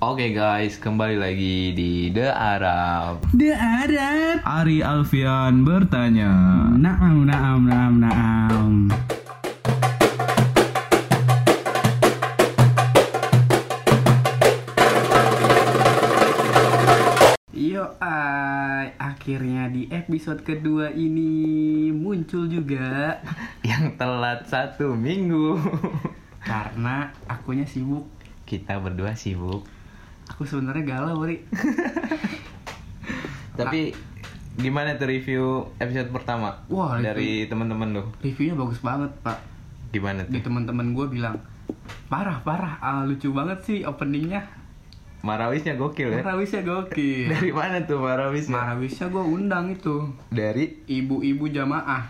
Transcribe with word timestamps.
Oke 0.00 0.32
guys, 0.32 0.80
kembali 0.80 1.20
lagi 1.20 1.76
di 1.76 2.08
The 2.08 2.32
Arab. 2.32 3.20
The 3.36 3.52
Arab. 3.52 4.36
Ari 4.48 4.80
Alfian 4.80 5.60
bertanya. 5.60 6.32
Naam, 6.72 7.28
naam, 7.28 7.68
naam, 7.68 7.94
naam. 8.00 8.70
Yo, 17.50 17.84
ay, 18.00 18.94
akhirnya 18.96 19.68
di 19.68 19.86
episode 19.92 20.40
kedua 20.42 20.90
ini 20.90 21.90
muncul 21.92 22.48
juga 22.48 23.20
Yang 23.68 24.00
telat 24.00 24.48
satu 24.48 24.96
minggu. 24.96 25.60
karena 26.40 27.12
akunya 27.28 27.68
sibuk. 27.68 28.08
Kita 28.48 28.80
berdua 28.80 29.14
sibuk. 29.14 29.62
Aku 30.30 30.46
sebenarnya 30.46 30.86
galau, 30.86 31.26
Ri. 31.26 31.42
Tapi 33.58 33.92
gimana 34.56 34.96
tuh 34.96 35.10
review 35.10 35.66
episode 35.76 36.08
pertama? 36.14 36.54
Wah, 36.70 37.02
dari 37.02 37.50
teman-teman 37.50 37.92
lu. 37.92 38.04
Reviewnya 38.22 38.56
bagus 38.56 38.80
banget, 38.80 39.10
Pak. 39.20 39.38
Gimana 39.90 40.22
Di 40.24 40.38
tuh? 40.38 40.48
teman-teman 40.48 40.94
gue 40.94 41.06
bilang, 41.10 41.36
parah, 42.06 42.40
parah, 42.46 42.78
ah, 42.78 43.02
lucu 43.02 43.34
banget 43.34 43.58
sih 43.66 43.78
openingnya. 43.82 44.46
Marawisnya 45.20 45.76
gokil 45.76 46.16
ya. 46.16 46.24
Marawisnya 46.24 46.64
gokil. 46.64 47.28
Dari 47.36 47.52
mana 47.52 47.84
tuh 47.84 48.00
Marawisnya? 48.00 48.56
Marawisnya 48.56 49.12
gue 49.12 49.20
undang 49.20 49.68
itu 49.68 50.08
Dari 50.32 50.80
ibu-ibu 50.88 51.44
jamaah 51.44 52.08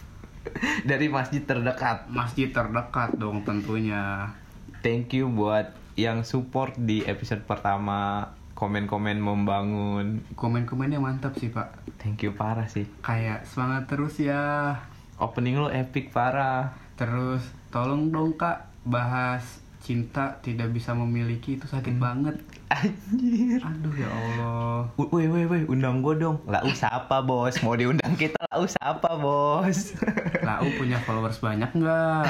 dari 0.90 1.12
masjid 1.12 1.44
terdekat. 1.44 2.08
masjid 2.08 2.48
terdekat 2.48 3.12
dong 3.20 3.44
tentunya. 3.44 4.32
Thank 4.80 5.12
you 5.12 5.28
buat 5.28 5.76
yang 6.00 6.24
support 6.24 6.72
di 6.80 7.04
episode 7.04 7.44
pertama. 7.44 8.32
Komen-komen 8.56 9.20
membangun. 9.20 10.20
Komen-komennya 10.36 11.00
mantap 11.00 11.32
sih 11.40 11.48
pak. 11.48 11.80
Thank 11.96 12.28
you 12.28 12.36
parah 12.36 12.68
sih. 12.68 12.84
Kayak 13.00 13.48
semangat 13.48 13.88
terus 13.88 14.20
ya. 14.20 14.76
Opening 15.16 15.60
lu 15.60 15.68
epic 15.72 16.12
parah. 16.12 16.76
Terus 16.96 17.40
tolong 17.72 18.12
dong 18.12 18.36
kak 18.36 18.68
bahas 18.84 19.64
cinta 19.80 20.40
tidak 20.44 20.76
bisa 20.76 20.92
memiliki 20.92 21.56
itu 21.56 21.64
sakit 21.64 21.96
banget. 21.96 22.36
Anjir. 22.70 23.58
Aduh 23.66 23.94
ya 23.98 24.06
Allah. 24.06 24.86
Woi, 24.94 25.26
woi, 25.26 25.42
woi, 25.50 25.62
undang 25.66 26.06
gue 26.06 26.22
dong. 26.22 26.38
Lah 26.46 26.62
usah 26.62 27.02
apa 27.02 27.18
bos? 27.18 27.58
Mau 27.66 27.74
diundang 27.74 28.14
kita 28.14 28.38
lah 28.46 28.62
usah 28.62 28.94
apa 28.94 29.18
bos? 29.18 29.98
Lau 30.46 30.62
punya 30.78 31.02
followers 31.02 31.42
banyak 31.42 31.66
nggak? 31.74 32.24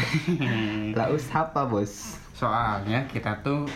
Lah 0.98 1.12
usah 1.12 1.52
apa 1.52 1.68
bos? 1.68 2.16
Soalnya 2.32 3.04
kita 3.12 3.44
tuh 3.44 3.68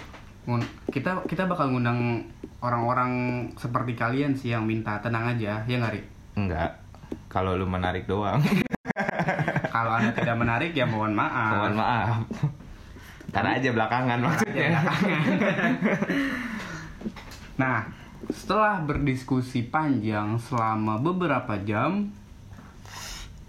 kita 0.88 1.20
kita 1.28 1.44
bakal 1.44 1.68
ngundang 1.68 2.32
orang-orang 2.64 3.12
seperti 3.60 3.92
kalian 3.92 4.32
sih 4.40 4.56
yang 4.56 4.64
minta 4.64 5.04
tenang 5.04 5.36
aja 5.36 5.68
ya 5.68 5.76
nggak? 5.76 6.00
Enggak. 6.40 6.80
Kalau 7.28 7.60
lu 7.60 7.68
menarik 7.68 8.08
doang. 8.08 8.40
Kalau 9.68 9.92
anda 9.92 10.16
tidak 10.16 10.36
menarik 10.40 10.72
ya 10.72 10.88
mohon 10.88 11.12
maaf. 11.12 11.60
Mohon 11.60 11.76
maaf. 11.76 12.24
Ntar 13.34 13.58
aja 13.58 13.68
belakangan 13.74 14.18
maksudnya. 14.22 14.70
Nah, 17.54 17.86
setelah 18.34 18.82
berdiskusi 18.82 19.70
panjang 19.70 20.42
selama 20.42 20.98
beberapa 20.98 21.54
jam, 21.62 22.10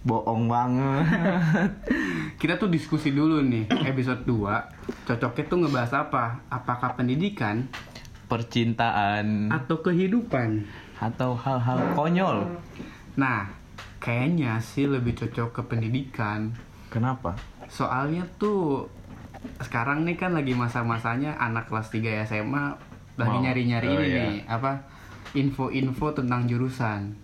Bohong 0.06 0.46
banget. 0.46 1.10
kita 2.42 2.62
tuh 2.62 2.70
diskusi 2.70 3.10
dulu 3.10 3.42
nih 3.42 3.66
episode 3.90 4.22
2 4.30 5.10
Cocoknya 5.10 5.44
tuh 5.50 5.58
ngebahas 5.66 6.06
apa? 6.06 6.46
Apakah 6.54 6.94
pendidikan 6.94 7.66
Percintaan 8.30 9.50
atau 9.50 9.82
kehidupan? 9.82 10.70
atau 11.00 11.36
hal-hal 11.36 11.92
konyol. 11.92 12.48
Nah, 13.20 13.52
kayaknya 14.00 14.60
sih 14.64 14.88
lebih 14.88 15.16
cocok 15.16 15.50
ke 15.52 15.62
pendidikan. 15.68 16.56
Kenapa? 16.88 17.36
Soalnya 17.68 18.24
tuh 18.40 18.88
sekarang 19.58 20.04
nih 20.04 20.16
kan 20.16 20.32
lagi 20.32 20.52
masa-masanya 20.52 21.36
anak 21.36 21.68
kelas 21.68 21.90
3 21.90 22.24
SMA 22.24 22.66
lagi 23.16 23.38
nyari-nyari 23.40 23.88
Oh, 23.88 23.98
ini 23.98 24.08
iya. 24.08 24.24
nih, 24.28 24.38
apa? 24.46 24.72
Info-info 25.34 26.12
tentang 26.12 26.44
jurusan. 26.46 27.16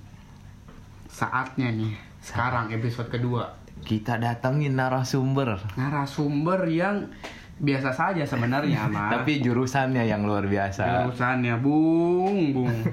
Saatnya 1.05 1.67
nih, 1.69 1.91
sekarang 2.17 2.71
episode 2.71 3.07
kedua. 3.07 3.43
Kita 3.81 4.15
datengin 4.15 4.73
narasumber. 4.73 5.59
Narasumber 5.75 6.63
yang 6.65 7.11
biasa 7.57 7.91
saja 7.91 8.23
sebenarnya, 8.23 8.88
Mas. 8.93 9.11
Tapi 9.11 9.39
jurusannya 9.39 10.03
yang 10.03 10.23
luar 10.23 10.47
biasa. 10.47 11.05
jurusannya 11.05 11.55
bung, 11.59 12.55
bung. 12.55 12.71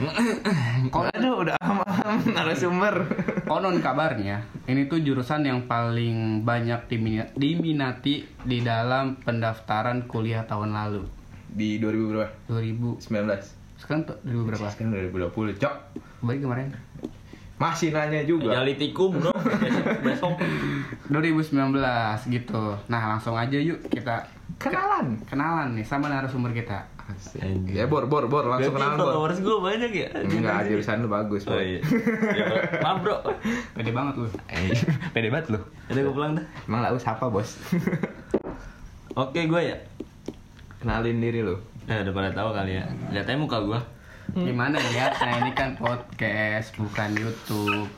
Kok 0.00 1.04
ada 1.06 1.28
udah 1.30 1.56
am 1.60 1.84
narasumber. 2.34 3.04
Konon 3.44 3.78
kabarnya, 3.78 4.40
ini 4.64 4.88
tuh 4.88 4.98
jurusan 4.98 5.44
yang 5.44 5.68
paling 5.68 6.40
banyak 6.40 6.88
dimina- 6.88 7.28
diminati 7.34 8.24
di 8.40 8.58
dalam 8.60 9.18
pendaftaran 9.18 10.08
kuliah 10.08 10.42
tahun 10.42 10.72
lalu. 10.72 11.04
Di 11.46 11.76
2000 11.76 12.08
berapa? 12.08 12.32
2000 12.48 12.96
19. 12.96 13.60
sekarang 13.76 14.02
tuh 14.04 14.16
2000 14.22 14.48
berapa? 14.48 14.66
Sekarang 14.70 14.90
2020, 14.94 15.60
Cok. 15.60 15.74
Balik 16.22 16.40
kemarin. 16.40 16.66
Masih 17.56 17.92
nanya 17.92 18.24
juga. 18.24 18.56
Jali 18.56 18.72
tikum 18.74 19.20
dong 19.20 19.36
besok. 20.06 20.40
2019 21.12 21.76
gitu. 22.30 22.62
Nah, 22.88 23.02
langsung 23.10 23.36
aja 23.36 23.58
yuk 23.58 23.84
kita 23.92 24.24
Kenalan. 24.56 25.20
kenalan 25.24 25.76
nih 25.76 25.84
sama 25.84 26.08
narasumber 26.08 26.52
kita. 26.52 26.88
Ya 27.66 27.84
bor 27.84 28.04
bor 28.04 28.26
bor 28.26 28.44
langsung 28.44 28.70
Berarti 28.70 28.86
kenalan 28.86 28.96
bor. 28.96 29.12
followers 29.12 29.38
gue 29.38 29.56
banyak 29.58 29.90
ya? 29.92 30.08
Enggak 30.16 30.58
jurusan 30.66 30.96
lu 31.00 31.08
bagus 31.08 31.42
Oh 31.44 31.52
bor. 31.52 31.60
iya. 31.60 31.80
Ya, 32.32 32.44
Maaf 32.80 32.98
bro. 33.00 33.16
Pede 33.72 33.90
banget 33.90 34.14
lu. 34.16 34.28
Eh, 34.46 34.70
pede 35.14 35.28
banget 35.28 35.46
lu. 35.50 35.60
Udah 35.86 36.00
gue 36.00 36.12
pulang 36.12 36.32
dah. 36.34 36.44
Emang 36.64 36.80
lah 36.80 36.90
siapa 36.94 37.26
bos? 37.26 37.60
Oke 39.22 39.40
gue 39.42 39.62
ya. 39.64 39.76
Kenalin 40.78 41.18
diri 41.18 41.40
lu. 41.40 41.58
Ya 41.84 42.00
udah 42.00 42.12
pada 42.12 42.30
tahu 42.30 42.50
kali 42.50 42.76
ya. 42.76 42.84
Lihat 43.10 43.26
aja 43.26 43.36
muka 43.36 43.58
gue. 43.58 43.80
Gimana 44.30 44.78
ya? 44.88 45.10
Nah, 45.10 45.42
ini 45.42 45.50
kan 45.50 45.74
podcast 45.74 46.70
bukan 46.74 47.10
YouTube. 47.12 47.90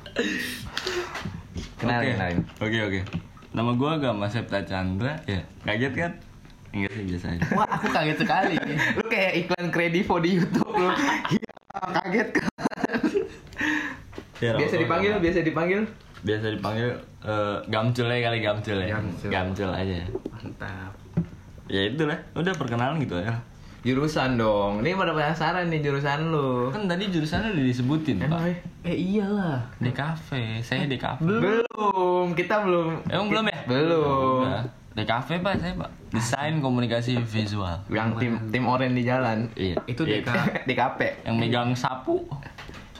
Kenalin, 1.76 2.00
Oke. 2.02 2.12
kenalin. 2.14 2.38
Oke 2.58 2.78
oke. 2.82 3.00
Nama 3.52 3.70
gue 3.70 3.92
Gama 3.98 4.26
Septa 4.26 4.64
Chandra. 4.64 5.12
Ya. 5.26 5.44
Kaget 5.60 5.92
kan? 5.92 6.12
Sih 6.72 7.04
biasa 7.04 7.26
aja. 7.36 7.42
Wah, 7.52 7.68
aku 7.68 7.86
kaget 7.92 8.18
sekali. 8.24 8.56
Lu 8.96 9.04
kayak 9.12 9.32
iklan 9.44 9.66
kredivo 9.68 10.16
di 10.24 10.40
YouTube 10.40 10.72
lu. 10.72 10.88
Iya, 11.28 11.52
kaget 12.00 12.28
kan. 12.32 12.52
Ya, 14.42 14.58
Biasa 14.58 14.74
dipanggil, 14.74 15.12
biasa 15.22 15.38
dipanggil. 15.46 15.80
Biasa 16.26 16.46
dipanggil 16.50 16.90
eh, 17.22 17.56
Gamcul 17.70 18.06
ya 18.10 18.18
kali 18.26 18.38
Gamcul 18.42 18.78
ya. 18.82 18.88
Gamcul. 18.98 19.28
Gamcul 19.30 19.70
aja. 19.70 19.94
Mantap. 20.34 20.92
Ya 21.70 21.80
itu 21.86 22.02
lah. 22.08 22.18
Udah 22.34 22.52
perkenalan 22.58 22.98
gitu 22.98 23.22
ya. 23.22 23.38
Jurusan 23.82 24.38
dong. 24.38 24.82
Ini 24.82 24.94
pada 24.94 25.10
penasaran 25.14 25.66
nih 25.66 25.82
jurusan 25.82 26.30
lu. 26.30 26.70
Kan 26.70 26.86
tadi 26.86 27.10
jurusannya 27.10 27.54
udah 27.54 27.64
disebutin 27.66 28.16
pak. 28.26 28.62
Eh 28.86 28.94
iyalah. 28.94 29.62
DKV. 29.82 30.28
Saya 30.62 30.86
DKV. 30.86 31.22
Belum, 31.22 32.26
kita 32.34 32.62
belum. 32.62 33.02
Emang 33.10 33.26
belum 33.30 33.44
ya? 33.50 33.58
Belum. 33.66 34.42
Udah. 34.46 34.81
DKV 34.92 35.28
pak 35.40 35.54
saya 35.56 35.72
pak. 35.74 35.90
Desain 36.12 36.54
komunikasi 36.60 37.16
visual. 37.22 37.80
Yang 37.88 38.08
tim 38.20 38.32
tim 38.52 38.64
oren 38.68 38.92
di 38.92 39.02
jalan. 39.02 39.48
Iya. 39.56 39.80
Itu 39.88 40.04
Iya. 40.04 40.20
DK. 40.20 40.30
di 40.68 40.74
KP. 40.76 40.98
Yang 41.24 41.36
megang 41.36 41.70
sapu. 41.72 42.20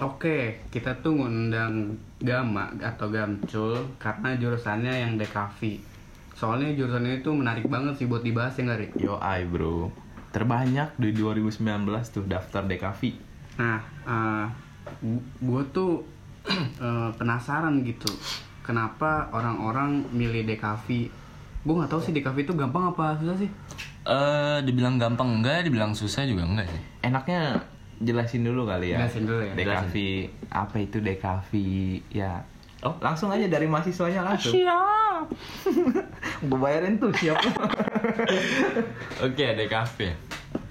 Oke, 0.00 0.58
kita 0.72 0.98
tuh 0.98 1.14
ngundang 1.14 1.94
Gama 2.18 2.74
atau 2.80 3.06
Gamcul 3.06 3.76
karena 4.02 4.34
jurusannya 4.34 4.90
yang 4.90 5.14
DKV. 5.14 5.78
Soalnya 6.34 6.74
jurusannya 6.74 7.22
itu 7.22 7.30
menarik 7.30 7.70
banget 7.70 8.02
sih 8.02 8.10
buat 8.10 8.26
dibahas 8.26 8.56
ya 8.58 8.66
nggak, 8.66 8.78
Ri? 8.82 8.88
Yo 8.98 9.14
ai 9.22 9.46
bro. 9.46 9.94
Terbanyak 10.34 10.98
di 10.98 11.14
2019 11.14 11.62
tuh 12.08 12.24
daftar 12.26 12.66
DKV. 12.66 13.00
Nah, 13.62 13.78
gue 15.38 15.62
tuh 15.70 16.02
eh, 16.82 17.10
penasaran 17.14 17.86
gitu. 17.86 18.10
Kenapa 18.66 19.30
orang-orang 19.30 20.02
milih 20.10 20.42
DKV? 20.48 20.86
Gue 21.62 21.74
nggak 21.78 21.90
tahu 21.90 22.00
sih 22.02 22.12
DKV 22.14 22.36
itu 22.42 22.54
gampang 22.58 22.90
apa 22.90 23.14
susah 23.22 23.36
sih? 23.38 23.50
Eh, 24.02 24.58
dibilang 24.66 24.98
gampang 24.98 25.40
enggak, 25.40 25.62
dibilang 25.66 25.94
susah 25.94 26.26
juga 26.26 26.42
enggak 26.42 26.66
sih. 26.66 26.80
Enaknya 27.06 27.62
jelasin 28.02 28.42
dulu 28.42 28.66
kali 28.66 28.94
ya. 28.94 29.02
Jelasin 29.02 29.22
dulu 29.30 29.40
ya. 29.46 29.54
DKV 29.54 29.94
apa 30.50 30.76
itu 30.82 30.98
DKV 30.98 31.50
ya. 32.10 32.32
Oh. 32.82 32.98
langsung 32.98 33.30
aja 33.30 33.46
dari 33.46 33.70
mahasiswanya 33.70 34.26
langsung. 34.26 34.58
Siap. 34.58 35.30
Gue 36.50 36.58
bayarin 36.58 36.98
tuh 36.98 37.14
siap. 37.14 37.38
Oke, 39.26 39.54
DKV. 39.54 39.98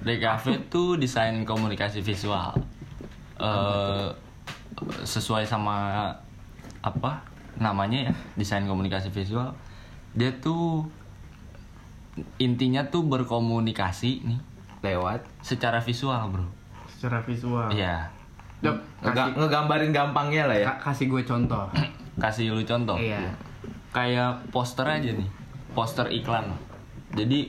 DKV 0.03 0.45
itu 0.67 0.83
desain 0.99 1.39
komunikasi 1.47 2.03
visual. 2.03 2.51
Eh 3.39 4.11
sesuai 5.05 5.45
sama 5.45 6.09
apa 6.81 7.21
namanya 7.61 8.09
ya, 8.09 8.13
desain 8.35 8.65
komunikasi 8.65 9.13
visual. 9.13 9.53
Dia 10.13 10.31
tuh 10.35 10.83
intinya 12.37 12.83
tuh 12.85 13.03
berkomunikasi 13.03 14.11
nih 14.21 14.39
lewat 14.81 15.23
secara 15.39 15.79
visual 15.79 16.19
bro 16.27 16.47
Secara 16.85 17.21
visual. 17.21 17.71
iya 17.71 18.11
Dok, 18.59 18.77
kasih, 19.01 19.33
ngegambarin 19.33 19.89
gampangnya 19.89 20.45
lah 20.45 20.53
ya 20.55 20.67
ka- 20.69 20.91
kasih 20.91 21.07
gue 21.07 21.23
contoh. 21.23 21.65
kasih 22.23 22.51
lu 22.51 22.61
contoh 22.61 22.93
Iya. 22.95 23.31
kayak 23.89 24.51
poster 24.51 24.83
aja 24.83 25.09
nih 25.09 25.29
poster 25.71 26.05
iklan 26.07 26.51
jadi 27.11 27.47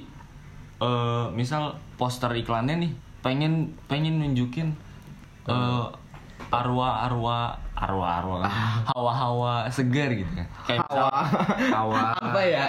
eh 0.78 1.26
misal 1.32 1.70
poster 1.94 2.30
iklannya 2.32 2.78
nih 2.78 2.92
pengen 3.20 3.52
pengen 3.86 4.18
nunjukin 4.18 4.72
eh 5.44 5.84
arwah 6.52 7.08
arwah 7.08 7.56
arwah 7.74 8.10
arwah. 8.20 8.40
Kan 8.46 8.92
hawa 8.92 9.10
hawa 9.10 9.52
segar 9.66 10.12
gitu 10.12 10.28
kan. 10.30 10.46
Kayak 10.68 10.84
misal 10.84 11.08
Hawa. 11.72 12.12
apa 12.14 12.40
ya? 12.40 12.66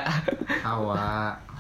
Hawa. 0.64 0.96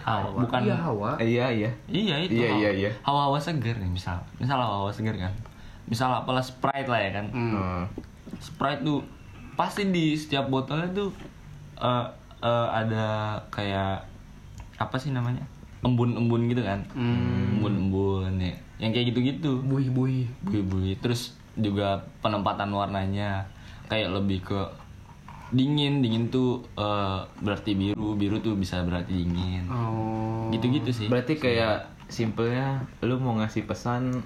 hawa. 0.04 0.40
Bukan 0.42 0.62
Iya, 0.64 0.76
hawa. 0.78 1.10
iya 1.20 1.46
iya. 1.50 1.70
Iya 1.86 2.16
itu 2.20 2.34
Iya, 2.34 2.48
hawa- 2.50 2.60
iya, 2.60 2.72
iya. 2.74 2.92
hawa 3.04 3.20
hawa 3.28 3.38
segar 3.38 3.76
nih 3.76 3.88
misal. 3.88 4.18
Misal 4.36 4.58
hawa 4.58 4.84
hawa 4.84 4.92
segar 4.92 5.16
kan. 5.16 5.32
Misal 5.84 6.10
apalah 6.10 6.42
sprite 6.42 6.88
lah 6.88 6.98
ya 6.98 7.12
kan. 7.14 7.26
Hmm. 7.30 7.84
Sprite 8.38 8.82
tuh 8.82 9.04
pasti 9.54 9.88
di 9.88 10.16
setiap 10.16 10.48
botolnya 10.48 10.88
tuh 10.90 11.12
eh, 11.78 12.06
eh, 12.42 12.68
ada 12.70 13.06
kayak 13.50 14.08
apa 14.76 14.96
sih 14.96 15.12
namanya? 15.12 15.44
Embun-embun 15.82 16.48
gitu 16.48 16.64
kan. 16.64 16.80
Hmm. 16.92 17.60
embun-embun 17.60 18.40
ya. 18.40 18.56
Yang 18.80 18.92
kayak 18.94 19.06
gitu-gitu. 19.12 19.52
Buih-buih. 19.62 20.28
bui-bui 20.42 20.96
terus 20.98 21.36
juga 21.56 21.90
penempatan 22.20 22.70
warnanya 22.70 23.46
kayak 23.86 24.10
lebih 24.12 24.42
ke 24.42 24.60
dingin 25.50 26.02
dingin 26.02 26.28
tuh 26.28 26.66
eh, 26.74 27.20
berarti 27.40 27.72
biru 27.74 28.14
biru 28.14 28.40
tuh 28.40 28.56
bisa 28.56 28.82
berarti 28.82 29.14
dingin 29.16 29.70
Oh. 29.70 30.50
gitu-gitu 30.50 30.90
sih 30.90 31.08
berarti 31.08 31.36
kayak 31.36 31.86
simpelnya 32.08 32.82
lu 33.00 33.18
mau 33.18 33.34
ngasih 33.36 33.64
pesan 33.64 34.26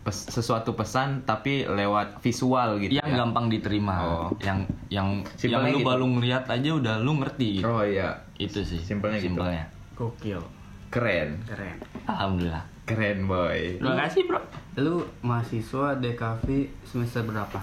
pes- 0.00 0.28
sesuatu 0.30 0.72
pesan 0.72 1.22
tapi 1.22 1.64
lewat 1.64 2.20
visual 2.20 2.76
gitu 2.78 2.92
yang 2.94 3.04
ya 3.06 3.16
gampang 3.18 3.48
diterima 3.48 3.94
Oh. 3.98 4.28
yang 4.38 4.64
yang 4.90 5.08
yang 5.24 5.32
Simpelnya 5.34 5.70
lu 5.70 5.80
gitu. 5.80 5.88
baru 5.88 6.04
ngeliat 6.10 6.44
aja 6.46 6.70
udah 6.74 6.94
lu 6.98 7.12
ngerti 7.16 7.48
gitu 7.56 7.64
oh 7.66 7.80
iya 7.80 8.08
itu 8.36 8.60
sih 8.60 8.80
Simpelnya 8.80 9.16
gitu. 9.16 9.32
simpelnya 9.32 9.64
Gokil. 9.94 10.40
keren 10.88 11.40
Keren. 11.46 11.76
alhamdulillah 12.04 12.64
keren 12.90 13.24
boy 13.24 13.78
terima 13.78 13.96
kasih 14.00 14.22
bro 14.24 14.40
Lu 14.76 15.02
mahasiswa 15.20 15.98
DKV 15.98 16.46
semester 16.84 17.20
berapa? 17.22 17.58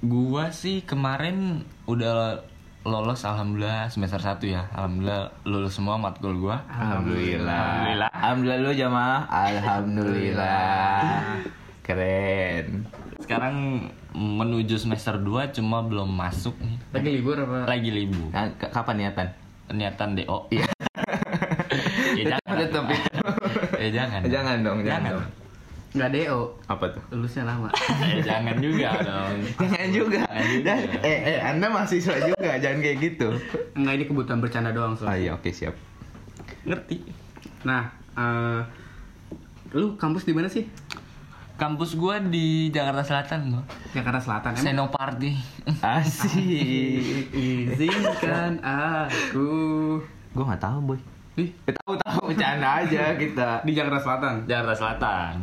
Gua 0.00 0.50
sih 0.50 0.82
kemarin 0.82 1.60
udah 1.86 2.42
lolos 2.82 3.22
alhamdulillah 3.22 3.86
semester 3.86 4.18
1 4.18 4.42
ya. 4.42 4.66
Alhamdulillah 4.70 5.30
lulus 5.44 5.72
semua 5.72 5.96
matkul 5.96 6.34
gua. 6.36 6.66
Alhamdulillah. 6.66 7.46
Alhamdulillah. 7.46 8.10
Alhamdulillah 8.10 8.58
lu 8.58 8.72
jamaah. 8.74 9.22
Alhamdulillah. 9.30 11.00
Keren. 11.86 12.84
Sekarang 13.20 13.56
menuju 14.10 14.74
semester 14.74 15.14
2 15.14 15.52
cuma 15.52 15.80
belum 15.80 16.10
masuk 16.10 16.58
nih. 16.58 16.76
Lagi 16.90 17.10
libur 17.14 17.36
apa? 17.38 17.58
Lagi 17.64 17.90
libur. 17.92 18.28
Nah, 18.28 18.50
k- 18.50 18.68
kapan 18.68 18.96
niatan? 18.98 19.28
Niatan 19.70 20.18
DO. 20.18 20.50
Iya. 20.50 20.66
ya 22.18 22.24
jangan. 22.34 22.56
Tetep 22.58 22.84
itu. 22.88 23.20
Ya 23.76 23.88
jangan. 23.92 24.20
Jangan 24.24 24.56
dong, 24.60 24.78
jangan 24.82 25.10
dong. 25.16 25.26
Nggak 25.90 26.10
DO. 26.14 26.40
Apa 26.70 26.84
tuh? 26.86 27.02
Lulusnya 27.10 27.42
lama. 27.42 27.66
ya 27.98 28.22
jangan 28.22 28.56
juga 28.62 28.90
dong. 29.02 29.36
Jangan 29.58 29.88
juga. 29.90 30.20
Jangan 30.22 30.46
juga. 30.46 30.62
Dan, 30.62 30.78
eh, 31.02 31.18
eh, 31.26 31.38
Anda 31.42 31.66
mahasiswa 31.66 32.14
juga, 32.22 32.50
jangan 32.56 32.78
kayak 32.78 32.98
gitu. 33.02 33.28
Enggak 33.74 33.94
ini 33.98 34.04
kebutuhan 34.06 34.38
bercanda 34.38 34.70
doang 34.70 34.94
Oh 34.94 34.98
soalnya. 35.02 35.18
iya, 35.18 35.30
oke 35.34 35.50
siap. 35.50 35.74
Ngerti. 36.62 37.02
Nah, 37.66 37.90
eh 38.14 38.60
lu 39.72 39.98
kampus 39.98 40.22
di 40.22 40.30
mana 40.30 40.46
sih? 40.46 40.62
Kampus 41.54 41.92
gua 41.92 42.22
di 42.22 42.70
Jakarta 42.70 43.02
Selatan 43.02 43.52
loh. 43.52 43.64
Jakarta 43.90 44.16
Selatan. 44.16 44.50
Emang 44.54 44.64
Senoparty. 44.64 45.30
Asik. 45.82 47.28
izinkan 47.34 48.62
aku 48.64 49.50
Gue 50.30 50.44
nggak 50.46 50.62
tahu, 50.62 50.78
boy. 50.86 50.98
Di 51.34 51.50
Tahu-tahu 51.64 52.30
bercanda 52.30 52.82
aja 52.82 53.14
kita. 53.14 53.62
di 53.62 53.72
Jakarta 53.72 54.00
Selatan. 54.02 54.34
Jakarta 54.44 54.74
Selatan. 54.74 55.34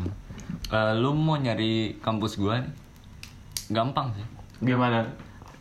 Eh, 0.68 0.94
lu 1.00 1.16
mau 1.16 1.39
nyari 1.39 1.95
kampus 2.04 2.36
gua 2.36 2.60
nih? 2.60 2.74
Gampang 3.72 4.12
sih. 4.16 4.25
Gimana? 4.62 5.07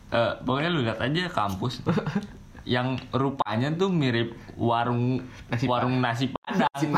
Eh, 0.07 0.31
pokoknya 0.43 0.69
lu 0.71 0.83
lihat 0.83 0.99
aja 0.99 1.27
kampus 1.27 1.83
yang 2.67 2.99
rupanya 3.15 3.71
tuh 3.71 3.87
mirip 3.87 4.35
warung 4.59 5.23
Nasi 5.47 5.63
warung 5.63 6.03
nasi 6.03 6.27
padang. 6.35 6.91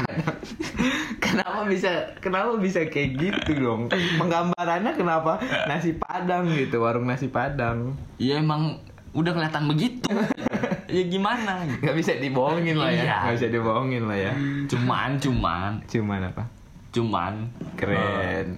kenapa 1.26 1.62
bisa 1.70 1.90
kenapa 2.18 2.58
bisa 2.58 2.90
kayak 2.90 3.22
gitu 3.22 3.52
dong? 3.62 3.86
Penggambarannya 4.18 4.98
kenapa 4.98 5.38
nasi 5.70 5.94
padang 5.94 6.50
gitu, 6.50 6.81
warung 6.81 7.06
nasi 7.06 7.30
padang. 7.30 7.94
Ya 8.18 8.42
emang 8.42 8.81
udah 9.11 9.31
kelihatan 9.31 9.63
begitu. 9.65 10.09
ya 10.95 11.03
gimana? 11.06 11.63
gitu. 11.65 11.85
Gak 11.85 11.95
bisa 11.95 12.11
dibohongin 12.17 12.75
lah 12.75 12.89
ya. 12.89 13.03
Iya. 13.03 13.17
Gak 13.23 13.33
bisa 13.38 13.47
dibohongin 13.50 14.03
lah 14.06 14.17
ya. 14.19 14.33
Cuman 14.65 15.09
cuman 15.17 15.71
Cuman 15.85 16.21
apa? 16.25 16.44
cuman 16.89 17.33
Keren. 17.77 18.57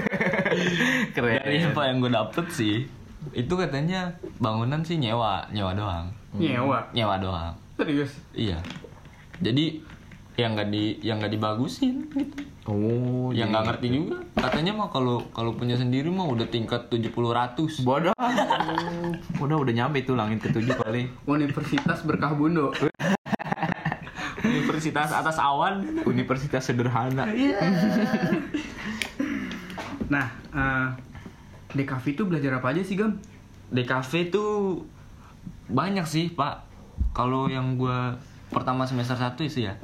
Keren. 1.14 1.36
dari 1.38 1.56
info 1.60 1.80
yang 1.80 2.00
gue 2.00 2.08
dapet 2.08 2.46
sih 2.48 2.88
itu 3.30 3.54
katanya 3.54 4.08
bangunan 4.40 4.80
sih 4.80 4.96
nyewa 4.96 5.44
nyewa 5.52 5.76
doang 5.76 6.06
Nyewa. 6.32 6.80
nyewa 6.90 7.20
doang 7.20 7.52
Serius. 7.76 8.16
iya 8.32 8.56
jadi 9.38 9.84
yang 10.34 10.56
nggak 10.56 10.68
di 10.72 10.96
yang 11.04 11.20
nggak 11.20 11.28
dibagusin 11.30 12.08
gitu 12.10 12.40
Oh, 12.62 13.34
yang 13.34 13.50
jadi- 13.50 13.52
nggak 13.52 13.64
ngerti 13.66 13.86
juga 13.90 14.16
katanya 14.38 14.72
mah 14.72 14.86
kalau 14.86 15.18
kalau 15.30 15.50
punya 15.52 15.74
sendiri 15.74 16.06
mah 16.08 16.30
udah 16.30 16.46
tingkat 16.46 16.86
70 16.86 17.10
ratus 17.34 17.82
Bodoh. 17.82 18.14
udah 19.36 19.56
udah 19.58 19.74
nyampe 19.74 20.06
tuh 20.06 20.14
langit 20.14 20.38
ketujuh 20.40 20.78
kali. 20.78 21.10
Universitas 21.26 22.06
Berkah 22.06 22.30
Bundo. 22.32 22.70
Universitas 24.44 25.10
atas 25.10 25.38
awan 25.38 26.02
Universitas 26.02 26.62
sederhana. 26.62 27.26
Nah, 30.06 30.26
eh 30.52 30.86
di 31.72 31.82
kafe 31.82 32.12
itu 32.12 32.22
belajar 32.22 32.60
apa 32.60 32.70
aja 32.70 32.84
sih, 32.84 32.94
Gam? 32.94 33.16
di 33.72 33.82
cafe 33.82 34.28
tuh 34.28 34.84
banyak 35.66 36.04
sih 36.04 36.28
pak 36.28 36.60
kalau 37.10 37.48
yang 37.48 37.80
gua 37.80 38.20
pertama 38.52 38.84
semester 38.84 39.16
satu 39.16 39.40
sih 39.42 39.64
ya 39.64 39.80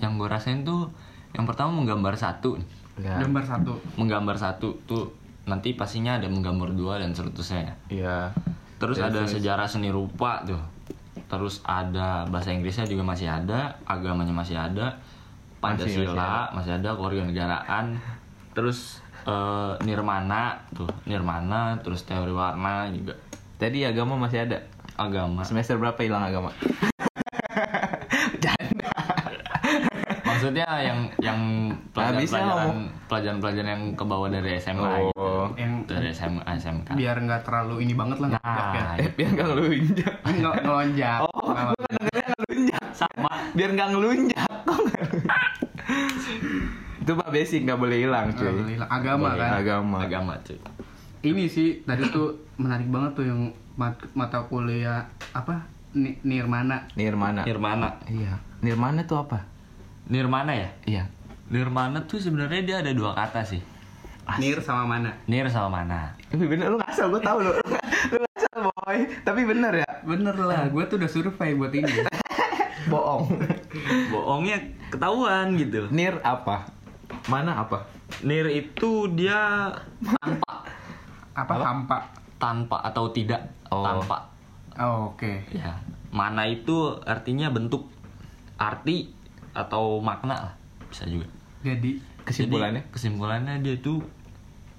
yang 0.00 0.16
gue 0.16 0.24
rasain 0.24 0.64
tuh 0.64 0.88
yang 1.36 1.44
pertama 1.44 1.70
menggambar 1.74 2.12
satu 2.12 2.56
Ya. 2.96 3.20
Gambar 3.20 3.44
satu. 3.44 3.76
menggambar 3.94 4.32
satu 4.34 4.72
tuh 4.84 5.12
nanti 5.44 5.76
pastinya 5.76 6.16
ada 6.16 6.24
menggambar 6.26 6.72
dua 6.72 6.96
dan 6.96 7.12
seterusnya 7.12 7.76
Iya. 7.86 8.32
terus 8.76 8.96
Terus, 8.96 9.04
ada 9.06 9.20
terus. 9.20 9.36
sejarah 9.36 9.68
seni 9.68 9.88
rupa 9.88 10.40
tuh 10.42 10.56
terus 11.26 11.60
ada 11.62 12.24
bahasa 12.24 12.50
Inggrisnya 12.50 12.84
juga 12.84 13.04
masih 13.04 13.26
ada 13.26 13.68
agamanya 13.84 14.32
masih 14.32 14.56
ada 14.56 14.96
Masih, 15.58 15.60
Pancasila 15.60 16.48
masih, 16.50 16.72
ada 16.74 16.94
kewarganegaraan 16.94 18.00
terus 18.52 19.04
eh, 19.22 19.72
nirmana 19.82 20.56
tuh 20.72 20.88
nirmana 21.04 21.76
terus 21.78 22.00
teori 22.02 22.30
warna 22.30 22.88
juga 22.88 23.12
Tadi 23.56 23.82
agama 23.82 24.16
masih 24.16 24.40
ada. 24.42 24.56
agama 24.96 25.40
Semester 25.42 25.76
berapa 25.76 26.00
hilang 26.00 26.24
agama? 26.24 26.48
Maksudnya 30.46 30.70
yang 30.80 30.98
yang 31.18 31.40
pelajaran-pelajaran 31.90 32.78
pelajaran-pelajaran 33.04 33.68
yang 33.68 33.84
ke 33.92 34.04
bawah 34.04 34.28
dari 34.28 34.50
SMA 34.56 34.90
gitu. 35.02 35.18
Oh. 35.18 35.50
Yang 35.52 35.72
dari 35.86 36.08
SMA 36.12 36.42
SMK 36.56 36.88
biar 36.94 37.16
nggak 37.18 37.42
terlalu 37.42 37.74
ini 37.82 37.92
banget 37.92 38.18
lah 38.18 38.28
ngelonjak 38.30 38.62
ya. 38.70 38.80
nah 38.80 38.94
Eh, 38.96 39.10
biar 39.10 39.30
nggak 39.32 39.48
ngelunjak. 39.48 40.14
Nggak 40.36 40.54
ngelonjak. 40.62 41.18
Oh, 41.20 41.48
Nggak 41.48 41.66
dengernya 41.90 42.24
ngelunjak. 42.30 42.82
sama 42.92 43.30
Biar 43.52 43.70
nggak 43.72 43.88
ngelunjak. 43.90 44.50
Itu 46.96 47.12
pak 47.12 47.28
basic 47.28 47.60
nggak 47.62 47.78
boleh 47.78 47.98
hilang 48.00 48.26
cuy. 48.32 48.46
boleh 48.48 48.72
hilang. 48.72 48.88
Agama 48.88 49.26
Boleh. 49.28 49.40
kan. 49.40 49.50
Agama. 49.56 49.96
agama 50.00 50.32
cuy 50.40 50.58
Ini 51.24 51.42
sih 51.46 51.82
tadi 51.82 52.06
tuh 52.08 52.28
menarik 52.56 52.86
banget 52.86 53.12
tuh 53.14 53.24
yang 53.24 53.40
mat- 53.74 54.06
mata 54.12 54.42
kuliah 54.44 55.02
apa? 55.32 55.66
Ni- 55.92 56.18
Nirmana. 56.22 56.86
Nirmana. 56.92 57.42
Nirmana 57.42 57.88
Iya. 58.06 58.36
Nirmana 58.60 59.02
tuh 59.02 59.18
apa? 59.18 59.55
Nirmana 60.06 60.52
ya 60.52 60.68
Iya. 60.84 61.04
Nirmana 61.46 62.02
tuh 62.04 62.18
sebenarnya 62.18 62.62
dia 62.62 62.76
ada 62.80 62.90
dua 62.90 63.12
kata 63.12 63.42
sih 63.42 63.62
Nir 64.36 64.58
sama 64.58 64.82
mana? 64.88 65.14
Nir 65.24 65.46
sama 65.46 65.70
mana 65.76 66.10
Tapi 66.26 66.44
bener 66.44 66.66
lu 66.66 66.76
ngasal, 66.76 67.06
gue 67.08 67.22
tau 67.22 67.38
lu. 67.38 67.54
lu 68.10 68.18
ngasal 68.18 68.58
boy. 68.66 68.98
Tapi 69.22 69.40
bener 69.44 69.72
ya. 69.76 69.90
Bener 70.02 70.34
lah, 70.34 70.66
gue 70.66 70.82
tuh 70.84 70.98
udah 70.98 71.06
survei 71.06 71.54
buat 71.54 71.70
ini. 71.70 72.02
Bohong. 72.90 73.30
bohongnya 74.12 74.58
ketahuan 74.88 75.54
gitu 75.54 75.86
Nir 75.88 76.18
apa? 76.20 76.66
Mana 77.26 77.62
apa? 77.62 77.86
Nir 78.22 78.46
itu 78.48 79.10
dia 79.12 79.70
tanpa 80.02 80.66
Apa 81.32 81.52
hampa? 81.56 81.98
tanpa 82.36 82.76
atau 82.82 83.10
tidak 83.10 83.46
Oh. 83.66 83.82
tanpa 83.82 84.26
Oh, 84.76 85.10
Oke. 85.10 85.42
ya 85.50 85.78
mana 86.08 86.44
itu 86.44 86.74
artinya 87.00 87.48
bentuk 87.48 87.88
arti 88.56 89.10
atau 89.56 89.98
makna 89.98 90.36
lah 90.46 90.54
bisa 90.86 91.08
juga 91.08 91.26
Jadi 91.64 91.98
Kesimpulannya? 92.22 92.82
Jadi, 92.82 92.92
kesimpulannya 92.92 93.54
dia 93.62 93.78
tuh 93.78 94.02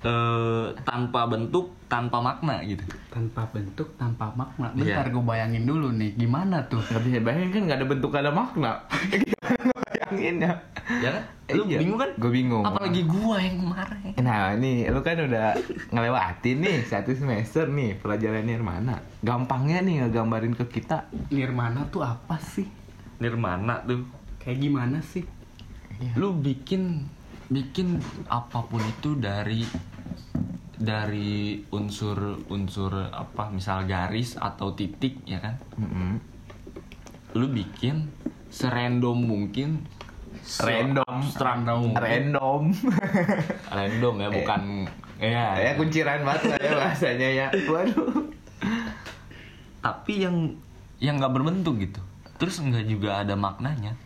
eh, 0.04 0.68
tanpa 0.84 1.26
bentuk 1.26 1.72
tanpa 1.88 2.20
makna 2.20 2.60
gitu 2.62 2.84
tanpa 3.08 3.48
bentuk, 3.50 3.88
tanpa 3.96 4.30
makna. 4.36 4.70
Iya. 4.76 5.00
Bentar 5.00 5.08
gue 5.10 5.24
bayangin 5.24 5.64
dulu 5.64 5.90
nih, 5.96 6.14
gimana 6.14 6.60
tuh? 6.68 6.78
Nggak 6.84 7.02
bisa 7.02 7.18
bayangin 7.24 7.50
kan 7.50 7.62
nggak 7.66 7.78
ada 7.80 7.88
bentuk 7.88 8.10
nggak 8.12 8.24
ada 8.28 8.34
makna. 8.36 8.72
Gimana 9.24 9.74
bayanginnya? 9.88 10.54
ya 10.88 11.10
kan 11.12 11.24
lu 11.56 11.64
Iya. 11.68 11.80
bingung 11.80 12.00
kan 12.00 12.12
Gue 12.16 12.32
bingung. 12.32 12.64
apalagi 12.64 13.02
gua 13.04 13.40
yang 13.40 13.60
kemarin 13.60 14.12
Nah 14.20 14.56
ini 14.56 14.88
lu 14.88 15.00
kan 15.00 15.16
udah 15.18 15.56
ngelewatin 15.90 16.58
nih 16.60 16.78
satu 16.84 17.12
semester 17.12 17.68
nih 17.68 17.96
pelajaran 17.98 18.44
Nirmana. 18.44 19.00
Gampangnya 19.20 19.80
nih 19.82 20.04
ngegambarin 20.04 20.52
ke 20.54 20.68
kita. 20.70 21.08
Nirmana 21.28 21.88
tuh 21.88 22.04
apa 22.04 22.36
sih? 22.38 22.68
Nirmana 23.18 23.80
tuh 23.84 24.04
Kayak 24.48 24.60
gimana 24.64 25.04
sih? 25.04 25.28
lu 26.16 26.30
bikin 26.32 27.04
bikin 27.50 27.98
apa 28.30 28.62
pun 28.64 28.80
itu 28.80 29.18
dari 29.18 29.66
dari 30.78 31.58
unsur-unsur 31.68 33.10
apa 33.10 33.50
misal 33.50 33.82
garis 33.84 34.38
atau 34.38 34.78
titik 34.78 35.18
ya 35.26 35.42
kan 35.42 35.58
Mm-mm. 35.76 36.22
lu 37.34 37.50
bikin 37.50 38.14
serandom 38.48 39.18
mungkin 39.18 39.82
Random. 40.62 41.18
mungkin 41.82 41.98
Random. 41.98 42.62
random 43.76 44.16
ya 44.22 44.30
bukan 44.30 44.62
ya, 45.18 45.46
ya 45.58 45.72
kunciran 45.76 46.22
banget 46.22 46.42
lah 46.46 46.58
ya 46.62 46.72
bahasanya 46.78 47.30
ya. 47.34 47.48
Waduh. 47.66 48.22
tapi 49.82 50.14
yang 50.22 50.54
yang 51.02 51.18
nggak 51.18 51.34
berbentuk 51.34 51.82
gitu 51.82 52.00
terus 52.38 52.62
nggak 52.62 52.86
juga 52.86 53.26
ada 53.26 53.34
maknanya 53.34 53.98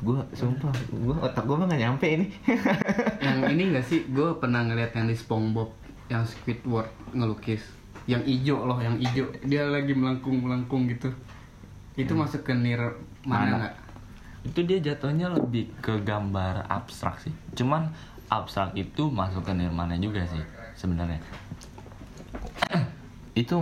gue 0.00 0.18
sumpah, 0.32 0.72
gue 0.88 1.16
otak 1.20 1.44
gue 1.44 1.56
mah 1.56 1.68
gak 1.68 1.80
nyampe 1.80 2.06
ini. 2.08 2.26
yang 3.24 3.44
ini 3.52 3.76
gak 3.76 3.84
sih? 3.84 4.08
Gue 4.08 4.32
pernah 4.40 4.64
ngeliat 4.64 4.96
yang 4.96 5.06
di 5.06 5.16
SpongeBob 5.16 5.70
yang 6.08 6.24
Squidward 6.24 6.88
ngelukis. 7.12 7.60
Yang 8.08 8.22
ijo 8.40 8.64
loh, 8.64 8.80
yang 8.80 8.96
ijo. 8.96 9.28
Dia 9.44 9.68
lagi 9.68 9.92
melengkung-melengkung 9.92 10.88
gitu. 10.88 11.12
Itu 12.00 12.16
masuk 12.16 12.48
ke 12.48 12.56
nirmana 12.56 12.96
Mana? 13.28 13.56
nggak? 13.60 13.74
itu 14.40 14.64
dia 14.64 14.78
jatuhnya 14.80 15.28
lebih 15.28 15.68
ke 15.84 16.00
gambar 16.00 16.64
abstrak 16.68 17.20
sih 17.20 17.32
cuman 17.52 17.92
abstrak 18.32 18.72
itu 18.72 19.12
masuk 19.12 19.44
ke 19.44 19.52
nirmana 19.52 20.00
juga 20.00 20.24
sih 20.24 20.40
sebenarnya 20.76 21.20
itu 23.40 23.56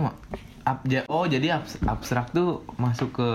ab, 0.63 0.79
oh 1.11 1.25
jadi 1.27 1.59
abs- 1.59 1.83
abstrak 1.83 2.31
tuh 2.31 2.63
masuk 2.79 3.19
ke 3.19 3.29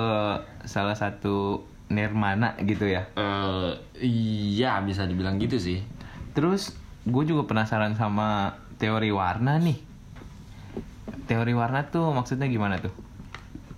salah 0.65 0.97
satu 0.97 1.61
nirmana 1.87 2.57
gitu 2.61 2.87
ya. 2.87 3.05
eh 3.15 3.71
iya 3.99 4.81
bisa 4.81 5.05
dibilang 5.05 5.37
gitu 5.37 5.57
sih 5.57 5.81
Terus 6.33 6.75
gue 7.03 7.25
juga 7.25 7.45
penasaran 7.45 7.93
sama 7.93 8.51
teori 8.75 9.09
warna 9.09 9.55
nih. 9.57 9.79
Teori 11.25 11.53
warna 11.53 11.85
tuh 11.85 12.11
maksudnya 12.11 12.47
gimana 12.47 12.77
tuh? 12.79 12.93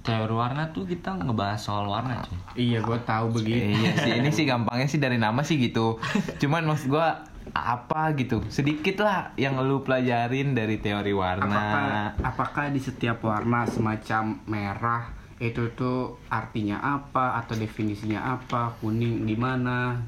teori 0.01 0.31
warna 0.31 0.71
tuh 0.71 0.87
kita 0.87 1.19
ngebahas 1.19 1.59
soal 1.59 1.85
warna 1.85 2.23
cuy 2.23 2.39
Iya, 2.55 2.79
gue 2.79 2.99
tahu 3.03 3.27
Eh, 3.27 3.33
begitu. 3.35 3.67
iya 3.75 3.91
sih, 3.97 4.13
ini 4.15 4.31
sih 4.31 4.47
gampangnya 4.47 4.87
sih 4.87 4.97
dari 4.97 5.19
nama 5.19 5.43
sih 5.43 5.59
gitu. 5.59 5.99
Cuman 6.39 6.63
maksud 6.65 6.89
gue 6.89 7.09
apa 7.49 8.15
gitu? 8.15 8.39
Sedikit 8.47 9.03
lah 9.03 9.35
yang 9.35 9.59
lu 9.61 9.83
pelajarin 9.83 10.55
dari 10.55 10.79
teori 10.79 11.11
warna. 11.11 11.43
Apakah 11.43 11.83
apakah 12.23 12.65
di 12.71 12.79
setiap 12.79 13.19
warna 13.21 13.67
semacam 13.67 14.39
merah 14.47 15.11
itu 15.37 15.69
tuh 15.73 16.17
artinya 16.27 16.81
apa 16.81 17.37
atau 17.37 17.55
definisinya 17.55 18.21
apa? 18.33 18.73
Kuning 18.79 19.25
gimana? 19.25 20.01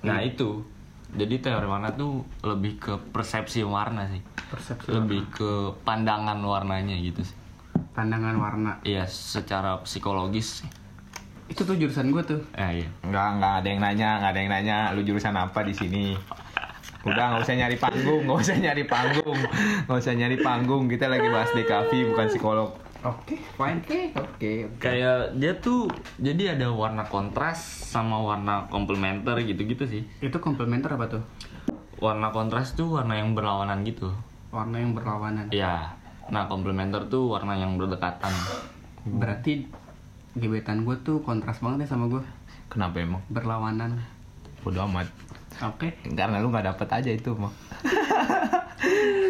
nah 0.00 0.20
itu 0.20 0.60
jadi 1.10 1.40
teori 1.40 1.64
warna 1.64 1.88
tuh 1.90 2.20
lebih 2.42 2.76
ke 2.76 2.92
persepsi 3.08 3.64
warna 3.64 4.04
sih 4.06 4.20
Persepsi 4.50 4.92
lebih 4.92 5.24
ke 5.30 5.50
pandangan 5.80 6.36
warnanya 6.38 6.92
gitu 6.94 7.24
sih 7.24 7.32
pandangan 7.90 8.36
warna. 8.36 8.72
iya 8.82 9.06
secara 9.06 9.80
psikologis 9.80 10.60
sih 10.60 10.68
Itu 11.44 11.62
tuh 11.62 11.76
jurusan 11.76 12.08
gue 12.08 12.20
tuh. 12.20 12.40
eh 12.52 12.82
iya 12.82 12.88
Enggak, 13.00 13.28
enggak 13.32 13.52
ada 13.54 13.66
yang 13.66 13.80
nanya, 13.80 14.08
enggak 14.16 14.30
ada 14.32 14.40
yang 14.40 14.52
nanya 14.52 14.76
lu 14.92 15.00
jurusan 15.02 15.32
apa 15.34 15.60
di 15.60 15.72
sini. 15.72 16.04
Udah 17.04 17.24
nggak 17.30 17.42
usah 17.42 17.54
nyari 17.54 17.76
panggung, 17.76 18.20
nggak 18.24 18.40
usah 18.40 18.56
nyari 18.56 18.84
panggung, 18.84 19.38
nggak 19.84 19.98
usah 20.00 20.12
nyari 20.12 20.36
panggung. 20.38 20.84
Kita 20.88 21.04
lagi 21.06 21.28
bahas 21.28 21.52
DKV 21.52 21.90
bukan 22.10 22.26
psikolog. 22.28 22.70
Oke, 23.04 23.36
fine. 23.36 23.84
Oke, 24.16 24.64
oke. 24.64 24.80
kayak 24.80 25.36
dia 25.36 25.52
tuh 25.60 25.84
jadi 26.16 26.56
ada 26.56 26.72
warna 26.72 27.04
kontras 27.04 27.60
sama 27.60 28.16
warna 28.16 28.64
komplementer 28.66 29.36
gitu-gitu 29.44 29.84
sih 29.84 30.02
Itu 30.18 30.40
komplementer 30.40 30.88
apa 30.88 31.06
tuh? 31.06 31.22
warna 32.00 32.32
kontras 32.32 32.72
tuh 32.72 32.96
warna 32.96 33.14
yang 33.14 33.36
berlawanan 33.36 33.84
gitu 33.84 34.08
Warna 34.48 34.78
yang 34.78 34.94
berlawanan. 34.94 35.50
Iya. 35.50 35.98
Nah, 36.30 36.46
komplementer 36.46 37.10
tuh 37.10 37.26
warna 37.28 37.58
yang 37.58 37.74
berdekatan. 37.74 38.30
Berarti 39.04 39.66
gebetan 40.32 40.86
gue 40.86 40.94
tuh 41.02 41.20
kontras 41.20 41.58
banget 41.58 41.84
ya 41.84 41.98
sama 41.98 42.06
gue. 42.06 42.22
Kenapa 42.70 43.02
emang? 43.02 43.18
Berlawanan. 43.28 43.98
Bodo 44.62 44.86
amat. 44.86 45.10
Oke. 45.60 45.92
Karena 46.06 46.38
lu 46.38 46.48
nggak 46.48 46.70
dapet 46.70 46.88
aja 46.88 47.10
itu 47.10 47.34
mah. 47.34 47.50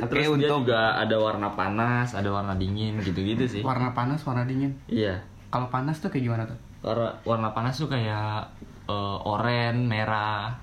Oke 0.00 0.10
Terus 0.10 0.24
dia 0.26 0.30
untuk 0.52 0.68
juga 0.68 0.98
ada 0.98 1.16
warna 1.16 1.48
panas, 1.54 2.12
ada 2.12 2.28
warna 2.28 2.52
dingin 2.54 3.00
gitu-gitu 3.00 3.44
sih. 3.48 3.62
Warna 3.64 3.96
panas, 3.96 4.20
warna 4.22 4.44
dingin. 4.44 4.76
Iya. 4.84 5.22
Kalau 5.48 5.70
panas 5.70 5.96
tuh 5.98 6.10
kayak 6.10 6.24
gimana 6.24 6.44
tuh? 6.44 6.58
Warna, 6.84 7.08
warna 7.24 7.48
panas 7.52 7.78
tuh 7.78 7.88
kayak 7.88 8.52
eh, 8.84 9.18
oranye, 9.24 9.80
merah, 9.80 10.60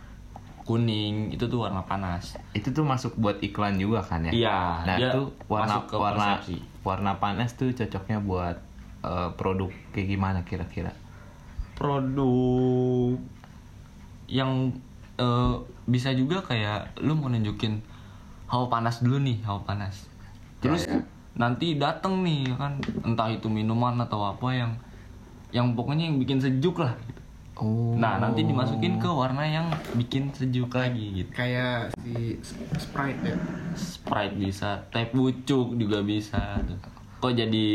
kuning, 0.61 1.33
itu 1.33 1.49
tuh 1.49 1.65
warna 1.65 1.81
panas. 1.81 2.37
itu 2.53 2.69
tuh 2.69 2.85
masuk 2.85 3.17
buat 3.17 3.41
iklan 3.41 3.75
juga 3.75 4.05
kan 4.05 4.27
ya? 4.27 4.31
Iya, 4.31 4.59
Nah 4.85 4.95
itu 4.99 5.21
warna 5.49 5.81
masuk 5.81 5.83
ke 5.89 5.95
warna 5.97 6.27
persepsi. 6.37 6.55
warna 6.85 7.11
panas 7.17 7.49
tuh 7.57 7.73
cocoknya 7.73 8.21
buat 8.21 8.57
eh, 9.01 9.29
produk 9.33 9.71
kayak 9.89 10.07
gimana 10.07 10.39
kira-kira? 10.45 10.93
Produk 11.73 13.17
yang 14.29 14.69
eh, 15.17 15.55
bisa 15.89 16.13
juga 16.13 16.45
kayak 16.45 17.01
lu 17.01 17.17
mau 17.17 17.27
nunjukin 17.27 17.81
hawa 18.51 18.67
panas 18.67 18.99
dulu 18.99 19.17
nih, 19.17 19.39
hawa 19.41 19.63
panas. 19.63 20.05
Terus 20.59 20.83
Ya, 20.83 20.93
ya. 20.93 21.01
nanti 21.33 21.73
dateng 21.75 22.21
nih 22.21 22.45
ya 22.45 22.55
kan 22.59 22.73
entah 23.01 23.31
itu 23.31 23.47
minuman 23.47 23.95
atau 23.97 24.21
apa 24.21 24.51
yang 24.51 24.71
yang 25.49 25.71
pokoknya 25.71 26.05
yang 26.05 26.17
bikin 26.17 26.37
sejuk 26.37 26.77
lah 26.77 26.91
gitu. 27.01 27.19
Oh. 27.57 27.93
Nah, 27.93 28.17
nanti 28.17 28.41
dimasukin 28.41 28.97
ke 28.97 29.05
warna 29.05 29.43
yang 29.43 29.69
bikin 29.93 30.31
sejuk 30.31 30.71
lagi 30.71 31.21
gitu. 31.21 31.29
Kayak 31.31 31.93
si 31.95 32.35
Sprite 32.73 33.21
ya. 33.23 33.35
Sprite 33.73 34.35
bisa, 34.35 34.81
teh 34.89 35.05
pucuk 35.05 35.75
juga 35.75 36.01
bisa. 36.01 36.59
Kok 37.17 37.31
jadi 37.31 37.65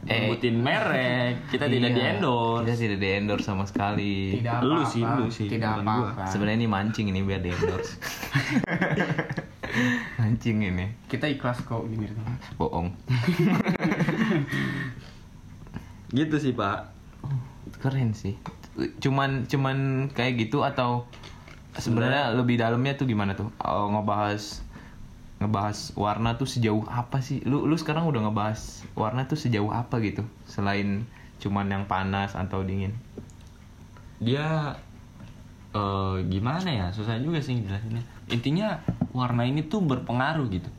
Eh, 0.00 0.32
nyebutin 0.32 0.56
merek, 0.56 1.44
kita 1.52 1.68
tidak 1.68 1.92
Iya, 1.92 1.94
di 1.94 2.02
endorse. 2.08 2.64
Kita 2.64 2.76
tidak 2.80 2.98
di 2.98 3.08
endorse 3.12 3.44
sama 3.44 3.64
sekali. 3.68 4.14
Tidak 4.32 4.64
Lu 4.64 4.80
apa-apa. 4.80 4.88
sih, 4.88 5.02
lu 5.04 5.26
sih, 5.28 5.46
Tidak 5.46 5.72
apa-apa. 5.76 6.24
Sebenarnya 6.24 6.56
ini 6.56 6.68
mancing 6.72 7.06
ini 7.12 7.20
biar 7.20 7.44
di 7.44 7.52
endorse. 7.52 8.00
mancing 10.20 10.60
ini. 10.60 10.92
Kita 11.08 11.24
ikhlas 11.24 11.64
kok 11.64 11.88
gini. 11.88 12.04
Bohong. 12.60 12.92
Gitu 16.10 16.36
sih, 16.36 16.52
Pak. 16.52 16.92
Keren 17.80 18.12
sih. 18.12 18.36
Cuman 19.00 19.48
cuman 19.48 20.10
kayak 20.12 20.46
gitu 20.46 20.66
atau 20.66 21.06
sebenarnya 21.78 22.34
lebih 22.34 22.60
dalamnya 22.60 22.98
tuh 22.98 23.06
gimana 23.08 23.32
tuh? 23.38 23.48
Oh, 23.62 23.88
ngebahas 23.88 24.60
ngebahas 25.40 25.96
warna 25.96 26.36
tuh 26.36 26.50
sejauh 26.50 26.84
apa 26.90 27.24
sih? 27.24 27.40
Lu 27.46 27.64
lu 27.64 27.78
sekarang 27.78 28.10
udah 28.10 28.28
ngebahas 28.28 28.84
warna 28.92 29.24
tuh 29.24 29.38
sejauh 29.38 29.72
apa 29.72 30.02
gitu? 30.04 30.26
Selain 30.44 31.06
cuman 31.40 31.70
yang 31.72 31.84
panas 31.86 32.36
atau 32.36 32.60
dingin. 32.66 32.92
Dia 34.20 34.76
eh 35.70 36.16
gimana 36.26 36.68
ya? 36.68 36.86
Susah 36.90 37.16
juga 37.22 37.38
sih 37.38 37.56
ngejelasinnya. 37.56 38.19
Intinya 38.30 38.78
warna 39.10 39.42
ini 39.42 39.66
tuh 39.66 39.82
berpengaruh 39.82 40.46
gitu. 40.50 40.70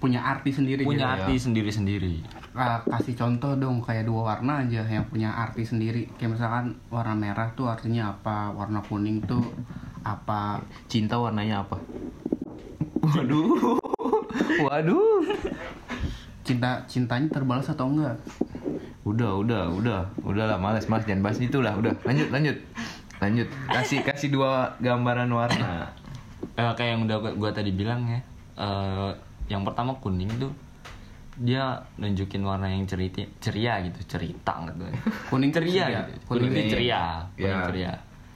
Punya 0.00 0.24
arti 0.24 0.48
sendiri 0.54 0.80
Punya 0.86 1.12
gitu 1.12 1.14
arti 1.28 1.34
ya. 1.36 1.42
sendiri-sendiri. 1.44 2.14
Ah, 2.56 2.80
kasih 2.82 3.14
contoh 3.14 3.54
dong 3.54 3.78
kayak 3.84 4.08
dua 4.08 4.34
warna 4.34 4.64
aja 4.64 4.82
yang 4.88 5.04
punya 5.06 5.30
arti 5.30 5.62
sendiri. 5.62 6.08
Kayak 6.16 6.40
misalkan 6.40 6.78
warna 6.88 7.12
merah 7.14 7.52
tuh 7.52 7.68
artinya 7.68 8.16
apa, 8.16 8.50
warna 8.56 8.80
kuning 8.80 9.20
tuh 9.28 9.44
apa. 10.02 10.64
Cinta 10.88 11.20
warnanya 11.20 11.62
apa? 11.68 11.76
Waduh. 13.04 13.76
Waduh. 14.64 15.20
Cinta 16.42 16.82
cintanya 16.88 17.28
terbalas 17.28 17.68
atau 17.68 17.92
enggak? 17.92 18.16
Udah, 19.04 19.36
udah, 19.36 19.68
udah. 19.70 20.00
Udah 20.24 20.44
lah, 20.48 20.58
males, 20.58 20.88
males. 20.88 21.04
Jangan 21.04 21.22
bahas 21.22 21.38
itu 21.38 21.60
lah. 21.60 21.76
Udah, 21.76 21.92
lanjut, 22.08 22.28
lanjut. 22.32 22.56
Lanjut. 23.20 23.48
Kasih 23.68 24.00
kasih 24.00 24.32
dua 24.32 24.80
gambaran 24.80 25.28
warna. 25.28 25.92
Eh, 26.52 26.72
kayak 26.74 26.90
yang 26.90 27.02
udah 27.04 27.16
gua, 27.18 27.32
gua 27.36 27.50
tadi 27.50 27.70
bilang 27.70 28.06
ya. 28.06 28.20
eh 28.56 29.10
yang 29.46 29.62
pertama 29.62 29.96
kuning 29.96 30.28
tuh 30.36 30.52
dia 31.34 31.80
nunjukin 31.96 32.44
warna 32.44 32.68
yang 32.68 32.84
cerita 32.84 33.18
ceria 33.40 33.80
gitu 33.80 33.98
cerita 34.06 34.60
gitu 34.68 34.84
Kuning 35.32 35.48
tuh 35.48 35.64
ceria 35.64 35.84
ceria. 35.84 36.00
gitu. 36.04 36.18
Kuning 36.28 36.68
ceria 36.68 37.02
kuning 37.32 37.48
Ya. 37.50 37.64
ceria. 37.64 37.92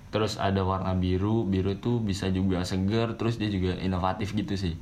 Terus 0.09 0.33
ada 0.37 0.63
warna 0.63 0.95
biru 0.95 1.45
biru 1.45 1.77
tuh 1.77 2.01
bisa 2.01 2.31
juga 2.31 2.63
seger 2.63 3.13
terus 3.15 3.37
dia 3.37 3.47
juga 3.47 3.77
inovatif 3.77 4.33
gitu 4.33 4.55
sih. 4.55 4.75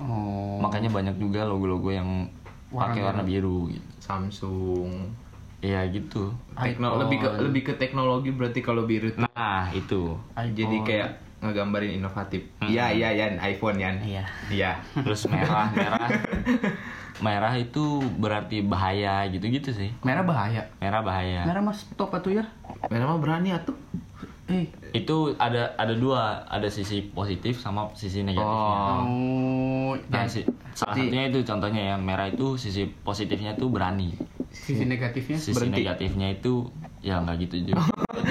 Oh. 0.00 0.56
makanya 0.56 0.88
banyak 0.88 1.20
juga 1.20 1.44
logo-logo 1.44 1.92
yang 1.92 2.32
Warna 2.72 2.88
pakai 2.88 3.00
warna 3.04 3.22
biru. 3.22 3.68
gitu. 3.68 3.84
Samsung. 4.00 5.12
Iya 5.60 5.84
gitu. 5.92 6.32
Tekno, 6.56 6.96
lebih 6.96 7.20
ke 7.20 7.28
lebih 7.38 7.62
ke 7.62 7.72
teknologi 7.76 8.32
berarti 8.32 8.60
kalau 8.60 8.88
biru 8.88 9.12
tuh. 9.12 9.28
Nah 9.28 9.68
itu. 9.70 10.16
jadi 10.32 10.76
kayak 10.80 11.10
ngegambarin 11.40 11.96
inovatif. 11.96 12.44
Iya 12.60 12.92
iya 12.92 13.08
Yan 13.16 13.40
iPhone 13.40 13.80
Yan. 13.80 13.96
Iya. 14.04 14.24
iya. 14.52 14.72
Terus 14.92 15.24
merah 15.28 15.72
merah. 15.72 16.06
Merah 17.20 17.52
itu 17.52 18.00
berarti 18.16 18.64
bahaya 18.64 19.28
gitu-gitu 19.28 19.76
sih. 19.76 19.92
Merah 20.00 20.24
bahaya. 20.24 20.72
merah 20.80 21.04
bahaya. 21.04 21.44
Merah 21.44 21.60
mas 21.60 21.84
stop 21.84 22.16
atuh 22.16 22.32
ya. 22.32 22.48
memang 22.88 23.20
berani 23.20 23.52
atuh 23.52 23.76
Eh. 24.50 24.66
itu 24.92 25.16
ada 25.36 25.72
ada 25.74 25.94
dua 25.94 26.42
ada 26.44 26.66
sisi 26.66 27.06
positif 27.06 27.56
sama 27.56 27.86
sisi 27.94 28.20
negatifnya 28.20 29.00
Oh. 29.00 29.94
nah 30.06 30.22
dan 30.22 30.26
si, 30.26 30.42
salah 30.72 30.92
satunya 30.92 31.26
itu 31.26 31.38
contohnya 31.42 31.82
ya 31.84 31.96
merah 31.96 32.26
itu 32.26 32.54
sisi 32.56 32.84
positifnya 32.86 33.54
tuh 33.54 33.70
berani 33.70 34.14
sisi 34.50 34.82
negatifnya 34.82 35.38
sisi 35.38 35.54
Berhenti. 35.54 35.80
negatifnya 35.80 36.28
itu 36.32 36.66
ya 36.98 37.18
nggak 37.18 37.36
gitu 37.40 37.56
juga 37.64 37.86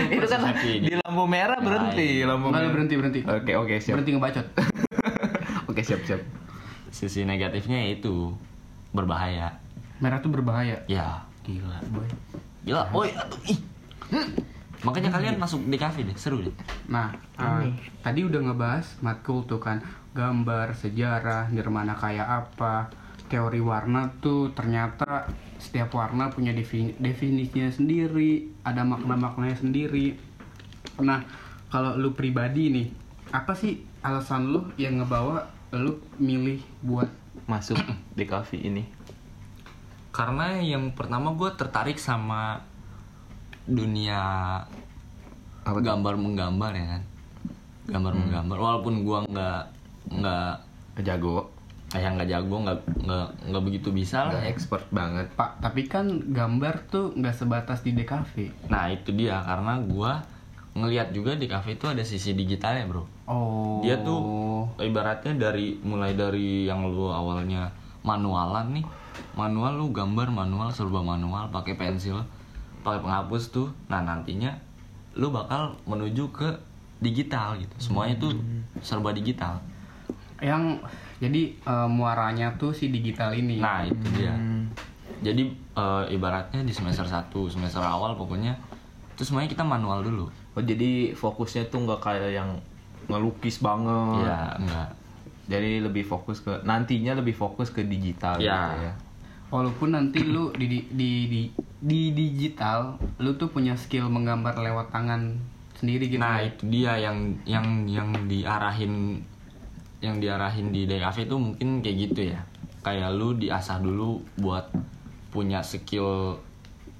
itu 0.05 0.27
kan 0.27 0.39
di 0.53 0.85
gitu. 0.85 0.99
lampu 0.99 1.23
merah 1.25 1.57
berhenti 1.57 2.07
iya. 2.19 2.25
lampu 2.27 2.47
Enggak 2.47 2.59
merah 2.59 2.71
berhenti 2.71 2.95
berhenti. 2.95 3.19
oke 3.23 3.51
oke 3.55 3.75
siap 3.79 3.93
Berhenti 3.95 4.11
ngebacot. 4.13 4.45
oke 5.69 5.81
siap 5.81 6.01
siap 6.03 6.21
sisi 6.89 7.23
negatifnya 7.23 7.79
ya 7.79 7.95
itu 7.95 8.35
berbahaya 8.91 9.55
Merah 9.99 10.19
tuh 10.19 10.31
berbahaya. 10.31 10.83
ya 10.85 11.23
Gila, 11.41 11.79
boy. 11.89 12.07
gila 12.61 12.83
boy 12.89 13.09
aduh 13.09 13.41
ih 13.45 13.59
makanya 14.83 15.11
kalian 15.11 15.35
masuk 15.35 15.59
di 15.67 15.75
cafe 15.75 16.07
deh 16.07 16.15
seru 16.15 16.39
deh. 16.39 16.55
Nah, 16.87 17.11
uh, 17.35 17.67
tadi 17.99 18.23
udah 18.23 18.39
ngebahas 18.39 18.85
matkul 19.03 19.43
tuh 19.43 19.59
kan 19.59 19.83
gambar, 20.15 20.71
sejarah, 20.73 21.51
nirmana 21.51 21.93
kayak 21.93 22.25
apa, 22.25 22.89
teori 23.29 23.61
warna 23.61 24.09
tuh 24.23 24.51
ternyata 24.57 25.29
setiap 25.59 25.93
warna 25.93 26.31
punya 26.31 26.55
defini- 26.55 26.95
definisinya 26.97 27.69
sendiri, 27.69 28.47
ada 28.63 28.81
makna-maknanya 28.87 29.59
sendiri. 29.59 30.15
Nah, 31.03 31.21
kalau 31.69 31.99
lu 31.99 32.15
pribadi 32.15 32.71
nih, 32.71 32.87
apa 33.35 33.53
sih 33.53 33.83
alasan 34.01 34.49
lu 34.49 34.71
yang 34.79 34.97
ngebawa 35.03 35.45
lu 35.75 36.01
milih 36.17 36.63
buat 36.81 37.11
masuk 37.45 37.77
di 38.17 38.25
cafe 38.25 38.57
ini? 38.63 38.83
Karena 40.09 40.57
yang 40.57 40.95
pertama 40.97 41.35
gue 41.37 41.51
tertarik 41.53 42.01
sama 42.01 42.65
dunia 43.69 44.21
Apa 45.63 45.79
gambar 45.85 46.17
menggambar 46.17 46.71
ya 46.73 46.85
kan? 46.97 47.03
Gambar 47.89 48.13
menggambar. 48.17 48.57
Walaupun 48.57 49.05
gue 49.05 49.19
nggak 49.29 49.61
nggak 50.09 50.53
jago 51.05 51.45
kayak 51.89 52.21
nggak 52.21 52.29
jago 52.29 52.55
nggak 52.61 52.79
nggak 53.01 53.27
nggak 53.49 53.63
begitu 53.65 53.89
bisa 53.89 54.29
lah 54.29 54.37
nggak 54.37 54.49
expert 54.49 54.85
banget. 54.93 55.29
Pak, 55.33 55.61
tapi 55.61 55.89
kan 55.89 56.09
gambar 56.33 56.85
tuh 56.89 57.13
nggak 57.17 57.33
sebatas 57.33 57.81
di 57.81 57.97
DKV. 57.97 58.69
nah 58.69 58.89
itu 58.89 59.09
dia. 59.13 59.41
Karena 59.41 59.81
gue 59.81 60.11
ngelihat 60.77 61.09
juga 61.11 61.33
di 61.33 61.49
cafe 61.49 61.75
itu 61.75 61.89
ada 61.89 62.05
sisi 62.05 62.37
digitalnya 62.37 62.85
bro. 62.85 63.03
Oh. 63.29 63.81
dia 63.85 63.97
tuh 64.01 64.65
ibaratnya 64.81 65.37
dari 65.37 65.77
mulai 65.85 66.17
dari 66.17 66.65
yang 66.65 66.85
lu 66.89 67.09
awalnya 67.09 67.73
manualan 68.05 68.73
nih. 68.73 68.85
Manual 69.35 69.77
lu 69.77 69.91
gambar 69.91 70.31
manual 70.31 70.69
serba 70.71 71.03
manual 71.03 71.51
pakai 71.51 71.75
pensil 71.75 72.23
pakai 72.81 72.99
penghapus 73.03 73.43
tuh 73.51 73.67
nah 73.87 73.99
nantinya 74.01 74.51
lu 75.19 75.29
bakal 75.29 75.75
menuju 75.83 76.31
ke 76.31 76.47
digital 76.99 77.55
gitu. 77.59 77.75
Semuanya 77.79 78.15
tuh 78.19 78.35
serba 78.79 79.11
digital. 79.11 79.59
Yang 80.39 80.83
jadi 81.19 81.41
eh, 81.55 81.87
muaranya 81.91 82.55
tuh 82.55 82.71
si 82.71 82.91
digital 82.91 83.35
ini. 83.35 83.59
nah 83.59 83.83
itu 83.83 84.05
dia. 84.15 84.35
Jadi 85.19 85.43
eh, 85.75 86.03
ibaratnya 86.15 86.63
di 86.63 86.71
semester 86.71 87.03
1 87.03 87.31
semester 87.51 87.83
awal 87.83 88.15
pokoknya 88.15 88.55
itu 89.15 89.27
semuanya 89.27 89.51
kita 89.51 89.63
manual 89.67 90.03
dulu. 90.03 90.31
Oh 90.55 90.63
jadi 90.63 91.11
fokusnya 91.11 91.67
tuh 91.67 91.83
nggak 91.83 91.99
kayak 91.99 92.31
yang 92.39 92.49
ngelukis 93.11 93.59
banget. 93.59 94.23
Ya 94.27 94.55
enggak 94.55 94.89
jadi 95.49 95.81
lebih 95.81 96.05
fokus 96.05 96.45
ke 96.45 96.61
nantinya 96.61 97.17
lebih 97.17 97.33
fokus 97.33 97.73
ke 97.73 97.81
digital 97.81 98.37
Ya. 98.37 98.69
gitu 98.69 98.85
ya 98.85 98.93
Walaupun 99.49 99.97
nanti 99.97 100.21
lu 100.21 100.53
di, 100.53 100.69
di 100.69 100.79
di 100.93 101.11
di 101.25 101.41
di 101.81 101.99
digital, 102.13 103.01
lu 103.17 103.33
tuh 103.33 103.49
punya 103.49 103.73
skill 103.73 104.05
menggambar 104.05 104.61
lewat 104.61 104.93
tangan 104.93 105.41
sendiri 105.73 106.11
gitu. 106.11 106.21
Nah 106.21 106.43
ya. 106.43 106.53
itu 106.53 106.61
dia 106.69 106.93
yang 106.99 107.17
yang 107.49 107.87
yang 107.89 108.09
diarahin 108.29 109.25
yang 109.99 110.21
diarahin 110.21 110.69
di 110.69 110.85
DKV 110.85 111.17
itu 111.25 111.35
mungkin 111.39 111.67
kayak 111.81 111.97
gitu 112.09 112.21
ya. 112.35 112.39
Kayak 112.85 113.15
lu 113.17 113.35
diasah 113.35 113.81
dulu 113.81 114.21
buat 114.37 114.69
punya 115.33 115.65
skill 115.65 116.39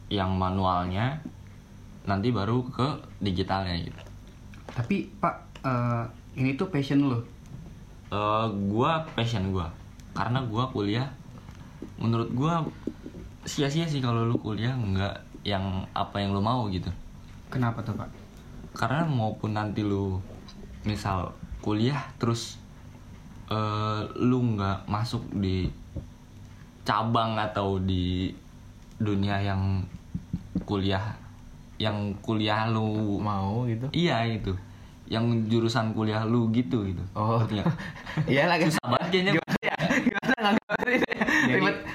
yang 0.09 0.33
manualnya, 0.33 1.21
nanti 2.09 2.33
baru 2.33 2.65
ke 2.73 2.87
digitalnya 3.21 3.77
gitu. 3.77 4.01
Tapi 4.73 5.05
Pak, 5.21 5.35
eh, 5.61 6.03
ini 6.41 6.57
tuh 6.57 6.73
passion 6.73 7.05
lu. 7.05 7.19
Eh, 8.09 8.47
gua 8.73 9.05
passion 9.13 9.53
gua 9.53 9.69
karena 10.17 10.41
gua 10.49 10.65
kuliah 10.73 11.18
menurut 11.99 12.29
gua 12.35 12.65
sia-sia 13.47 13.87
sih 13.87 14.03
kalau 14.03 14.27
lu 14.27 14.35
kuliah 14.37 14.75
nggak 14.75 15.45
yang 15.47 15.87
apa 15.95 16.19
yang 16.19 16.35
lu 16.35 16.41
mau 16.43 16.67
gitu. 16.67 16.91
Kenapa 17.49 17.81
tuh 17.81 17.97
Pak? 17.97 18.29
karena 18.79 19.05
maupun 19.05 19.57
nanti 19.57 19.81
lu 19.81 20.21
misal 20.85 21.33
kuliah 21.59 21.99
terus 22.21 22.55
eh, 23.49 24.01
lu 24.23 24.55
nggak 24.55 24.87
masuk 24.87 25.23
di 25.35 25.67
cabang 26.85 27.37
atau 27.37 27.77
di 27.81 28.31
dunia 28.99 29.43
yang 29.43 29.83
kuliah 30.63 31.15
yang 31.79 32.15
kuliah 32.19 32.67
lu 32.71 33.19
mau 33.19 33.63
gitu 33.67 33.87
iya 33.95 34.23
itu 34.27 34.55
yang 35.09 35.25
jurusan 35.49 35.91
kuliah 35.91 36.21
lu 36.23 36.53
gitu 36.53 36.85
gitu 36.85 37.01
Oh. 37.17 37.41
Iya 38.29 38.45
lagi 38.45 38.67
susah 38.71 38.87
banget 38.93 39.07
kayaknya 39.09 39.31
gimana 39.41 39.59
ya 39.65 39.75
gimana 40.05 40.33
nggak 40.53 40.53
ngerti 40.69 40.95
deh. 41.01 41.17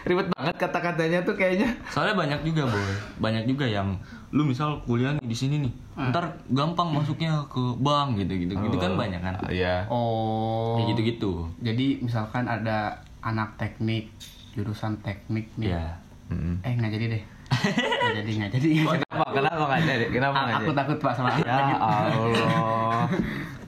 Ribet 0.05 0.29
banget 0.37 0.57
kata-katanya 0.61 1.25
tuh 1.25 1.35
kayaknya. 1.37 1.69
Soalnya 1.89 2.15
banyak 2.17 2.41
juga 2.45 2.69
boy. 2.69 2.93
Banyak 3.21 3.45
juga 3.49 3.65
yang 3.65 3.97
lu 4.35 4.45
misal 4.45 4.83
kuliah 4.85 5.15
nih 5.17 5.25
di 5.25 5.37
sini 5.37 5.63
nih 5.63 5.73
ntar 6.11 6.27
gampang 6.51 6.91
masuknya 6.91 7.39
ke 7.47 7.63
bank 7.79 8.19
gitu 8.19 8.35
gitu 8.35 8.53
gitu 8.59 8.77
kan 8.77 8.99
banyak 8.99 9.21
kan? 9.23 9.35
Iya. 9.47 9.87
Oh. 9.89 10.75
kayak 10.77 10.87
gitu 10.95 11.01
gitu 11.07 11.33
Jadi 11.63 12.03
misalkan 12.03 12.51
ada 12.51 13.01
anak 13.25 13.57
teknik, 13.57 14.13
jurusan 14.53 15.01
teknik 15.01 15.49
nih. 15.57 15.73
ya 15.73 16.05
Mm. 16.33 16.57
Eh 16.65 16.73
nggak 16.73 16.93
jadi 16.97 17.05
deh. 17.17 17.23
Nggak 17.53 18.15
jadi 18.25 18.31
nggak 18.41 18.51
jadi. 18.57 18.69
kenapa? 19.05 19.25
Kenapa 19.29 19.63
nggak 19.69 19.83
jadi? 19.85 20.05
Kenapa 20.09 20.37
nggak 20.41 20.57
aku 20.57 20.73
jadi? 20.73 20.79
takut 20.81 20.99
Pak 21.05 21.13
sama 21.13 21.31
ya. 21.37 21.55
Allah. 21.77 23.07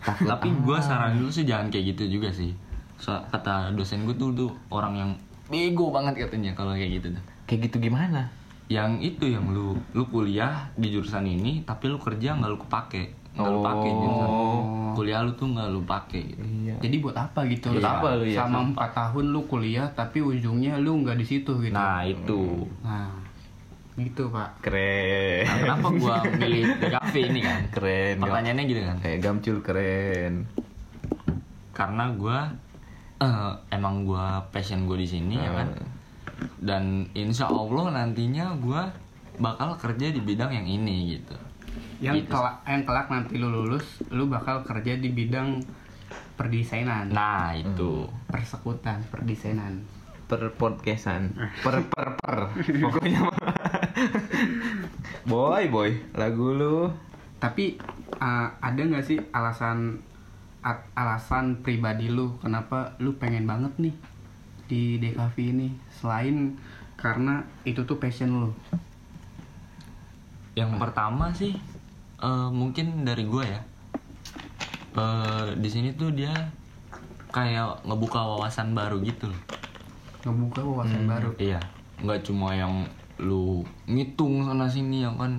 Takut. 0.06 0.26
tapi 0.30 0.48
gue 0.54 0.78
saran 0.78 1.18
dulu 1.18 1.28
sih 1.28 1.44
jangan 1.44 1.66
kayak 1.68 1.96
gitu 1.96 2.18
juga 2.18 2.30
sih. 2.30 2.54
So, 2.96 3.12
kata 3.28 3.76
dosen 3.76 4.08
gue 4.08 4.16
tuh 4.16 4.32
tuh 4.32 4.50
orang 4.72 4.94
yang 4.96 5.10
bego 5.46 5.94
banget 5.94 6.26
katanya 6.26 6.52
kalau 6.52 6.74
kayak 6.74 7.00
gitu 7.00 7.06
tuh. 7.14 7.24
Kayak 7.46 7.60
gitu 7.70 7.76
gimana? 7.86 8.30
Yang 8.66 9.14
itu 9.14 9.24
yang 9.30 9.46
lu 9.54 9.78
lu 9.94 10.04
kuliah 10.10 10.74
di 10.74 10.90
jurusan 10.90 11.22
ini 11.22 11.62
tapi 11.62 11.86
lu 11.86 12.02
kerja 12.02 12.34
nggak 12.34 12.50
lu 12.50 12.58
kepake. 12.58 13.04
Nggak 13.36 13.50
lu 13.52 13.58
pakai 13.62 13.90
jurusan. 13.92 14.30
Kuliah 14.96 15.20
lu 15.22 15.32
tuh 15.36 15.46
nggak 15.52 15.68
lu 15.70 15.80
pakai 15.84 16.22
gitu. 16.24 16.42
iya. 16.42 16.74
Jadi 16.80 16.96
buat 16.98 17.14
apa 17.14 17.46
gitu? 17.46 17.70
Buat 17.76 17.84
Sa- 17.84 18.00
apa 18.00 18.08
lu 18.18 18.24
ya? 18.26 18.38
Sama 18.42 18.58
empat 18.64 18.90
tahun 18.90 19.24
lu 19.30 19.40
kuliah 19.46 19.86
tapi 19.92 20.18
ujungnya 20.18 20.80
lu 20.80 20.98
nggak 21.04 21.16
di 21.20 21.26
situ 21.26 21.52
gitu. 21.62 21.74
nah 21.76 22.02
itu. 22.02 22.66
Nah, 22.82 23.12
gitu 23.96 24.28
pak. 24.28 24.60
keren. 24.60 25.46
Nah, 25.46 25.56
kenapa 25.62 25.88
gua 25.94 26.16
milih 26.26 26.64
di 26.76 26.86
cafe 26.90 27.18
ini 27.30 27.40
kan? 27.40 27.60
Keren 27.70 28.14
pertanyaannya 28.18 28.64
gitu 28.66 28.80
kan? 28.82 28.96
Kayak 28.98 29.18
gamcul 29.22 29.56
keren. 29.62 30.32
Karena 31.70 32.04
gua 32.12 32.50
eh, 33.18 33.52
emang 33.70 34.02
gua 34.02 34.44
passion 34.50 34.84
gua 34.84 34.96
di 34.96 35.06
sini 35.06 35.36
ya 35.36 35.50
kan? 35.52 35.68
Dan 36.58 36.84
insya 37.12 37.48
Allah 37.48 37.92
nantinya 37.92 38.52
gua 38.56 38.88
bakal 39.36 39.76
kerja 39.76 40.08
di 40.08 40.20
bidang 40.20 40.50
yang 40.50 40.66
ini 40.66 41.16
gitu. 41.16 41.36
Yang 41.96 42.24
Gitu. 42.24 42.32
kelak, 42.32 42.56
yang 42.64 42.82
kelak 42.84 43.06
nanti 43.08 43.34
lu 43.36 43.48
lulus, 43.48 43.84
lu 44.08 44.28
bakal 44.28 44.60
kerja 44.62 44.96
di 44.96 45.12
bidang 45.12 45.60
perdesainan, 46.36 47.08
nah 47.08 47.52
itu. 47.52 48.04
Persekutan, 48.28 49.00
perdesainan. 49.08 49.80
per 50.26 50.42
podcastan. 50.58 51.30
Per 51.64 51.86
per 51.86 52.18
per. 52.18 52.50
Pokoknya 52.58 53.30
boy 55.30 55.70
boy. 55.70 55.90
Lagu 56.14 56.50
lu. 56.50 56.90
Tapi 57.38 57.78
uh, 58.18 58.48
ada 58.58 58.80
nggak 58.80 59.04
sih 59.04 59.22
alasan 59.30 60.02
alasan 60.98 61.62
pribadi 61.62 62.10
lu 62.10 62.34
kenapa 62.42 62.98
lu 62.98 63.14
pengen 63.16 63.46
banget 63.46 63.70
nih 63.78 63.94
di 64.66 64.98
DKV 64.98 65.36
ini 65.38 65.68
selain 65.94 66.58
karena 66.98 67.46
itu 67.62 67.86
tuh 67.86 68.02
passion 68.02 68.30
lo 68.42 68.50
Yang 70.56 70.72
pertama 70.80 71.30
sih 71.30 71.52
eh, 72.18 72.48
mungkin 72.50 73.04
dari 73.04 73.28
gue 73.28 73.44
ya. 73.44 73.60
Eh, 74.96 75.46
di 75.60 75.68
sini 75.68 75.92
tuh 75.92 76.08
dia 76.10 76.32
kayak 77.28 77.84
ngebuka 77.84 78.16
wawasan 78.16 78.72
baru 78.72 78.96
gitu 79.04 79.28
loh. 79.28 79.42
ngebuka 80.24 80.64
wawasan 80.64 81.04
baru 81.04 81.30
Iya, 81.36 81.60
nggak 82.00 82.24
cuma 82.24 82.56
yang 82.56 82.88
lu 83.20 83.60
ngitung 83.84 84.48
sana 84.48 84.64
sini 84.66 85.04
yang 85.04 85.20
kan 85.20 85.36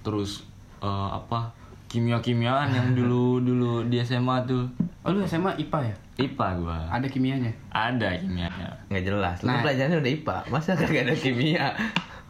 terus 0.00 0.46
eh, 0.80 1.08
apa 1.10 1.50
kimia-kimiaan 1.90 2.70
yang 2.70 2.88
dulu 2.94 3.24
dulu 3.48 3.72
di 3.84 3.98
SMA 3.98 4.46
tuh. 4.46 4.64
oh 5.00 5.10
lu 5.10 5.20
SMA 5.22 5.58
IPA 5.58 5.78
ya 5.84 5.96
IPA 6.20 6.46
gua. 6.56 6.78
ada 6.88 7.04
kimianya 7.04 7.50
Ada 7.68 8.14
kimianya. 8.16 8.68
nggak 8.86 9.02
jelas 9.02 9.36
lu 9.40 9.48
Nah. 9.48 9.60
pelajarannya 9.60 9.98
udah 9.98 10.12
IPA 10.14 10.36
masa 10.46 10.70
kagak 10.72 11.02
ada 11.04 11.14
kimia 11.14 11.66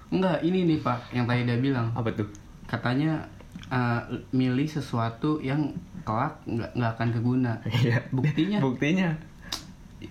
enggak 0.09 0.41
ini 0.41 0.65
nih 0.67 0.79
pak 0.81 0.99
yang 1.11 1.23
tadi 1.25 1.45
dia 1.45 1.57
bilang 1.57 1.93
apa 1.93 2.11
tuh 2.11 2.27
katanya 2.65 3.21
eh, 3.69 4.01
milih 4.31 4.67
sesuatu 4.67 5.39
yang 5.39 5.71
kelak 6.01 6.41
nggak 6.45 6.71
nggak 6.73 6.91
akan 6.93 7.09
keguna 7.13 7.53
Iya. 7.67 8.01
buktinya 8.11 8.59
buktinya 8.59 9.09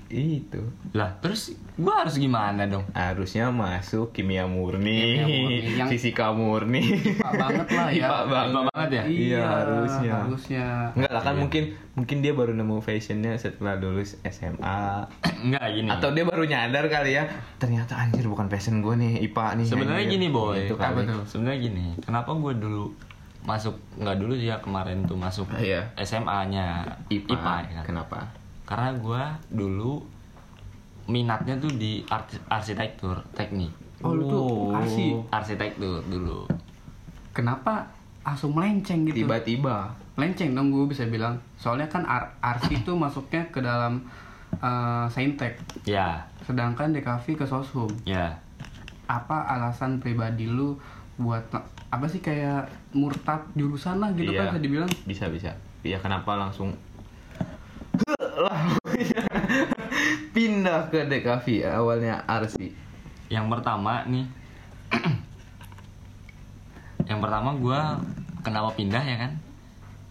itu 0.08 0.62
Lah, 0.92 1.18
terus 1.18 1.50
gua 1.76 2.02
harus 2.02 2.16
gimana 2.16 2.66
dong? 2.66 2.86
harusnya 2.92 3.50
masuk 3.50 4.10
kimia 4.10 4.46
murni, 4.46 5.18
Kimia 5.18 5.26
murni, 5.26 5.58
yang- 5.76 5.90
fisika 5.90 6.30
murni 6.30 6.82
Pak 7.16 7.34
banget 7.34 7.68
lah 7.70 7.88
ya 7.88 7.98
IPA 8.00 8.20
banget. 8.24 8.50
IPA 8.50 8.62
banget 8.70 8.90
ya? 8.92 9.04
Iya, 9.04 9.42
harusnya. 9.44 10.14
harusnya 10.20 10.66
Enggak 10.94 11.12
lah 11.12 11.22
kan 11.22 11.34
Iya. 11.34 11.40
mungkin 11.40 11.64
mungkin 11.94 12.18
dia 12.20 12.32
baru 12.32 12.52
nemu 12.52 12.76
fashionnya 12.80 13.34
setelah 13.36 13.76
lulus 13.76 14.18
SMA 14.24 15.10
Enggak 15.46 15.66
gini. 15.72 15.88
atau 15.88 16.10
dia 16.10 16.24
baru 16.24 16.44
nyadar 16.44 16.86
kali 16.86 17.12
ya 17.12 17.24
ternyata 17.56 17.94
anjir 17.98 18.26
bukan 18.26 18.46
passion 18.46 18.80
gue 18.80 18.94
nih 18.96 19.14
IPA 19.26 19.46
nih 19.56 19.66
Sebenarnya 19.66 20.06
gini, 20.08 20.28
boy. 20.28 20.68
Kali. 20.68 20.78
Apa 20.80 21.02
tuh? 21.04 21.22
Sebenarnya 21.26 21.60
gini, 21.62 21.86
kenapa 22.00 22.30
gue 22.32 22.54
dulu 22.56 22.94
masuk 23.42 23.72
nggak 23.96 24.18
dulu 24.18 24.34
ya 24.34 24.60
kemarin 24.60 25.02
tuh 25.04 25.16
masuk 25.16 25.48
Iya. 25.56 25.90
SMA-nya 25.98 26.84
IPA, 27.08 27.34
IPA, 27.34 27.56
ya 27.64 27.74
kan? 27.74 27.86
kenapa 27.86 28.20
Karena 28.70 28.94
gue 28.94 29.24
dulu 29.52 29.98
minatnya 31.06 31.58
tuh 31.58 31.74
di 31.74 32.06
arsitektur, 32.46 33.18
teknik, 33.34 33.74
oh 34.00 34.14
lu 34.14 34.24
tuh 34.24 34.46
Oh. 34.70 34.78
arsi? 34.78 35.18
Arsitektur 35.28 36.06
dulu. 36.06 36.46
kenapa 37.30 37.88
langsung 38.22 38.52
melenceng 38.52 39.08
gitu? 39.08 39.24
Tiba-tiba. 39.24 39.90
Lenceng 40.14 40.52
dong 40.52 40.70
gue 40.70 40.86
bisa 40.86 41.08
bilang. 41.08 41.34
Soalnya 41.56 41.88
kan 41.88 42.04
ar 42.04 42.30
arsi 42.40 42.78
itu 42.78 42.92
masuknya 42.94 43.42
ke 43.48 43.58
dalam 43.60 44.04
eh, 44.52 45.06
saintek. 45.08 45.58
Ya, 45.82 46.20
sedangkan 46.44 46.92
DKV 46.92 47.26
ke 47.36 47.46
soshum. 47.46 47.90
Ya. 48.04 48.38
apa 49.08 49.42
alasan 49.50 49.98
pribadi 49.98 50.46
lu 50.46 50.78
buat 51.18 51.42
apa 51.90 52.06
sih 52.06 52.20
kayak 52.20 52.62
murtad 52.92 53.42
jurusan 53.52 53.98
lah 53.98 54.14
gitu 54.14 54.30
Iya. 54.30 54.46
kan 54.46 54.54
bisa 54.54 54.62
dibilang? 54.62 54.92
Bisa 55.04 55.26
bisa. 55.28 55.50
Iya 55.82 55.98
kenapa 55.98 56.38
langsung 56.38 56.70
pindah 60.40 60.88
ke 60.88 61.04
DKV 61.04 61.68
awalnya 61.68 62.24
Arsi 62.24 62.72
Yang 63.28 63.46
pertama 63.52 64.08
nih, 64.08 64.26
yang 67.12 67.20
pertama 67.20 67.54
gue 67.60 67.80
kenapa 68.42 68.74
pindah 68.74 69.04
ya 69.04 69.18
kan? 69.20 69.32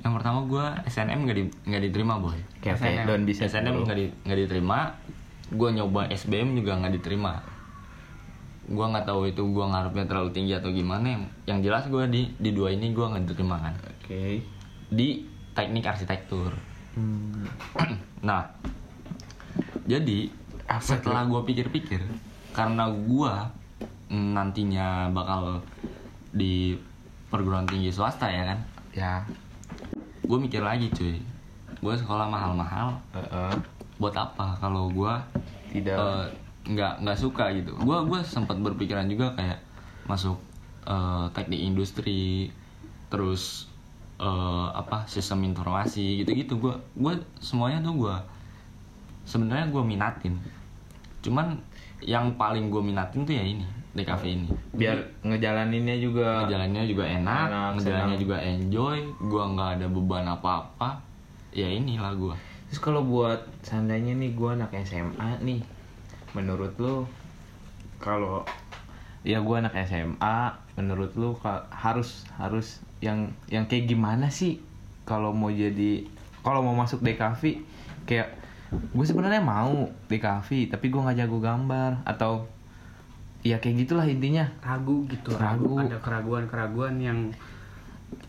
Yang 0.04 0.12
pertama 0.20 0.38
gue 0.46 0.64
SNM 0.86 1.26
nggak 1.26 1.36
di 1.40 1.44
nggak 1.66 1.82
diterima 1.90 2.14
boy. 2.20 2.36
oke 2.38 2.68
SNM. 2.78 3.08
don 3.08 3.22
bisa 3.26 3.50
SNM 3.50 3.82
nggak 3.82 3.98
di, 3.98 4.06
nggak 4.22 4.38
diterima 4.46 4.94
gue 5.48 5.68
nyoba 5.80 6.06
SBM 6.12 6.60
juga 6.60 6.78
nggak 6.78 6.94
diterima. 7.00 7.42
Gue 8.70 8.86
nggak 8.86 9.08
tahu 9.08 9.32
itu 9.32 9.42
gue 9.42 9.64
ngarepnya 9.66 10.04
terlalu 10.06 10.30
tinggi 10.30 10.54
atau 10.54 10.70
gimana. 10.70 11.08
Yang, 11.08 11.22
yang 11.50 11.58
jelas 11.64 11.84
gue 11.90 12.04
di 12.06 12.22
di 12.38 12.54
dua 12.54 12.70
ini 12.70 12.94
gue 12.94 13.02
nggak 13.02 13.24
diterima 13.26 13.56
kan. 13.58 13.74
Oke. 13.82 14.44
Di 14.92 15.26
teknik 15.58 15.90
arsitektur. 15.90 16.54
Hmm, 16.94 17.50
nah 18.28 18.46
jadi 19.88 20.28
Apa 20.68 20.84
setelah 20.84 21.24
gue 21.24 21.40
pikir-pikir 21.48 22.04
karena 22.52 22.92
gue 22.92 23.32
nantinya 24.12 25.08
bakal 25.08 25.64
di 26.32 26.76
perguruan 27.32 27.64
tinggi 27.64 27.88
swasta 27.88 28.28
ya 28.28 28.52
kan? 28.52 28.58
Ya. 28.92 29.12
Gue 30.24 30.36
mikir 30.36 30.60
lagi 30.60 30.92
cuy. 30.92 31.16
Gue 31.80 31.94
sekolah 31.96 32.28
mahal-mahal. 32.28 33.00
Eh, 33.16 33.20
eh, 33.20 33.54
buat 33.96 34.12
apa 34.12 34.60
kalau 34.60 34.92
gue 34.92 35.12
tidak. 35.72 35.96
eh, 35.96 36.26
nggak 36.68 37.04
nggak 37.04 37.18
suka 37.18 37.48
gitu? 37.56 37.72
Gue 37.80 37.96
gue 38.04 38.20
sempat 38.24 38.60
berpikiran 38.60 39.08
juga 39.08 39.32
kayak 39.40 39.60
masuk 40.04 40.36
eh, 40.84 41.26
teknik 41.32 41.64
industri 41.64 42.52
terus 43.08 43.72
eh, 44.20 44.68
apa 44.76 45.08
sistem 45.08 45.48
informasi 45.48 46.24
gitu 46.24 46.30
gitu 46.36 46.54
gue 46.60 46.74
gue 46.96 47.12
semuanya 47.40 47.80
tuh 47.80 47.94
gue 48.04 48.16
sebenarnya 49.28 49.68
gue 49.68 49.84
minatin. 49.84 50.34
Cuman 51.20 51.60
yang 52.00 52.32
paling 52.40 52.72
gue 52.72 52.80
minatin 52.80 53.28
tuh 53.28 53.36
ya 53.36 53.44
ini 53.44 53.68
DKV 53.92 54.22
ini. 54.24 54.48
Biar 54.72 54.96
ngejalaninnya 55.20 56.00
juga 56.00 56.48
jalannya 56.48 56.88
juga 56.88 57.04
enak, 57.04 57.46
Enak, 57.52 57.68
ngejalannya 57.76 58.16
senang. 58.16 58.24
juga 58.24 58.36
enjoy 58.40 58.98
gue 59.20 59.42
nggak 59.52 59.70
ada 59.76 59.86
beban 59.92 60.26
apa-apa. 60.32 61.04
Ya 61.52 61.68
inilah 61.68 62.16
gue 62.16 62.36
terus 62.68 62.84
kalau 62.84 63.00
buat 63.00 63.48
seandainya 63.64 64.12
nih 64.12 64.36
gue 64.36 64.50
anak 64.52 64.76
SMA 64.84 65.40
nih 65.40 65.64
menurut 66.36 66.76
lu 66.76 67.08
kalau 67.96 68.44
ya 69.24 69.40
gue 69.40 69.56
anak 69.56 69.72
SMA 69.88 70.52
menurut 70.76 71.16
lu 71.16 71.32
harus 71.72 72.28
harus 72.36 72.84
yang 73.00 73.32
yang 73.48 73.64
kayak 73.64 73.88
gimana 73.88 74.28
sih? 74.28 74.60
Kalau 75.08 75.32
mau 75.32 75.48
jadi 75.48 76.04
kalau 76.44 76.60
mau 76.60 76.76
masuk 76.76 77.00
DKV 77.00 77.64
kayak 78.04 78.36
gue 78.68 79.04
sebenarnya 79.04 79.40
mau 79.40 79.88
DKV 80.12 80.68
tapi 80.68 80.92
gue 80.92 81.00
nggak 81.00 81.18
jago 81.24 81.38
gambar 81.40 82.04
atau 82.04 82.44
ya 83.46 83.56
kayak 83.62 83.86
gitulah 83.86 84.04
intinya. 84.04 84.44
Ragu 84.60 85.06
gitu 85.08 85.32
Ragu. 85.32 85.78
ada 85.78 85.98
keraguan 86.02 86.44
keraguan 86.50 86.94
yang 87.00 87.18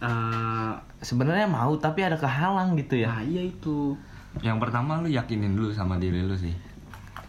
eh 0.04 0.74
sebenarnya 1.04 1.48
mau 1.48 1.76
tapi 1.76 2.08
ada 2.08 2.16
kehalang 2.16 2.80
gitu 2.80 3.00
ya. 3.00 3.20
Nah 3.20 3.24
iya 3.26 3.44
itu. 3.44 3.96
Yang 4.40 4.58
pertama 4.64 5.02
lu 5.02 5.10
yakinin 5.12 5.58
dulu 5.58 5.74
sama 5.76 6.00
diri 6.00 6.24
lu 6.24 6.36
sih. 6.38 6.54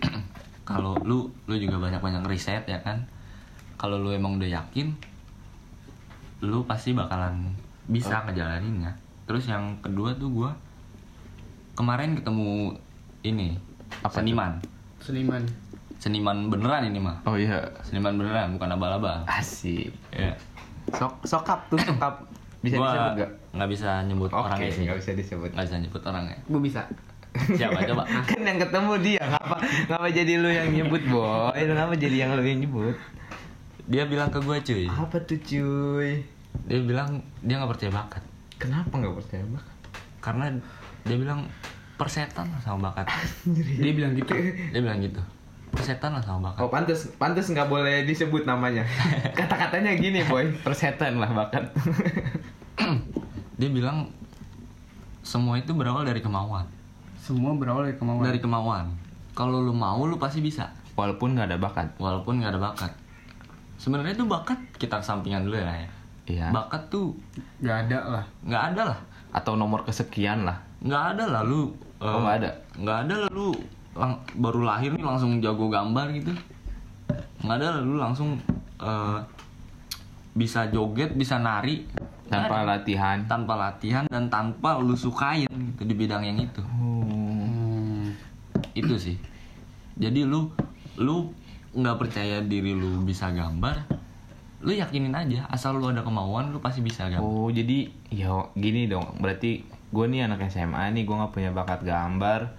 Kalau 0.68 0.94
lu 1.02 1.26
lu 1.50 1.54
juga 1.58 1.82
banyak 1.82 1.98
banyak 1.98 2.22
riset 2.30 2.62
ya 2.70 2.78
kan? 2.84 3.02
Kalau 3.80 3.98
lu 3.98 4.12
emang 4.14 4.38
udah 4.38 4.50
yakin 4.50 4.92
lu 6.40 6.64
pasti 6.64 6.94
bakalan 6.94 7.52
bisa 7.90 8.22
ngejalaninnya. 8.28 8.94
Terus 9.26 9.50
yang 9.50 9.82
kedua 9.82 10.14
tuh 10.14 10.30
gua 10.30 10.50
kemarin 11.74 12.12
ketemu 12.12 12.76
ini 13.22 13.56
Apa 14.00 14.22
seniman? 14.22 14.56
Seniman. 15.00 15.42
Seniman 16.00 16.48
beneran 16.48 16.88
ini 16.88 16.98
mah 16.98 17.20
oh 17.24 17.36
iya. 17.36 17.60
Seniman 17.82 18.16
beneran 18.16 18.56
bukan 18.56 18.68
abal-abal. 18.72 19.24
Asik. 19.26 19.92
Ya 20.10 20.32
sok 20.90 21.22
sokap 21.22 21.60
tuh 21.68 21.78
sokap. 21.78 22.24
Bisa 22.60 22.76
Gua 22.76 22.88
disebut 22.88 23.12
gak 23.16 23.30
nggak 23.56 23.70
bisa 23.72 23.90
nyebut 24.04 24.30
Oke, 24.30 24.44
orangnya 24.44 24.68
sih. 24.68 24.84
nggak 24.84 24.98
bisa 25.00 25.10
disebut. 25.16 25.50
nggak 25.56 25.64
bisa 25.64 25.76
nyebut 25.80 26.02
orangnya 26.04 26.36
gue 26.44 26.60
bisa. 26.60 26.82
Siapa 27.30 27.78
coba? 27.86 28.02
Kan 28.30 28.42
yang 28.42 28.58
ketemu 28.58 28.92
dia 29.00 29.22
ngapa 29.22 29.56
ngapa 29.86 30.08
jadi 30.10 30.32
lu 30.36 30.50
yang 30.50 30.68
nyebut 30.68 31.02
boy? 31.08 31.56
Ngapa 31.56 31.94
jadi 31.96 32.16
yang 32.26 32.30
lu 32.36 32.42
yang 32.42 32.60
nyebut? 32.60 32.96
Dia 33.86 34.04
bilang 34.04 34.28
ke 34.28 34.38
gue 34.38 34.56
cuy. 34.60 34.86
Apa 34.86 35.16
tuh 35.24 35.38
cuy? 35.40 36.20
Dia 36.66 36.78
bilang 36.82 37.22
dia 37.40 37.54
nggak 37.56 37.70
percaya 37.70 37.92
bakat. 37.94 38.22
Kenapa 38.58 38.92
nggak 38.92 39.14
percaya 39.14 39.44
bakat? 39.46 39.76
Karena 40.20 40.44
dia 41.06 41.16
bilang 41.16 41.48
persetan 42.00 42.48
lah 42.48 42.60
sama 42.64 42.88
bakat. 42.88 43.04
Dia 43.52 43.92
bilang 43.92 44.16
gitu. 44.16 44.32
Dia 44.72 44.80
bilang 44.80 45.04
gitu. 45.04 45.20
Persetan 45.68 46.16
lah 46.16 46.24
sama 46.24 46.48
bakat. 46.48 46.60
Oh 46.64 46.72
pantes 46.72 47.12
pantes 47.20 47.52
nggak 47.52 47.68
boleh 47.68 48.08
disebut 48.08 48.48
namanya. 48.48 48.88
Kata 49.38 49.68
katanya 49.68 49.92
gini 50.00 50.24
boy. 50.24 50.48
Persetan 50.64 51.20
lah 51.20 51.28
bakat. 51.28 51.68
Dia 53.60 53.68
bilang 53.68 54.08
semua 55.20 55.60
itu 55.60 55.76
berawal 55.76 56.08
dari 56.08 56.24
kemauan. 56.24 56.64
Semua 57.20 57.52
berawal 57.52 57.92
dari 57.92 57.96
kemauan. 58.00 58.24
Dari 58.24 58.40
kemauan. 58.40 58.84
Kalau 59.36 59.60
lu 59.60 59.76
mau 59.76 60.00
lu 60.08 60.16
pasti 60.16 60.40
bisa. 60.40 60.72
Walaupun 60.96 61.36
nggak 61.36 61.52
ada 61.52 61.58
bakat. 61.60 61.92
Walaupun 62.00 62.40
nggak 62.40 62.56
ada 62.56 62.60
bakat. 62.64 62.92
Sebenarnya 63.76 64.16
itu 64.16 64.24
bakat 64.24 64.56
kita 64.80 65.04
sampingan 65.04 65.44
dulu 65.44 65.60
ya 65.60 65.84
iya. 66.24 66.48
Bakat 66.48 66.88
tuh 66.88 67.12
nggak 67.60 67.76
ada 67.88 67.98
lah. 68.08 68.24
nggak 68.48 68.62
ada 68.72 68.82
lah. 68.96 68.98
Atau 69.36 69.60
nomor 69.60 69.84
kesekian 69.84 70.48
lah. 70.48 70.56
Nggak 70.80 71.04
ada 71.16 71.24
lah 71.28 71.42
lu 71.44 71.68
Oh, 72.00 72.24
nggak 72.24 72.36
ada? 72.40 72.50
nggak 72.80 72.98
ada 73.06 73.14
lah 73.26 73.30
lu. 73.30 73.52
Lang- 73.92 74.24
baru 74.40 74.64
lahir 74.64 74.96
nih 74.96 75.04
langsung 75.04 75.36
jago 75.44 75.68
gambar 75.68 76.16
gitu. 76.16 76.32
Nggak 77.44 77.56
ada 77.60 77.66
lah 77.76 77.80
lu. 77.84 78.00
Langsung 78.00 78.40
eh, 78.80 79.18
bisa 80.32 80.72
joget 80.72 81.12
bisa 81.12 81.36
nari. 81.36 81.84
Tanpa 82.32 82.64
ada. 82.64 82.78
latihan. 82.78 83.20
Tanpa 83.28 83.52
latihan 83.58 84.08
dan 84.08 84.32
tanpa 84.32 84.80
lu 84.80 84.96
sukain 84.96 85.50
gitu 85.76 85.82
di 85.84 85.94
bidang 85.94 86.24
yang 86.24 86.40
itu. 86.40 86.62
Hmm. 86.64 88.16
itu 88.70 88.94
sih. 88.96 89.16
Jadi 90.00 90.24
lu 90.24 90.48
lu 90.96 91.28
nggak 91.76 91.96
percaya 92.00 92.40
diri 92.42 92.72
lu 92.74 93.02
bisa 93.02 93.28
gambar 93.34 94.00
lu 94.60 94.76
yakinin 94.76 95.16
aja. 95.16 95.48
Asal 95.48 95.80
lu 95.80 95.88
ada 95.88 96.04
kemauan 96.04 96.52
lu 96.52 96.60
pasti 96.60 96.84
bisa 96.84 97.08
gambar. 97.08 97.24
Oh 97.24 97.48
jadi 97.48 97.88
ya 98.12 98.44
gini 98.56 98.86
dong. 98.88 99.16
Berarti 99.18 99.64
gue 99.90 100.04
nih 100.06 100.30
anak 100.30 100.46
SMA 100.50 100.94
nih 100.94 101.02
gue 101.02 101.16
nggak 101.18 101.32
punya 101.34 101.50
bakat 101.50 101.82
gambar 101.82 102.50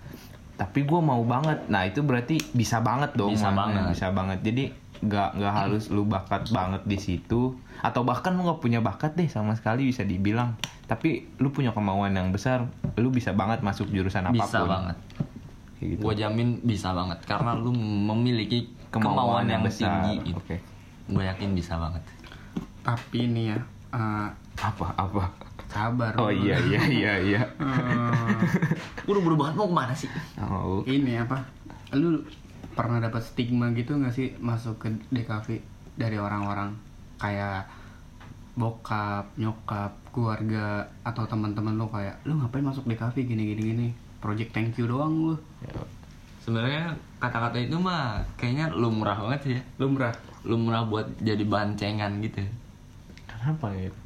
tapi 0.61 0.85
gue 0.85 1.01
mau 1.01 1.25
banget. 1.25 1.65
Nah 1.73 1.89
itu 1.89 2.05
berarti 2.05 2.37
bisa 2.53 2.77
banget 2.85 3.17
dong 3.17 3.33
Bisa 3.33 3.49
banget. 3.49 3.89
bisa 3.89 4.13
banget. 4.13 4.45
Jadi 4.45 4.63
nggak 5.01 5.41
nggak 5.41 5.53
harus 5.57 5.89
lu 5.89 6.05
bakat 6.05 6.53
banget 6.53 6.85
di 6.85 7.01
situ. 7.01 7.57
Atau 7.81 8.05
bahkan 8.05 8.37
lu 8.37 8.45
nggak 8.45 8.61
punya 8.61 8.77
bakat 8.77 9.17
deh 9.17 9.25
sama 9.25 9.57
sekali 9.57 9.89
bisa 9.89 10.05
dibilang. 10.05 10.53
Tapi 10.85 11.33
lu 11.41 11.49
punya 11.49 11.73
kemauan 11.73 12.13
yang 12.13 12.29
besar 12.29 12.69
lu 12.93 13.09
bisa 13.09 13.33
banget 13.33 13.65
masuk 13.65 13.89
jurusan 13.89 14.29
apa 14.29 14.37
pun. 14.37 14.45
bisa 14.45 14.59
banget. 14.69 14.97
Kayak 15.81 15.87
gitu. 15.97 16.01
gue 16.05 16.13
jamin 16.13 16.49
bisa 16.61 16.93
banget 16.93 17.19
karena 17.25 17.57
lu 17.57 17.73
memiliki 17.73 18.69
kemauan, 18.93 19.49
yang, 19.49 19.65
tinggi 19.65 20.29
gitu. 20.29 20.37
oke. 20.37 20.57
Gue 21.09 21.23
yakin 21.25 21.57
bisa 21.57 21.81
banget. 21.81 22.05
Tapi 22.85 23.17
ini 23.25 23.49
ya, 23.49 23.57
eh, 23.97 24.29
apa 24.61 24.87
apa 24.93 25.25
sabar. 25.71 26.11
oh 26.19 26.27
iya 26.27 26.59
iya 26.59 26.81
iya 26.91 27.13
iya. 27.23 27.41
Eh, 27.57 28.43
buru-buru 29.07 29.39
banget 29.39 29.55
mau 29.55 29.71
ke 29.71 29.75
mana 29.75 29.93
sih? 29.95 30.11
Oh 30.37 30.83
ini 30.83 31.15
apa? 31.15 31.39
Lu 31.95 32.19
pernah 32.75 32.99
dapat 32.99 33.23
stigma 33.23 33.71
gitu 33.71 33.95
nggak 33.95 34.11
sih 34.11 34.35
masuk 34.43 34.83
ke 34.83 34.87
DKV 35.15 35.63
dari 35.95 36.19
orang-orang? 36.19 36.75
Kayak 37.15 37.71
bokap, 38.59 39.31
nyokap, 39.39 39.95
keluarga 40.11 40.83
atau 41.07 41.23
teman-teman 41.23 41.79
lu 41.79 41.87
kayak 41.87 42.19
lu 42.27 42.35
ngapain 42.35 42.67
masuk 42.67 42.83
DKV 42.91 43.15
gini 43.23 43.43
gini 43.55 43.61
gini? 43.71 43.87
Project 44.19 44.51
thank 44.51 44.75
you 44.75 44.85
doang 44.85 45.33
lu. 45.33 45.35
sebenarnya 46.41 46.97
kata-kata 47.21 47.61
itu 47.61 47.77
mah 47.77 48.17
kayaknya 48.33 48.73
lumrah 48.73 49.13
banget 49.13 49.39
sih 49.45 49.53
ya. 49.55 49.61
Lumrah. 49.77 50.09
lumrah 50.41 50.81
buat 50.89 51.05
jadi 51.21 51.45
bahan 51.45 51.77
cengan 51.77 52.17
gitu 52.17 52.41
kenapa 53.29 53.69
gitu 53.77 54.00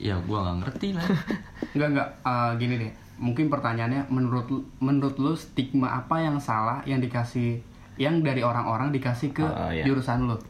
ya 0.00 0.16
gue 0.16 0.32
nggak 0.34 0.56
ngerti 0.58 0.88
lah 0.92 1.04
Enggak 1.76 1.88
enggak 1.92 2.08
eh, 2.24 2.50
gini 2.56 2.74
deh. 2.78 2.92
Mungkin 3.20 3.46
pertanyaannya 3.46 4.08
menurut 4.08 4.48
menurut 4.78 5.14
lu 5.16 5.36
stigma 5.36 5.92
apa 5.94 6.18
yang 6.18 6.40
salah 6.40 6.80
yang 6.82 6.98
dikasih 6.98 7.60
yang 7.94 8.24
dari 8.24 8.40
orang-orang 8.40 8.90
dikasih 8.90 9.30
ke 9.30 9.44
Oh, 9.44 9.68
iya. 9.68 9.84
jurusan 9.84 10.24
lu? 10.24 10.40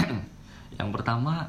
yang 0.80 0.88
pertama 0.90 1.44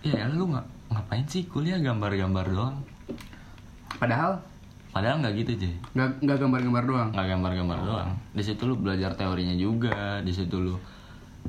ya 0.00 0.24
lu 0.26 0.48
nggak 0.48 0.64
ngapain 0.88 1.24
sih 1.26 1.44
kuliah 1.44 1.76
gambar-gambar 1.76 2.48
doang 2.48 2.76
Padahal 3.94 4.40
padahal 4.88 5.20
nggak 5.20 5.34
gitu 5.36 5.68
nggak 5.92 6.24
nggak 6.24 6.38
gambar-gambar 6.40 6.84
doang. 6.88 7.08
nggak 7.12 7.28
gambar-gambar 7.28 7.78
doang 7.84 8.10
di 8.32 8.40
situ 8.40 8.64
lu 8.64 8.74
belajar 8.74 9.12
teorinya 9.12 9.52
juga 9.52 10.24
di 10.24 10.32
situ 10.32 10.56
lu 10.56 10.74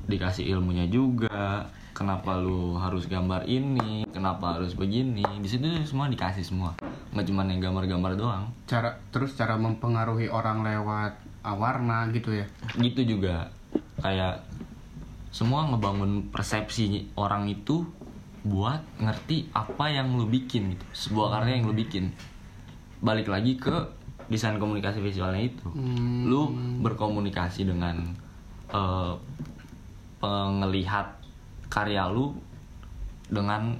dikasih 0.05 0.43
ilmunya 0.49 0.85
juga 0.85 1.63
kenapa 1.99 2.39
lu 2.39 2.79
harus 2.79 3.11
gambar 3.11 3.43
ini? 3.43 4.07
Kenapa 4.07 4.55
harus 4.55 4.71
begini? 4.71 5.19
Di 5.43 5.47
situ 5.51 5.67
semua 5.83 6.07
dikasih 6.07 6.47
semua. 6.47 6.71
Nggak 7.11 7.27
cuma 7.27 7.43
yang 7.43 7.59
gambar-gambar 7.59 8.15
doang. 8.15 8.47
Cara 8.63 8.95
terus 9.11 9.35
cara 9.35 9.59
mempengaruhi 9.59 10.31
orang 10.31 10.63
lewat 10.63 11.19
uh, 11.43 11.57
warna 11.59 12.07
gitu 12.15 12.31
ya. 12.31 12.47
gitu 12.79 13.03
juga. 13.03 13.51
Kayak 13.99 14.47
semua 15.35 15.67
ngebangun 15.67 16.31
persepsi 16.31 17.11
orang 17.19 17.51
itu 17.51 17.83
buat 18.47 18.79
ngerti 19.03 19.51
apa 19.51 19.91
yang 19.91 20.15
lu 20.15 20.31
bikin 20.31 20.79
gitu. 20.79 20.85
Sebuah 20.95 21.43
karya 21.43 21.59
yang 21.59 21.67
lu 21.67 21.75
bikin. 21.75 22.15
Balik 23.03 23.27
lagi 23.27 23.59
ke 23.59 23.75
desain 24.31 24.55
komunikasi 24.55 25.03
visualnya 25.03 25.51
itu. 25.51 25.67
Hmm. 25.67 26.31
lu 26.31 26.47
berkomunikasi 26.79 27.67
dengan 27.67 28.15
eh, 28.71 29.13
pengelihat 30.23 31.18
karya 31.69 32.03
lu 32.05 32.33
dengan 33.25 33.77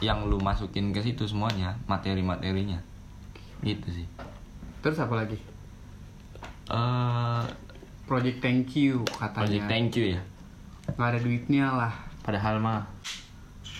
yang 0.00 0.24
lu 0.24 0.38
masukin 0.38 0.90
ke 0.90 1.00
situ 1.00 1.22
semuanya 1.22 1.76
materi-materinya 1.84 2.80
gitu 3.60 3.88
sih 3.92 4.06
Terus 4.78 4.96
apa 4.96 5.14
lagi? 5.16 5.36
eh 6.68 7.42
Project 8.04 8.40
thank 8.40 8.72
you 8.74 9.04
katanya. 9.10 9.36
project 9.38 9.64
thank 9.66 9.90
you 9.92 10.14
ya 10.14 10.22
Nggak 10.90 11.08
ada 11.10 11.20
duitnya 11.20 11.66
lah. 11.68 11.92
padahal 12.20 12.56
mah 12.56 12.82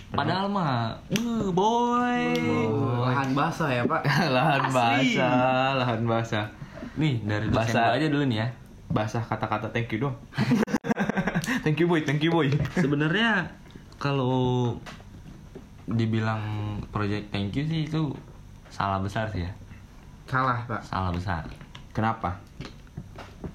Padahal 0.09 0.49
mah, 0.49 0.89
uh, 1.13 1.53
boy. 1.53 2.33
Oh, 2.65 3.05
lahan 3.05 3.29
basah 3.29 3.69
ya 3.69 3.85
pak. 3.85 4.01
lahan 4.35 4.57
Asli. 4.59 4.73
basah 4.73 5.69
lahan 5.75 6.01
basah 6.03 6.45
Nih 6.97 7.21
dari 7.23 7.45
Bahasa- 7.47 7.93
aja 7.93 8.09
dulu 8.09 8.25
nih 8.25 8.41
ya. 8.41 8.47
basah 8.89 9.21
kata-kata 9.21 9.69
thank 9.69 9.89
you 9.89 10.01
dong 10.01 10.17
thank 11.69 11.77
you 11.77 11.85
boy 11.85 12.01
thank 12.01 12.17
you 12.25 12.33
boy 12.33 12.49
Sebenarnya 12.73 13.45
kalau 14.01 14.73
dibilang 15.85 16.41
project 16.89 17.29
thank 17.29 17.53
you 17.53 17.61
sih 17.61 17.85
itu 17.85 18.09
salah 18.69 18.97
besar 18.97 19.29
sih 19.29 19.45
ya. 19.45 19.53
Salah 20.25 20.65
pak. 20.65 20.81
Salah 20.81 21.13
besar. 21.13 21.45
kenapa 21.89 22.41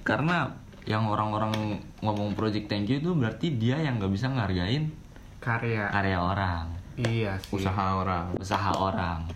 Karena 0.07 0.47
yang 0.85 1.11
orang-orang 1.11 1.81
ngomong 1.99 2.39
project 2.39 2.71
thank 2.71 2.87
you 2.87 3.03
itu 3.03 3.11
berarti 3.11 3.59
dia 3.59 3.83
yang 3.83 3.99
nggak 3.99 4.13
bisa 4.13 4.31
ngargain 4.31 4.95
Karya. 5.43 5.91
karya 5.91 6.19
orang, 6.23 6.71
Iya 6.95 7.35
sih. 7.43 7.59
usaha 7.59 7.99
orang 7.99 8.31
usaha 8.39 8.71
orang. 8.73 9.27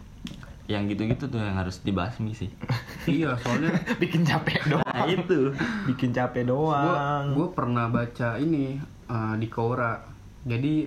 Yang 0.68 0.94
gitu-gitu 0.94 1.24
tuh 1.33 1.40
yang 1.40 1.57
harus 1.57 1.81
dibasmi 1.81 2.37
sih. 2.37 2.52
Iya 3.09 3.33
soalnya 3.40 3.72
bikin 4.02 4.20
capek 4.20 4.68
doang 4.68 4.85
Nah 4.85 5.09
itu. 5.09 5.48
bikin 5.88 6.12
capek 6.12 6.44
doang 6.44 7.33
gue 7.33 7.48
pernah 7.57 7.88
baca 7.88 8.37
ini 8.37 8.76
uh, 9.09 9.33
di 9.40 9.48
Quora 9.48 9.96
jadi 10.44 10.85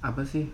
apa 0.00 0.24
sih 0.24 0.48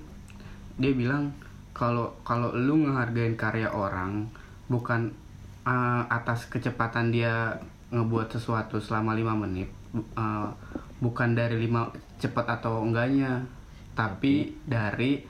dia 0.74 0.90
bilang 0.90 1.30
kalau 1.70 2.10
kalau 2.26 2.50
lu 2.50 2.82
ngehargain 2.82 3.38
karya 3.38 3.70
orang 3.70 4.26
bukan 4.66 5.14
uh, 5.62 6.02
atas 6.10 6.50
kecepatan 6.50 7.14
dia 7.14 7.62
ngebuat 7.94 8.34
sesuatu 8.34 8.82
selama 8.82 9.14
lima 9.14 9.38
menit 9.38 9.70
uh, 10.18 10.50
bukan 10.98 11.38
dari 11.38 11.62
lima 11.62 11.94
cepat 12.18 12.58
atau 12.58 12.82
enggaknya 12.82 13.46
tapi 13.94 14.50
dari 14.66 15.22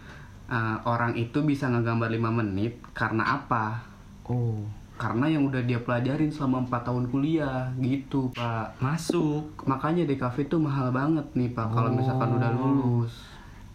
uh, 0.47 0.77
orang 0.85 1.15
itu 1.15 1.41
bisa 1.41 1.67
ngegambar 1.67 2.09
lima 2.09 2.31
menit 2.31 2.77
karena 2.93 3.23
apa 3.35 3.81
oh 4.25 4.61
karena 4.95 5.27
yang 5.27 5.43
udah 5.45 5.59
dia 5.61 5.77
pelajarin 5.77 6.31
selama 6.31 6.63
empat 6.63 6.87
tahun 6.87 7.11
kuliah 7.11 7.67
gitu 7.77 8.31
pak 8.31 8.79
Masuk. 8.79 9.43
makanya 9.65 10.07
DKV 10.07 10.47
tuh 10.47 10.61
mahal 10.61 10.89
banget 10.89 11.27
nih 11.35 11.51
pak 11.51 11.67
kalau 11.69 11.91
misalkan 11.91 12.31
udah 12.33 12.51
lulus 12.53 13.11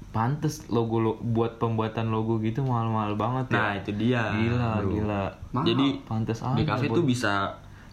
pantes 0.10 0.66
logo 0.68 0.98
lo 0.98 1.14
buat 1.22 1.60
pembuatan 1.60 2.10
logo 2.10 2.40
gitu 2.40 2.64
mahal-mahal 2.64 3.14
banget 3.14 3.46
ya 3.48 3.54
Nah 3.54 3.72
itu 3.76 3.92
dia. 3.94 4.24
gila 4.32 4.72
bro. 4.80 4.90
gila 4.90 5.24
Mahal. 5.52 5.66
Jadi 5.68 5.86
pantes 6.02 6.40
di 6.40 6.48
aja 6.58 6.64
kafe 6.66 6.86
buat- 6.88 6.98
tuh 6.98 7.06
bisa 7.06 7.34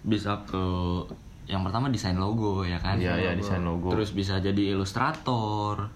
bisa 0.01 0.33
ke 0.45 0.65
yang 1.45 1.61
pertama 1.61 1.91
desain 1.91 2.17
logo 2.17 2.63
ya 2.63 2.79
kan 2.79 2.97
Iya, 2.97 3.15
iya, 3.21 3.31
desain 3.35 3.61
logo. 3.61 3.91
terus 3.91 4.11
bisa 4.13 4.39
jadi 4.39 4.73
ilustrator 4.73 5.91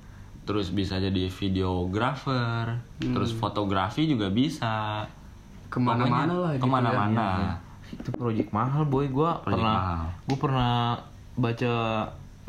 terus 0.50 0.74
bisa 0.74 0.98
jadi 0.98 1.30
videographer 1.30 2.82
terus 2.98 3.30
fotografi 3.30 4.10
juga 4.10 4.26
bisa. 4.34 5.06
Ke 5.70 5.78
mana-mana 5.78 6.34
lah 6.34 6.52
gitu 6.58 6.66
ke 6.66 6.66
mana-mana. 6.66 7.28
ya. 7.38 7.54
itu 7.94 8.10
project 8.18 8.50
mahal 8.50 8.82
boy. 8.90 9.06
Gua 9.06 9.38
Project 9.38 9.62
pernah 9.62 9.78
mahal. 9.78 10.06
gua 10.26 10.38
pernah 10.42 10.72
baca 11.38 11.74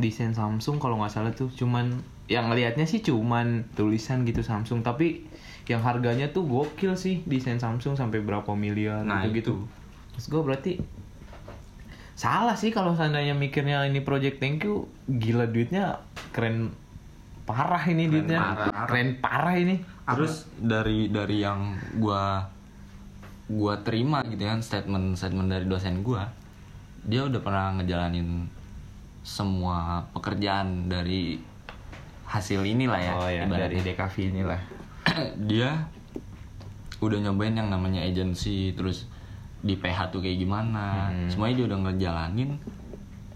desain 0.01 0.33
Samsung 0.33 0.81
kalau 0.81 0.97
nggak 0.97 1.13
salah 1.13 1.29
tuh. 1.29 1.53
Cuman 1.53 2.01
yang 2.25 2.49
ngelihatnya 2.49 2.89
sih 2.89 3.05
cuman 3.05 3.69
tulisan 3.77 4.25
gitu 4.25 4.41
Samsung. 4.41 4.81
Tapi 4.81 5.21
yang 5.69 5.85
harganya 5.85 6.33
tuh 6.33 6.49
gokil 6.49 6.97
sih 6.97 7.21
desain 7.29 7.61
Samsung 7.61 7.93
sampai 7.93 8.25
berapa 8.25 8.49
miliar 8.57 9.05
Nah, 9.05 9.29
gitu 9.29 9.37
gitu 9.37 9.53
itu. 9.53 9.55
terus 10.17 10.25
gua 10.33 10.41
berarti 10.41 10.81
salah 12.17 12.57
sih 12.57 12.73
kalau 12.73 12.97
seandainya 12.97 13.37
mikirnya 13.37 13.85
ini 13.85 14.01
project 14.01 14.41
thank 14.41 14.65
you. 14.65 14.89
Gila 15.05 15.45
duitnya 15.53 16.01
keren 16.33 16.73
parah 17.43 17.83
ini 17.85 18.07
Keren 18.07 18.13
duitnya. 18.13 18.39
parah. 18.39 18.85
keren 18.87 19.09
parah 19.19 19.55
ini. 19.57 19.75
Terus 20.05 20.47
dari 20.59 21.07
dari 21.07 21.37
yang 21.41 21.75
gua 21.97 22.45
gua 23.51 23.73
terima 23.83 24.23
gitu 24.23 24.43
kan 24.43 24.63
statement 24.63 25.19
statement 25.19 25.51
dari 25.51 25.67
dosen 25.67 25.99
gua 26.03 26.23
dia 27.03 27.25
udah 27.25 27.41
pernah 27.43 27.75
ngejalanin 27.81 28.47
semua 29.21 30.05
pekerjaan 30.13 30.87
dari 30.87 31.37
hasil 32.25 32.63
inilah 32.63 32.99
ya 33.01 33.13
oh 33.17 33.29
ya 33.29 33.43
dari. 33.45 33.81
DKV 33.83 34.15
inilah. 34.31 34.61
Dia 35.51 35.83
udah 37.01 37.17
nyobain 37.27 37.57
yang 37.57 37.67
namanya 37.67 37.99
agency 38.05 38.71
terus 38.77 39.09
di 39.61 39.75
PH 39.75 40.13
tuh 40.13 40.21
kayak 40.23 40.39
gimana. 40.39 41.09
Hmm. 41.11 41.27
semuanya 41.27 41.55
dia 41.61 41.65
udah 41.73 41.79
ngejalanin. 41.89 42.49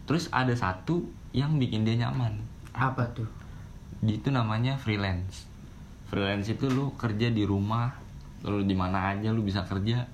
Terus 0.05 0.29
ada 0.31 0.53
satu 0.53 1.05
yang 1.35 1.57
bikin 1.59 1.83
dia 1.83 2.07
nyaman. 2.07 2.39
Apa 2.71 3.03
tuh 3.11 3.27
itu 4.09 4.29
namanya 4.29 4.77
freelance. 4.77 5.49
Freelance 6.05 6.51
itu 6.53 6.69
lu 6.69 6.93
kerja 6.93 7.33
di 7.33 7.41
rumah 7.47 8.05
lu 8.45 8.61
di 8.61 8.77
mana 8.77 9.09
aja 9.17 9.33
lu 9.33 9.41
bisa 9.41 9.65
kerja 9.65 10.05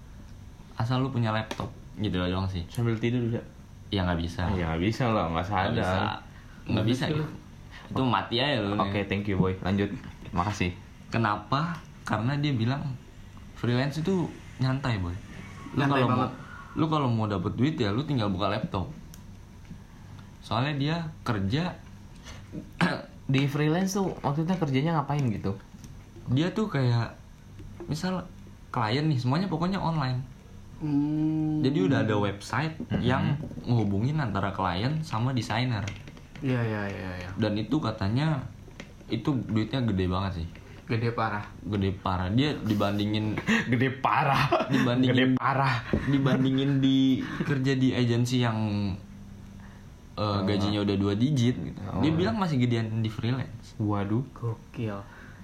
asal 0.80 1.04
lu 1.04 1.12
punya 1.12 1.36
laptop 1.36 1.68
gitu 2.00 2.16
doang 2.16 2.48
sih. 2.48 2.64
Sambil 2.72 2.96
tidur 2.96 3.28
bisa 3.28 3.44
ya 3.92 4.08
nggak 4.08 4.20
bisa. 4.24 4.48
Ya 4.56 4.72
nggak 4.72 4.82
bisa 4.88 5.04
lah, 5.12 5.28
nggak 5.36 5.46
nggak 5.52 5.72
bisa. 5.76 5.84
Sadar. 5.84 6.18
nggak 6.62 6.86
bisa 6.88 7.04
gitu. 7.12 7.26
itu 7.92 8.02
mati 8.08 8.36
aja 8.40 8.64
lu. 8.64 8.80
Oke, 8.80 9.04
thank 9.12 9.28
you 9.28 9.36
boy. 9.36 9.52
Lanjut. 9.60 9.92
Makasih. 10.32 10.72
kenapa? 11.12 11.76
Karena 12.08 12.40
dia 12.40 12.56
bilang 12.56 12.80
freelance 13.60 14.00
itu 14.00 14.32
nyantai 14.64 14.96
boy. 15.04 15.12
Lu 15.76 15.84
kalau 15.84 16.08
mau 16.08 16.28
lu 16.72 16.86
kalau 16.88 17.08
mau 17.12 17.28
dapet 17.28 17.52
duit 17.60 17.76
ya 17.76 17.92
lu 17.92 18.08
tinggal 18.08 18.32
buka 18.32 18.48
laptop. 18.48 18.88
Soalnya 20.40 20.74
dia 20.80 20.96
kerja 21.28 21.76
Di 23.32 23.48
freelance 23.48 23.96
tuh 23.96 24.12
maksudnya 24.20 24.56
kerjanya 24.56 24.92
ngapain 24.94 25.24
gitu? 25.26 25.56
dia 26.28 26.48
tuh 26.48 26.64
kayak 26.66 27.12
misal 27.86 28.24
klien 28.70 29.04
nih 29.04 29.18
semuanya 29.18 29.48
pokoknya 29.48 29.76
online 29.76 30.22
Hmm. 30.78 31.60
jadi 31.60 31.86
udah 31.86 32.00
ada 32.02 32.16
website 32.16 32.74
yang 33.00 33.38
ngehubungin 33.62 34.18
antara 34.18 34.50
klien 34.50 34.98
sama 35.02 35.30
desainer 35.30 35.86
Iya 36.40 36.58
iya 36.58 36.82
iya 36.88 37.10
iya. 37.20 37.30
dan 37.36 37.54
itu 37.54 37.78
katanya 37.78 38.42
itu 39.08 39.30
duitnya 39.46 39.84
gede 39.84 40.06
banget 40.08 40.32
sih 40.40 40.48
Gede 40.88 41.12
parah. 41.12 41.46
gede 41.64 41.94
parah 41.96 42.28
dia 42.30 42.58
dibandingin 42.58 43.38
Gede 43.72 43.94
parah. 43.96 44.50
Dibandingin- 44.68 45.36
Gede 45.36 45.38
parah. 45.38 45.76
dibandingin 46.06 46.72
di 46.80 46.98
kerja 47.42 47.74
di 47.74 47.92
agensi 47.92 48.40
yang 48.40 48.58
eh, 50.14 50.40
gajinya 50.44 50.80
udah 50.82 50.96
dua 50.96 51.14
digit 51.14 51.56
gitu. 51.56 51.80
Oh. 51.84 52.00
dia 52.00 52.12
bilang 52.12 52.36
masih 52.36 52.58
gedean 52.58 53.00
di 53.00 53.08
freelance 53.08 53.76
Waduh. 53.78 54.24
Gokil. 54.32 54.98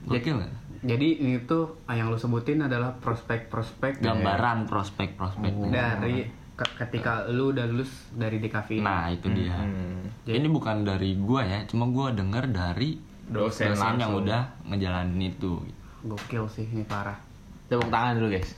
gokil 0.04 0.36
nggak 0.36 0.54
Jadi 0.80 1.08
ini 1.20 1.42
tuh 1.42 1.74
yang 1.88 2.08
lu 2.08 2.16
sebutin 2.16 2.62
adalah 2.62 2.94
prospek-prospek 2.98 3.98
gambaran 3.98 4.66
prospek-prospek 4.66 5.52
dari 5.74 6.22
ke- 6.54 6.74
ketika 6.78 7.26
lu 7.28 7.50
udah 7.50 7.66
lulus 7.66 7.90
dari 8.12 8.38
DKV 8.38 8.70
ini. 8.74 8.84
nah 8.84 9.08
itu 9.08 9.26
dia 9.28 9.58
Hmm. 9.58 10.06
ini 10.24 10.48
bukan 10.48 10.82
dari 10.82 11.14
gua 11.16 11.42
ya 11.42 11.66
cuma 11.66 11.86
gua 11.88 12.10
denger 12.12 12.46
dari 12.48 12.98
Dosen 13.26 13.74
yang 13.74 13.98
langsung. 14.00 14.24
udah 14.24 14.42
ngejalanin 14.66 15.22
itu 15.28 15.60
Gokil 16.00 16.46
sih 16.48 16.64
ini 16.66 16.82
parah. 16.82 17.18
Tepuk 17.66 17.90
tangan 17.90 18.16
dulu 18.16 18.32
guys. 18.32 18.54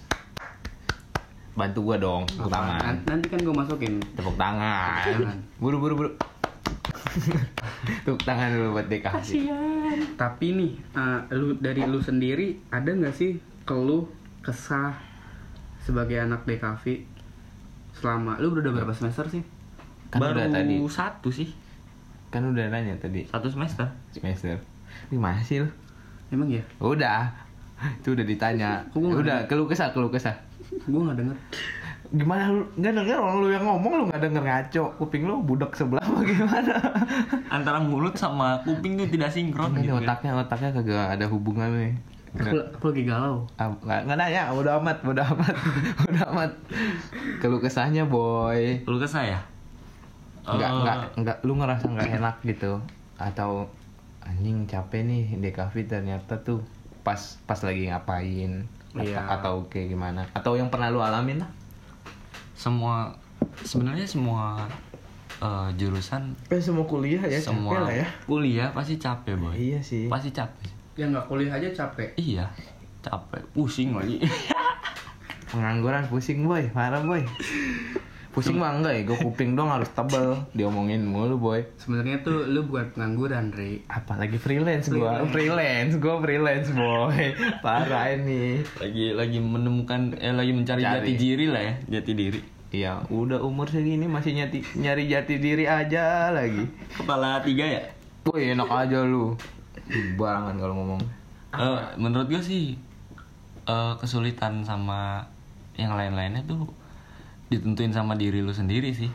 Bantu 1.59 1.79
gua 1.83 1.97
dong, 1.97 2.23
tepuk 2.25 2.47
tangan. 2.47 2.79
Nan- 2.79 3.03
Nanti 3.05 3.27
kan 3.27 3.37
gue 3.37 3.51
masukin. 3.53 3.93
Tepuk 4.15 4.35
tangan. 4.35 5.35
Buru 5.59 5.77
buru 5.77 5.93
buru. 5.97 6.09
tepuk 7.99 8.21
tangan 8.21 8.47
dulu 8.49 8.67
buat 8.73 8.87
DKV. 8.87 9.27
Tapi 10.15 10.47
nih, 10.53 10.71
eh, 10.93 11.19
lu 11.33 11.57
dari 11.57 11.83
lu 11.83 11.99
sendiri 11.99 12.55
ada 12.69 12.87
nggak 12.87 13.11
sih 13.11 13.35
keluh 13.63 14.07
kesah 14.39 14.95
sebagai 15.79 16.15
anak 16.17 16.45
DKV 16.45 17.03
selama 17.91 18.37
lu 18.37 18.53
udah 18.53 18.71
berapa 18.71 18.93
semester 18.93 19.27
sih? 19.27 19.43
Kan 20.07 20.23
baru 20.23 20.39
udah 20.39 20.47
tadi. 20.49 20.75
satu 20.87 21.29
sih 21.29 21.49
Kan 22.29 22.45
udah 22.45 22.65
nanya 22.67 22.95
tadi 22.95 23.25
satu 23.25 23.45
semester 23.45 23.85
semester. 24.09 24.57
Gimana 25.09 25.37
sih 25.39 25.59
lu? 25.59 25.69
Emang 26.29 26.47
ya? 26.47 26.61
Udah. 26.77 27.29
Itu 27.95 28.13
udah 28.13 28.21
ditanya. 28.23 28.85
Udah, 28.91 29.45
keluh 29.45 29.65
kesah, 29.65 29.89
keluh 29.89 30.09
kesah. 30.09 30.33
Gue 30.69 31.01
nggak 31.01 31.17
denger. 31.17 31.37
Gimana 32.09 32.43
lu 32.49 32.63
nggak 32.77 32.93
denger 32.97 33.17
orang 33.21 33.37
lu 33.41 33.47
yang 33.53 33.65
ngomong 33.65 33.91
lu 33.93 34.03
nggak 34.09 34.21
denger 34.21 34.43
ngaco. 34.45 34.83
Kuping 34.97 35.23
lu 35.25 35.41
budak 35.45 35.71
sebelah 35.73 36.01
apa 36.01 36.19
gimana? 36.25 36.75
antara 37.55 37.77
mulut 37.81 38.15
sama 38.17 38.61
kuping 38.65 38.97
tuh 38.97 39.09
tidak 39.09 39.29
sinkron 39.33 39.73
gitu 39.77 39.97
kan. 39.97 40.05
otaknya 40.05 40.31
otaknya 40.37 40.69
kagak 40.73 41.07
ada 41.17 41.25
hubungannya. 41.29 41.97
Aku, 42.29 42.61
aku 42.61 42.93
lagi 42.93 43.03
galau. 43.09 43.41
Ah, 43.57 43.73
nggak 43.73 44.05
nggak 44.05 44.17
nanya 44.21 44.53
udah 44.53 44.77
amat 44.77 45.01
udah 45.01 45.25
amat 45.33 45.55
udah 46.13 46.23
amat 46.29 46.51
keluh 47.41 47.57
kesahnya 47.57 48.05
boy 48.05 48.85
lu 48.85 49.01
ke 49.01 49.09
saya 49.09 49.41
nggak 50.45 50.69
Eh, 50.69 50.79
nggak 50.81 50.97
nggak 51.25 51.37
lu 51.45 51.53
ngerasa 51.57 51.85
nggak 51.89 52.09
enak 52.21 52.35
gitu 52.45 52.81
atau 53.17 53.65
anjing 54.23 54.65
capek 54.69 55.01
nih 55.05 55.23
DKV 55.41 55.75
ternyata 55.89 56.37
tuh 56.41 56.61
pas 57.01 57.17
pas 57.49 57.59
lagi 57.65 57.89
ngapain 57.89 58.65
Iya. 58.91 59.21
atau 59.29 59.61
kayak 59.67 59.93
gimana? 59.93 60.25
Atau 60.33 60.53
yang 60.53 60.67
pernah 60.67 60.89
lu 60.89 60.97
alamin 60.97 61.37
lah? 61.37 61.49
Semua 62.53 63.13
sebenarnya 63.61 64.03
semua 64.03 64.65
eh, 65.37 65.69
jurusan 65.75 66.33
eh 66.49 66.59
semua 66.59 66.83
kuliah 66.83 67.21
ya 67.21 67.39
semua 67.39 67.71
capek 67.71 67.79
lah 67.79 67.93
ya. 67.95 68.07
kuliah 68.25 68.67
pasti 68.71 68.95
capek 68.95 69.35
boy. 69.35 69.53
Iya 69.53 69.79
sih. 69.79 70.07
Pasti 70.07 70.29
capek 70.29 70.67
Ya 70.93 71.07
nggak 71.07 71.25
kuliah 71.25 71.53
aja 71.53 71.69
capek. 71.69 72.11
iya 72.17 72.49
capek. 72.99 73.39
Pusing 73.53 73.95
lagi 73.95 74.19
pengangguran 75.49 76.03
pusing 76.07 76.43
boy. 76.43 76.67
Parah 76.69 76.99
boy 76.99 77.23
pusing 78.39 78.55
mah 78.55 78.71
enggak 78.79 78.93
ya 78.95 79.01
gue 79.03 79.17
kuping 79.19 79.59
dong 79.59 79.67
harus 79.67 79.91
tebel. 79.91 80.39
Diomongin 80.55 81.03
mulu 81.03 81.35
boy. 81.35 81.59
Sebenarnya 81.75 82.23
tuh 82.23 82.47
lu 82.47 82.63
bukan 82.63 82.95
pengangguran, 82.95 83.51
Ri. 83.51 83.83
apalagi 83.91 84.39
freelance 84.39 84.87
gua. 84.87 85.27
Freelance. 85.27 85.99
Gua 85.99 86.23
freelance 86.23 86.71
boy. 86.71 87.35
Parah 87.65 88.15
ini. 88.15 88.63
Lagi 88.79 89.11
lagi 89.11 89.37
menemukan 89.43 90.15
eh 90.15 90.31
lagi 90.31 90.55
mencari 90.55 90.81
Cari. 90.81 90.95
jati 91.03 91.11
diri 91.19 91.45
lah 91.51 91.61
ya 91.61 91.73
jati 91.99 92.11
diri. 92.15 92.41
Iya 92.69 93.01
udah 93.09 93.41
umur 93.41 93.65
segini 93.65 94.05
masih 94.05 94.37
nyati, 94.37 94.61
nyari 94.77 95.09
jati 95.09 95.41
diri 95.41 95.65
aja 95.65 96.29
lagi. 96.31 96.69
Kepala 96.95 97.41
tiga 97.41 97.65
ya? 97.65 97.83
Woi 98.29 98.53
enak 98.55 98.69
aja 98.69 99.03
lu. 99.03 99.33
Barangan 100.15 100.55
kalau 100.55 100.75
ngomong. 100.77 101.01
Eh, 101.49 101.81
menurut 101.97 102.29
gue 102.29 102.39
sih 102.45 102.77
eh, 103.65 103.93
kesulitan 103.97 104.61
sama 104.61 105.25
yang 105.73 105.97
lain-lainnya 105.97 106.45
tuh 106.45 106.69
ditentuin 107.49 107.89
sama 107.89 108.13
diri 108.13 108.39
lu 108.39 108.51
sendiri 108.51 108.89
sih 108.89 109.09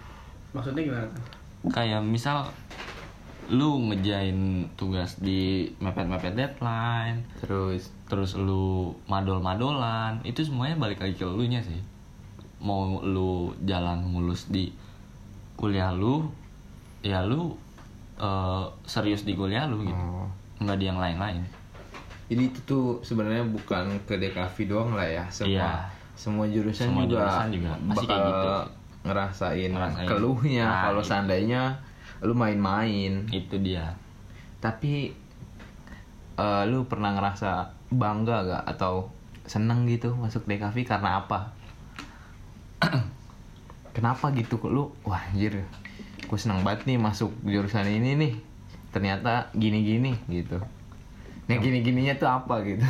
Maksudnya 0.51 0.83
gimana 0.83 1.07
tuh? 1.09 1.23
kayak 1.67 2.03
misal 2.03 2.45
lu 3.47 3.77
ngejain 3.85 4.37
tugas 4.75 5.17
di 5.17 5.69
mepet-mepet 5.79 6.33
deadline 6.33 7.21
terus 7.39 7.89
terus 8.05 8.35
lu 8.35 8.93
madol-madolan 9.05 10.21
itu 10.23 10.41
semuanya 10.41 10.77
balik 10.77 10.99
lagi 10.99 11.15
ke 11.15 11.25
lu 11.25 11.45
nya 11.45 11.61
sih 11.61 11.77
mau 12.59 13.01
lu 13.01 13.53
jalan 13.63 14.01
mulus 14.03 14.49
di 14.49 14.73
kuliah 15.55 15.91
lu 15.91 16.25
ya 17.01 17.21
lu 17.21 17.53
eh, 18.17 18.65
serius 18.83 19.23
di 19.23 19.33
kuliah 19.33 19.65
lu 19.65 19.83
gitu 19.83 19.93
Oh. 19.95 20.25
nggak 20.57 20.77
di 20.77 20.85
yang 20.85 20.97
lain-lain 20.97 21.45
jadi 22.25 22.43
itu 22.45 22.61
tuh 22.65 22.85
sebenarnya 23.01 23.45
bukan 23.45 23.85
ke 24.05 24.17
DKV 24.17 24.57
doang 24.65 24.91
lah 24.93 25.05
ya 25.05 25.25
semua 25.29 25.53
Iya. 25.53 25.71
Semua 26.15 26.47
jurusan 26.47 26.91
Semua 26.91 27.05
juga 27.05 27.27
jurusan 27.27 27.49
juga 27.51 27.73
pasti 27.91 28.05
kayak 28.07 28.23
gitu. 28.25 28.49
ngerasain, 29.05 29.71
Ngerasain. 29.75 30.09
keluhnya 30.09 30.65
Nah, 30.65 30.81
kalau 30.89 31.03
seandainya 31.05 31.63
lu 32.25 32.33
main-main 32.33 33.29
itu 33.29 33.57
dia 33.61 33.93
tapi 34.65 35.13
eh, 36.41 36.63
lu 36.65 36.89
pernah 36.89 37.13
ngerasa 37.13 37.69
bangga 37.93 38.49
gak 38.49 38.65
atau 38.75 39.13
seneng 39.45 39.85
gitu 39.85 40.17
masuk 40.17 40.49
DKV 40.49 40.89
karena 40.89 41.21
apa? 41.21 41.53
Kenapa 43.97 44.33
gitu 44.33 44.57
kok 44.57 44.73
lu? 44.73 44.89
Wah 45.05 45.21
anjir, 45.21 45.63
gue 46.25 46.39
seneng 46.41 46.65
banget 46.65 46.89
nih 46.89 46.97
masuk 46.97 47.31
jurusan 47.45 47.85
ini 47.85 48.17
nih. 48.17 48.33
Ternyata 48.91 49.53
gini-gini 49.53 50.17
gitu. 50.33 50.59
Nah 51.45 51.57
gini-gininya 51.61 52.17
tuh 52.17 52.29
apa 52.31 52.65
gitu? 52.65 52.83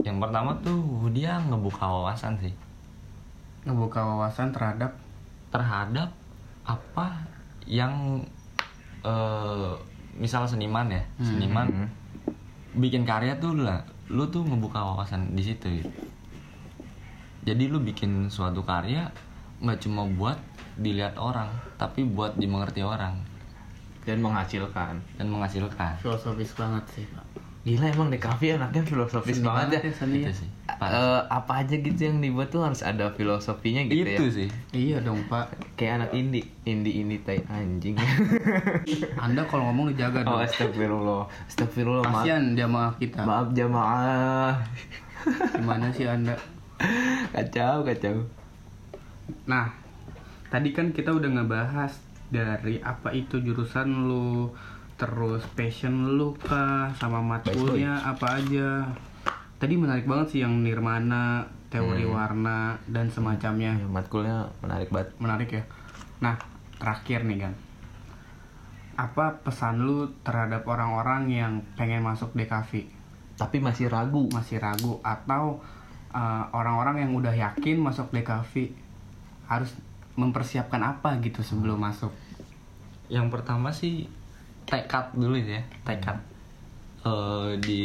yang 0.00 0.18
pertama 0.18 0.54
tuh 0.60 0.78
dia 1.10 1.38
ngebuka 1.40 1.82
wawasan 1.82 2.38
sih 2.38 2.54
Ngebuka 3.62 4.00
wawasan 4.00 4.48
terhadap 4.48 4.94
terhadap 5.48 6.08
apa 6.62 7.06
yang 7.64 8.22
eh 9.00 9.72
misal 10.14 10.44
seniman 10.44 10.88
ya 10.88 11.02
seniman 11.18 11.66
Hmm. 11.68 11.88
bikin 12.74 13.02
karya 13.02 13.32
tuh 13.36 13.54
lah 13.56 13.80
lu 14.08 14.26
tuh 14.26 14.42
ngebuka 14.42 14.78
wawasan 14.78 15.32
di 15.32 15.42
situ 15.42 15.66
gitu. 15.72 15.90
jadi 17.44 17.64
lu 17.66 17.80
bikin 17.80 18.28
suatu 18.28 18.60
karya 18.60 19.08
nggak 19.58 19.80
cuma 19.80 20.04
buat 20.06 20.36
dilihat 20.76 21.16
orang 21.16 21.48
tapi 21.74 22.04
buat 22.04 22.36
dimengerti 22.36 22.80
orang 22.80 23.18
Dan 24.02 24.20
menghasilkan. 24.20 24.96
dan 25.16 25.26
menghasilkan 25.26 25.92
filosofis 25.98 26.54
banget 26.54 26.84
sih, 26.88 27.04
Pak. 27.08 27.37
Gila 27.68 27.84
emang 27.86 28.08
DKV 28.08 28.56
anaknya 28.56 28.80
filosofis 28.82 29.36
Seni 29.36 29.44
banget 29.44 29.68
ya. 29.78 29.92
seni 29.92 30.18
itu 30.18 30.24
ya. 30.24 30.32
sih 30.34 30.48
Eh, 30.70 31.20
apa 31.28 31.52
aja 31.58 31.74
gitu 31.74 31.98
yang 31.98 32.16
dibuat 32.18 32.48
tuh 32.48 32.62
harus 32.62 32.80
ada 32.80 33.10
filosofinya 33.10 33.82
gitu 33.84 34.06
ya. 34.06 34.14
itu 34.14 34.24
sih 34.30 34.48
Iya 34.70 35.02
dong, 35.02 35.26
Pak. 35.26 35.74
Kayak 35.74 35.92
anak 35.98 36.10
indie, 36.14 36.46
indie 36.62 36.94
indie 36.96 37.18
tai 37.18 37.42
anjing. 37.46 37.98
Anda 39.24 39.42
kalau 39.42 39.68
ngomong 39.68 39.90
dijaga 39.90 40.22
oh 40.22 40.32
dong. 40.32 40.40
astagfirullah, 40.40 41.22
astagfirullah 41.44 42.02
maaf, 42.04 42.22
Kasihan 42.22 42.54
jamaah 42.54 42.92
kita. 42.96 43.20
maaf 43.20 43.48
jamaah. 43.52 44.54
Gimana 45.52 45.90
sih 45.90 46.06
Anda? 46.06 46.38
kacau 47.32 47.82
kacau. 47.82 48.22
Nah, 49.44 49.74
tadi 50.46 50.70
kan 50.70 50.94
kita 50.94 51.10
udah 51.10 51.28
ngebahas 51.28 51.90
dari 52.28 52.78
apa 52.78 53.10
itu 53.10 53.40
jurusan 53.40 54.06
lu, 54.06 54.54
terus 54.98 55.46
passion 55.54 56.18
lu 56.18 56.34
kah, 56.34 56.90
sama 56.98 57.22
matkulnya 57.22 58.02
apa 58.02 58.42
aja. 58.42 58.90
Tadi 59.62 59.74
menarik 59.78 60.10
banget 60.10 60.34
sih 60.34 60.40
yang 60.42 60.66
nirmana, 60.66 61.46
teori 61.70 62.02
warna 62.02 62.74
dan 62.90 63.06
semacamnya. 63.06 63.78
Ya, 63.78 63.86
matkulnya 63.86 64.50
menarik 64.58 64.90
banget. 64.90 65.08
Menarik 65.22 65.48
ya. 65.54 65.62
Nah, 66.18 66.34
terakhir 66.82 67.22
nih 67.22 67.46
kan. 67.46 67.54
Apa 68.98 69.38
pesan 69.46 69.86
lu 69.86 70.10
terhadap 70.26 70.66
orang-orang 70.66 71.30
yang 71.30 71.52
pengen 71.78 72.02
masuk 72.02 72.34
DKV? 72.34 72.90
Tapi 73.38 73.56
masih 73.62 73.86
ragu. 73.86 74.26
Masih 74.34 74.58
ragu 74.58 74.98
atau 75.06 75.62
uh, 76.10 76.44
orang-orang 76.50 77.06
yang 77.06 77.14
udah 77.14 77.34
yakin 77.38 77.78
masuk 77.78 78.10
DKV 78.10 78.74
harus 79.46 79.70
mempersiapkan 80.18 80.82
apa 80.82 81.14
gitu 81.22 81.46
sebelum 81.46 81.78
masuk? 81.78 82.10
Yang 83.06 83.26
pertama 83.30 83.70
sih 83.70 84.17
tekad 84.68 85.16
dulu 85.16 85.36
ya, 85.40 85.64
tekad. 85.82 86.16
Eh, 87.08 87.50
di 87.64 87.82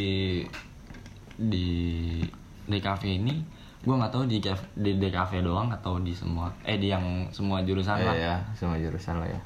di 1.34 1.68
DKV 2.70 3.04
ini 3.08 3.36
gue 3.84 3.92
nggak 3.92 4.14
tahu 4.16 4.24
di 4.32 4.40
KF 4.40 4.80
di 4.80 4.96
DKV 4.96 5.44
doang 5.44 5.68
atau 5.68 6.00
di 6.00 6.16
semua 6.16 6.48
eh 6.64 6.80
di 6.80 6.88
yang 6.88 7.28
semua 7.36 7.60
jurusan 7.64 8.00
lah. 8.00 8.16
Iya, 8.16 8.24
ya, 8.24 8.36
semua 8.56 8.80
jurusan 8.80 9.20
lah 9.20 9.28
ya. 9.28 9.40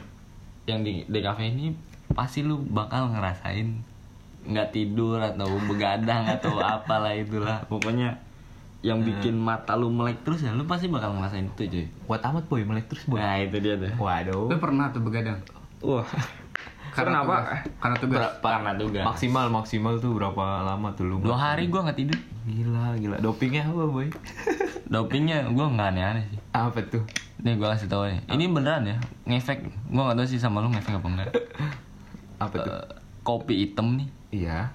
Yang 0.69 0.79
di 0.85 0.93
DKV 1.09 1.39
ini 1.57 1.65
pasti 2.13 2.45
lu 2.45 2.61
bakal 2.61 3.09
ngerasain 3.13 3.81
nggak 4.47 4.69
tidur 4.71 5.19
atau 5.19 5.49
begadang 5.65 6.29
atau 6.37 6.61
apalah 6.61 7.17
itulah. 7.17 7.65
Pokoknya 7.65 8.21
yang 8.85 9.01
bikin 9.01 9.33
mata 9.33 9.73
lu 9.73 9.89
melek 9.89 10.21
terus 10.21 10.45
ya 10.45 10.53
lu 10.53 10.69
pasti 10.69 10.85
bakal 10.85 11.17
ngerasain 11.17 11.49
itu 11.49 11.63
cuy. 11.65 11.85
Buat 12.05 12.21
amat 12.29 12.45
boy, 12.45 12.61
melek 12.61 12.85
terus 12.93 13.09
boy. 13.09 13.17
Nah 13.17 13.41
itu 13.41 13.57
dia 13.57 13.73
tuh. 13.73 13.89
Waduh. 13.97 14.53
Lu 14.53 14.57
pernah 14.61 14.93
tuh 14.93 15.01
begadang? 15.01 15.41
Wah. 15.81 16.05
Karena 16.97 17.21
tugas. 17.21 17.43
Karena 17.77 17.95
tugas. 17.95 18.17
Berapa? 18.17 18.47
Karena 18.49 18.71
tugas. 18.73 19.03
Maksimal 19.05 19.45
maksimal 19.47 19.93
tuh 19.97 20.11
berapa 20.13 20.43
lama 20.63 20.89
tuh 20.91 21.05
lu? 21.05 21.15
Dua 21.19 21.37
hari 21.37 21.67
gua 21.67 21.85
nggak 21.85 21.97
tidur. 21.97 22.19
Gila, 22.43 22.97
gila. 22.97 23.17
Dopingnya 23.19 23.63
apa 23.63 23.83
boy? 23.85 24.07
Dopingnya 24.93 25.45
gua 25.49 25.69
nggak 25.69 25.87
aneh-aneh 25.91 26.23
sih. 26.27 26.39
apa 26.49 26.79
tuh? 26.83 27.03
Nih 27.37 27.53
gue 27.53 27.67
kasih 27.67 27.85
tau 27.85 28.01
nih. 28.03 28.17
Ini 28.25 28.49
beneran 28.49 28.81
ya, 28.83 28.97
ngefek. 29.23 29.61
Gue 29.87 30.01
gak 30.01 30.17
tau 30.17 30.25
sih 30.25 30.41
sama 30.41 30.57
lu 30.57 30.73
ngefek 30.73 30.97
apa 30.97 31.05
enggak. 31.05 31.29
Apa 32.43 32.55
tuh? 32.55 32.69
Eh, 32.69 32.85
kopi 33.21 33.53
hitam 33.59 33.93
nih, 33.93 34.07
Iya. 34.31 34.69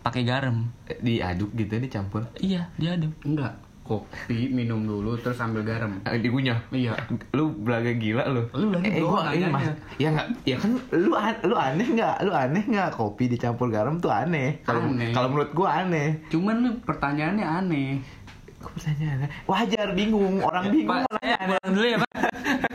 pakai 0.00 0.20
garam. 0.20 0.68
Eh, 0.84 0.96
Diaduk 0.96 1.52
gitu 1.52 1.76
dicampur. 1.76 2.24
Iya, 2.36 2.68
diaduk. 2.76 3.12
Enggak. 3.20 3.56
Kopi 3.84 4.48
minum 4.48 4.80
dulu 4.80 5.12
terus 5.14 5.36
ambil 5.36 5.60
garam. 5.60 6.00
Eh, 6.02 6.16
dikunyah. 6.16 6.56
Iya. 6.70 6.96
Lu 7.30 7.52
belaga 7.52 7.92
gila 7.92 8.24
lu. 8.26 8.48
Lu 8.50 8.72
lagi 8.72 8.88
eh, 8.88 8.98
gua 8.98 9.28
ini 9.28 9.44
nanyanya. 9.44 9.48
mas, 9.50 9.68
ya 9.94 10.08
nggak, 10.10 10.26
ya 10.42 10.56
kan 10.56 10.70
lu 10.90 11.12
an- 11.12 11.42
lu 11.42 11.54
aneh 11.54 11.88
nggak, 11.90 12.16
lu 12.18 12.32
aneh 12.32 12.64
nggak 12.64 12.88
kopi 12.90 13.28
dicampur 13.28 13.68
garam 13.68 14.00
tuh 14.00 14.08
aneh. 14.08 14.56
Kalau 14.62 14.80
Aneh. 14.82 15.12
kalau 15.12 15.28
menurut 15.28 15.52
gua 15.52 15.84
aneh. 15.84 16.16
Cuman 16.26 16.56
lu 16.58 16.70
pertanyaannya 16.80 17.44
aneh. 17.44 17.90
Kok 18.56 18.72
pertanyaannya? 18.72 19.28
Wajar 19.44 19.88
bingung, 19.92 20.40
orang 20.40 20.72
bingung. 20.72 21.04
Pak, 21.04 21.20
saya 21.20 21.36
pulang 21.44 21.70
dulu 21.70 21.84
ya, 21.86 21.98
Pak. 22.00 22.10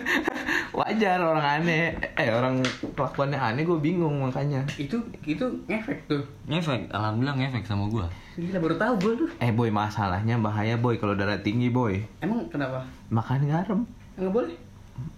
Wajar 1.00 1.24
orang 1.24 1.64
aneh, 1.64 1.96
eh 1.96 2.28
orang 2.28 2.60
kelakuannya 2.92 3.40
aneh 3.40 3.64
gue 3.64 3.80
bingung 3.80 4.20
makanya. 4.20 4.60
Itu 4.76 5.00
itu 5.24 5.48
ngefek 5.64 6.12
tuh. 6.12 6.20
Ngefek, 6.44 6.92
alhamdulillah 6.92 7.40
ngefek 7.40 7.64
sama 7.64 7.88
gue. 7.88 8.04
Gila 8.36 8.60
baru 8.60 8.76
tahu 8.76 8.94
gue 9.00 9.14
tuh. 9.24 9.30
Eh 9.40 9.48
boy 9.50 9.72
masalahnya 9.72 10.36
bahaya 10.36 10.76
boy 10.76 11.00
kalau 11.00 11.16
darah 11.16 11.40
tinggi 11.40 11.72
boy. 11.72 12.04
Emang 12.20 12.44
kenapa? 12.52 12.84
Makan 13.08 13.48
garam. 13.48 13.88
Enggak 14.20 14.34
boleh. 14.36 14.56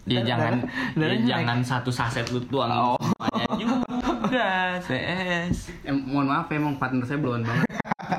Ya 0.05 0.21
Darah- 0.21 0.25
jangan, 0.27 0.53
darah- 0.93 1.17
ya 1.17 1.25
jangan 1.33 1.57
satu 1.65 1.89
saset 1.89 2.29
lu 2.29 2.37
tuang 2.45 2.69
Oh. 2.69 3.01
semuanya 3.01 3.49
juga, 3.57 4.49
CS. 4.85 5.73
Em, 5.81 5.97
mohon 6.05 6.29
maaf 6.29 6.45
emang 6.51 6.77
partner 6.77 7.01
saya 7.01 7.17
belum 7.17 7.41
banget. 7.41 7.65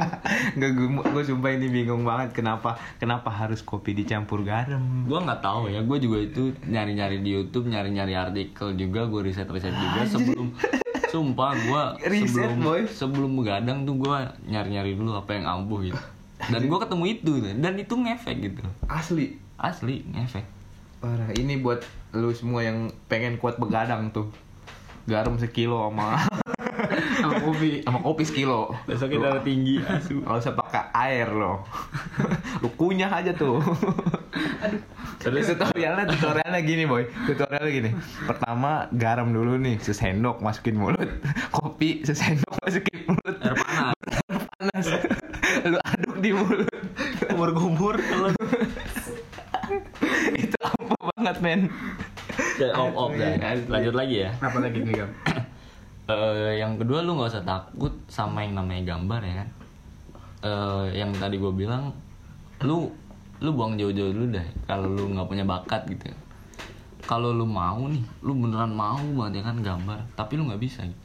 Nggak 0.57 0.71
gue, 0.77 0.89
gue 1.03 1.23
sumpah 1.23 1.51
ini 1.53 1.67
bingung 1.69 2.03
banget 2.03 2.37
kenapa 2.37 2.81
kenapa 2.97 3.29
harus 3.29 3.61
kopi 3.61 3.93
dicampur 3.93 4.43
garam. 4.43 5.05
Gue 5.05 5.19
nggak 5.21 5.41
tahu 5.45 5.69
ya, 5.71 5.81
gue 5.85 5.99
juga 6.01 6.19
itu 6.25 6.53
nyari-nyari 6.67 7.21
di 7.21 7.31
YouTube, 7.37 7.69
nyari-nyari 7.69 8.15
artikel 8.17 8.75
juga, 8.77 9.07
gue 9.07 9.21
riset-riset 9.29 9.75
juga 9.75 10.01
sebelum 10.09 10.49
Sumpah 11.13 11.53
gue 11.53 11.83
Riset, 12.09 12.33
sebelum 12.33 12.57
boy. 12.65 12.81
sebelum 12.89 13.31
begadang 13.37 13.85
tuh 13.85 14.01
gue 14.01 14.17
nyari-nyari 14.49 14.97
dulu 14.97 15.13
apa 15.13 15.37
yang 15.37 15.45
ampuh 15.45 15.85
gitu. 15.85 16.01
Dan 16.49 16.73
gue 16.73 16.79
ketemu 16.81 17.05
itu 17.05 17.33
dan 17.61 17.75
itu 17.77 17.95
ngefek 17.95 18.37
gitu. 18.41 18.61
Asli. 18.89 19.37
Asli 19.61 20.09
ngefek. 20.09 20.49
Parah, 21.05 21.29
ini 21.37 21.61
buat 21.61 21.85
lu 22.17 22.33
semua 22.33 22.65
yang 22.65 22.89
pengen 23.13 23.37
kuat 23.37 23.61
begadang 23.61 24.09
tuh. 24.09 24.33
Garam 25.05 25.37
sekilo 25.37 25.85
sama 25.91 26.25
Sama 27.23 27.39
kopi. 27.39 27.71
sama 27.85 27.99
kopi 28.03 28.23
sekilo. 28.27 28.75
Besoknya 28.87 29.19
darah 29.31 29.43
tinggi 29.43 29.79
asu. 29.83 30.23
Kalau 30.23 30.39
usah 30.39 30.55
pakai 30.55 30.85
air 30.95 31.29
loh. 31.31 31.63
lu 32.63 32.69
kunyah 32.75 33.11
aja 33.11 33.33
tuh. 33.35 33.63
Terus 35.23 35.55
tutorialnya 35.55 36.05
tutorialnya 36.11 36.61
gini 36.63 36.85
boy. 36.87 37.07
Tutorialnya 37.29 37.73
gini. 37.73 37.91
Pertama 38.27 38.91
garam 38.95 39.31
dulu 39.31 39.59
nih 39.59 39.79
sesendok 39.79 40.43
masukin 40.43 40.77
mulut. 40.79 41.09
Kopi 41.55 42.03
sesendok 42.03 42.59
masukin 42.63 42.99
mulut. 43.07 43.37
Air 43.43 43.55
panas. 43.55 43.97
panas. 44.59 44.87
lu 45.69 45.79
aduk 45.79 46.17
di 46.19 46.31
mulut. 46.35 46.71
Kumur-kumur 47.31 47.95
kalau 47.99 48.31
Itu 50.35 50.59
apa 50.59 50.95
banget 51.15 51.37
men. 51.39 51.61
Dah. 52.59 52.73
Lanjut 53.69 53.95
lagi 53.95 54.17
ya. 54.27 54.31
Apa 54.41 54.59
lagi 54.59 54.79
nih, 54.83 54.95
Gam? 55.05 55.11
Eh, 56.13 56.53
yang 56.59 56.77
kedua 56.77 57.01
lu 57.01 57.17
nggak 57.17 57.31
usah 57.31 57.43
takut 57.43 57.93
sama 58.07 58.45
yang 58.45 58.55
namanya 58.55 58.93
gambar 58.93 59.21
ya 59.23 59.35
kan 59.41 59.49
Eh, 60.43 60.87
yang 60.95 61.15
tadi 61.15 61.39
gue 61.39 61.53
bilang 61.53 61.95
lu 62.61 62.91
lu 63.39 63.51
buang 63.51 63.75
jauh-jauh 63.75 64.11
dulu 64.11 64.31
deh 64.31 64.47
kalau 64.65 64.87
lu 64.87 65.09
nggak 65.09 65.25
punya 65.25 65.43
bakat 65.43 65.83
gitu 65.89 66.11
kalau 67.03 67.31
lu 67.31 67.43
mau 67.43 67.87
nih 67.87 68.03
lu 68.21 68.35
beneran 68.37 68.71
mau 68.71 68.99
banget 69.17 69.39
ya 69.39 69.43
kan 69.45 69.57
gambar 69.59 69.99
tapi 70.13 70.37
lu 70.37 70.47
nggak 70.47 70.59
bisa 70.59 70.83
gitu. 70.83 71.03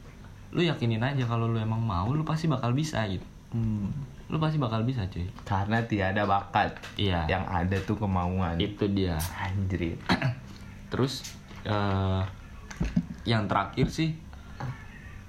lu 0.51 0.61
yakinin 0.61 1.01
aja 1.01 1.23
kalau 1.23 1.45
lu 1.45 1.57
emang 1.57 1.79
mau 1.79 2.09
lu 2.09 2.21
pasti 2.21 2.45
bakal 2.45 2.73
bisa 2.73 3.01
gitu 3.05 3.25
Hmm. 3.47 3.87
lu 4.27 4.35
pasti 4.37 4.59
bakal 4.59 4.83
bisa 4.83 5.07
cuy 5.07 5.23
Karena 5.41 5.79
tiada 5.81 6.27
bakat. 6.27 6.75
iya 6.93 7.23
Yang 7.25 7.43
ada 7.47 7.77
tuh 7.79 7.95
kemauan. 7.95 8.59
itu 8.59 8.83
dia 8.91 9.15
Anjir. 9.33 9.95
Terus 10.91 11.23
eh 11.63 12.21
yang 13.23 13.47
terakhir 13.47 13.87
sih, 13.87 14.19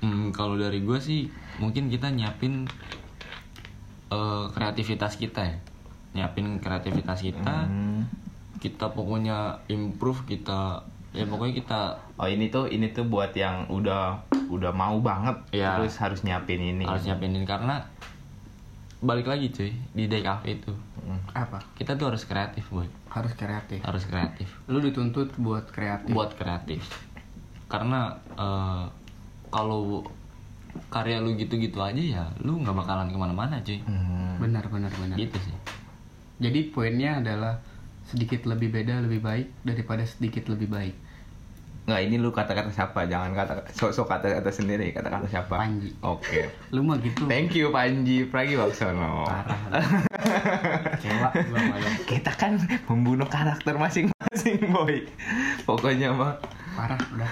hmm, 0.00 0.30
kalau 0.30 0.54
dari 0.54 0.80
gue 0.80 0.98
sih 0.98 1.26
mungkin 1.56 1.86
kita 1.86 2.08
nyiapin 2.08 2.66
eh, 4.08 4.44
kreativitas 4.48 5.14
kita 5.14 5.42
ya, 5.42 5.56
nyiapin 6.14 6.58
kreativitas 6.58 7.20
kita, 7.20 7.64
Hmm. 7.64 8.08
kita 8.56 8.88
pokoknya 8.88 9.36
improve 9.66 10.24
kita, 10.24 10.82
ya 11.10 11.24
pokoknya 11.24 11.54
kita 11.56 11.80
Oh 12.16 12.26
ini 12.26 12.48
tuh 12.48 12.66
ini 12.66 12.90
tuh 12.90 13.04
buat 13.04 13.30
yang 13.32 13.68
udah 13.68 14.18
udah 14.48 14.72
mau 14.72 14.98
banget 14.98 15.36
Iya. 15.52 15.76
terus 15.76 15.94
harus 15.96 16.20
nyiapin 16.20 16.58
ini. 16.58 16.82
harus 16.82 17.04
nyiapinin 17.04 17.44
karena 17.44 17.78
balik 18.98 19.28
lagi 19.28 19.46
cuy 19.48 19.70
di 19.92 20.04
DKV 20.04 20.44
itu 20.48 20.72
Hmm. 20.98 21.20
Apa? 21.32 21.62
kita 21.72 21.94
tuh 21.94 22.10
harus 22.10 22.24
kreatif 22.24 22.66
boy, 22.68 22.84
Harus 23.08 23.32
kreatif. 23.32 23.78
harus 23.80 24.02
kreatif. 24.04 24.50
Lu 24.66 24.76
dituntut 24.78 25.30
buat 25.38 25.68
kreatif. 25.68 26.10
buat 26.10 26.34
kreatif 26.34 26.82
karena 27.66 28.10
eh, 28.34 28.84
kalau 29.48 30.04
karya 30.88 31.18
lu 31.18 31.34
gitu-gitu 31.34 31.78
aja 31.78 31.98
ya 31.98 32.24
lu 32.38 32.60
nggak 32.60 32.76
bakalan 32.76 33.08
ke 33.08 33.16
mana-mana 33.16 33.56
cuy 33.58 33.80
Hmm. 33.82 34.38
Benar, 34.38 34.64
benar, 34.68 34.92
benar. 34.94 35.16
gitu 35.16 35.34
sih 35.40 35.56
Jadi 36.38 36.70
poinnya 36.70 37.18
adalah 37.18 37.58
sedikit 38.06 38.46
lebih 38.46 38.70
beda 38.70 39.02
lebih 39.02 39.18
baik 39.18 39.50
daripada 39.60 40.00
sedikit 40.00 40.46
lebih 40.46 40.70
baik. 40.70 40.94
Nggak 41.84 42.00
ini 42.04 42.16
lu 42.16 42.30
kata-kata 42.30 42.70
siapa? 42.70 43.04
Jangan 43.04 43.34
kata 43.34 43.52
sok-sok 43.68 44.06
kata-kata 44.06 44.46
sendiri, 44.48 44.92
kata-kata 44.92 45.26
siapa? 45.26 45.56
Panji. 45.56 45.90
Oke. 45.98 46.46
Lu 46.74 46.84
mah 46.84 47.00
gitu. 47.00 47.26
Thank 47.26 47.52
you 47.52 47.68
Panji. 47.68 48.28
Parah. 48.28 49.58
Gua 51.02 51.28
sama 51.32 51.76
lu. 51.76 51.90
Kita 52.04 52.32
kan 52.32 52.60
membunuh 52.86 53.26
karakter 53.26 53.74
masing-masing, 53.74 54.56
boy. 54.68 55.04
Pokoknya 55.64 56.12
mah. 56.12 56.36
Parah, 56.78 56.94
udah. 57.10 57.26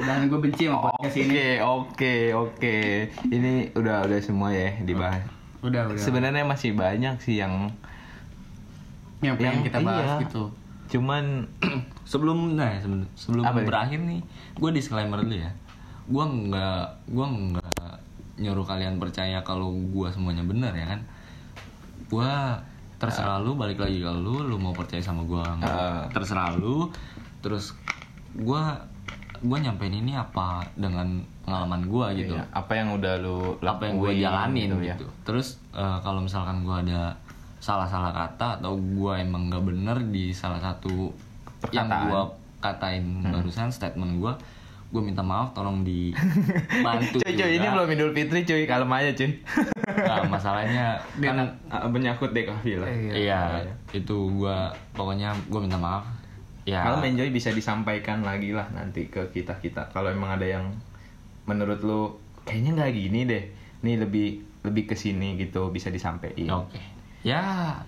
Udah 0.00 0.14
gue 0.24 0.40
benci 0.40 0.64
sama 0.64 0.88
podcast 0.88 1.16
ini. 1.20 1.28
Oke, 1.28 1.48
oke, 1.60 2.14
oke. 2.32 2.76
Ini 3.28 3.76
udah 3.76 4.08
udah 4.08 4.18
semua 4.24 4.48
ya 4.48 4.72
dibahas. 4.80 5.28
Udah, 5.60 5.92
udah. 5.92 6.00
Sebenarnya 6.00 6.48
masih 6.48 6.72
banyak 6.72 7.20
sih 7.20 7.36
yang 7.36 7.68
yang 9.20 9.36
pengen 9.36 9.60
yang- 9.60 9.64
kita 9.64 9.78
bahas 9.80 10.08
iya. 10.20 10.24
gitu. 10.28 10.44
cuman 10.86 11.50
sebelum 12.10 12.54
nah 12.54 12.78
sebelum 12.78 13.10
sebelum 13.18 13.42
Apa 13.42 13.64
berakhir 13.66 13.98
nih 13.98 14.22
gue 14.54 14.70
disclaimer 14.70 15.18
dulu 15.18 15.34
ya 15.34 15.50
gue 16.06 16.24
nggak 16.46 17.10
gue 17.10 17.26
nggak 17.26 17.96
nyuruh 18.38 18.62
kalian 18.62 19.02
percaya 19.02 19.42
kalau 19.42 19.74
gue 19.74 20.08
semuanya 20.14 20.46
benar 20.46 20.70
ya 20.78 20.86
kan 20.86 21.00
gue 22.06 22.30
terserah 23.02 23.42
lu 23.42 23.58
balik 23.58 23.82
lagi 23.82 23.98
ke 23.98 24.10
lu 24.14 24.46
lu 24.46 24.62
mau 24.62 24.70
percaya 24.70 25.02
sama 25.02 25.26
gue 25.26 25.42
Ah. 25.66 26.06
terserah 26.14 26.54
lu 26.54 26.86
terus 27.42 27.74
gue 28.36 28.62
gue 29.38 29.58
nyampein 29.58 29.92
ini 29.92 30.12
apa 30.12 30.64
dengan 30.72 31.04
pengalaman 31.42 31.82
gue 31.84 32.06
gitu 32.18 32.34
Iya, 32.34 32.44
apa 32.50 32.72
yang 32.72 32.88
udah 32.92 33.14
lu 33.18 33.36
apa 33.58 33.82
yang 33.84 33.94
gue 33.96 34.10
lakuin 34.10 34.22
jalanin 34.22 34.66
gitu 34.66 34.76
gitu, 34.82 35.04
ya. 35.04 35.12
terus 35.22 35.46
eh, 35.72 35.98
kalau 36.00 36.20
misalkan 36.20 36.60
gue 36.60 36.76
ada 36.82 37.14
salah-salah 37.58 38.12
kata 38.12 38.60
atau 38.60 38.74
gue 38.74 39.12
emang 39.14 39.48
nggak 39.48 39.64
bener 39.64 39.96
di 40.06 40.30
salah 40.30 40.58
satu 40.58 41.12
yang 41.70 41.88
Perkataan. 41.88 42.02
gue 42.02 42.20
katain 42.58 43.04
barusan 43.26 43.68
statement 43.68 44.16
gue 44.16 44.32
gue 44.86 45.02
minta 45.02 45.20
maaf 45.20 45.50
tolong 45.52 45.82
dibantu 45.88 47.18
Cuy, 47.18 47.34
cuy, 47.34 47.50
ini 47.52 47.66
belum 47.66 47.88
Idul 47.90 48.12
Fitri 48.12 48.40
cuy, 48.42 48.64
kalem 48.64 48.86
aja 48.88 49.10
cuy. 49.12 49.30
Nah, 49.96 50.22
masalahnya 50.26 50.94
kan 51.16 51.42
Ah, 51.66 51.84
menyangkut 51.84 52.30
DKV 52.30 52.64
lah. 52.78 52.88
Iya. 52.88 53.12
iya 53.12 53.40
itu 53.92 54.16
gue 54.32 54.56
pokoknya 54.92 55.34
gue 55.46 55.60
minta 55.60 55.74
maaf 55.76 56.06
ya 56.66 56.82
Kalau 56.82 56.98
enjoy 57.00 57.30
bisa 57.30 57.48
disampaikan 57.50 58.20
lagi 58.20 58.50
lah 58.50 58.66
nanti 58.70 59.06
ke 59.06 59.30
kita 59.30 59.54
kita. 59.56 59.86
Kalau 59.88 60.10
emang 60.10 60.34
ada 60.34 60.44
yang 60.44 60.66
menurut 61.44 61.78
lu 61.80 62.10
kayaknya 62.42 62.74
nggak 62.76 62.92
gini 62.92 63.20
deh, 63.24 63.44
nih 63.80 63.96
lebih 63.96 64.28
lebih 64.60 64.84
ke 64.84 64.94
sini 64.94 65.34
gitu 65.36 65.70
bisa 65.70 65.88
disampaikan. 65.88 66.50
oke 66.60 66.80
ya 67.22 67.42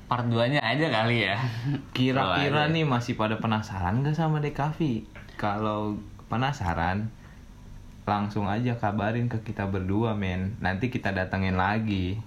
part 0.05 0.25
2 0.25 0.35
nya 0.49 0.61
aja 0.61 0.87
kali 0.89 1.23
ya 1.23 1.39
Kira-kira 1.97 2.67
nih 2.69 2.83
masih 2.83 3.15
pada 3.15 3.35
penasaran 3.37 4.01
gak 4.01 4.15
sama 4.15 4.39
DKV? 4.39 5.07
Kalau 5.35 5.99
penasaran, 6.27 7.11
langsung 8.03 8.47
aja 8.47 8.75
kabarin 8.75 9.27
ke 9.27 9.43
kita 9.43 9.65
berdua 9.65 10.15
men. 10.15 10.55
Nanti 10.59 10.87
kita 10.89 11.11
datengin 11.11 11.55
lagi. 11.55 12.19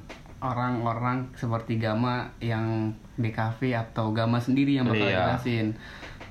orang-orang 0.42 1.30
seperti 1.34 1.78
Gama 1.78 2.26
yang 2.40 2.90
DKV 3.16 3.62
atau 3.78 4.10
Gama 4.10 4.38
sendiri 4.38 4.74
yang 4.74 4.90
bakal 4.90 5.06
Iya. 5.06 5.18
jelasin. 5.30 5.68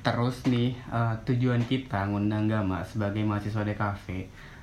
Terus 0.00 0.42
nih 0.44 0.72
eh, 0.74 1.14
tujuan 1.24 1.62
kita 1.62 2.06
ngundang 2.06 2.46
Gama 2.46 2.80
sebagai 2.82 3.20
mahasiswa 3.20 3.60
DKV 3.60 4.06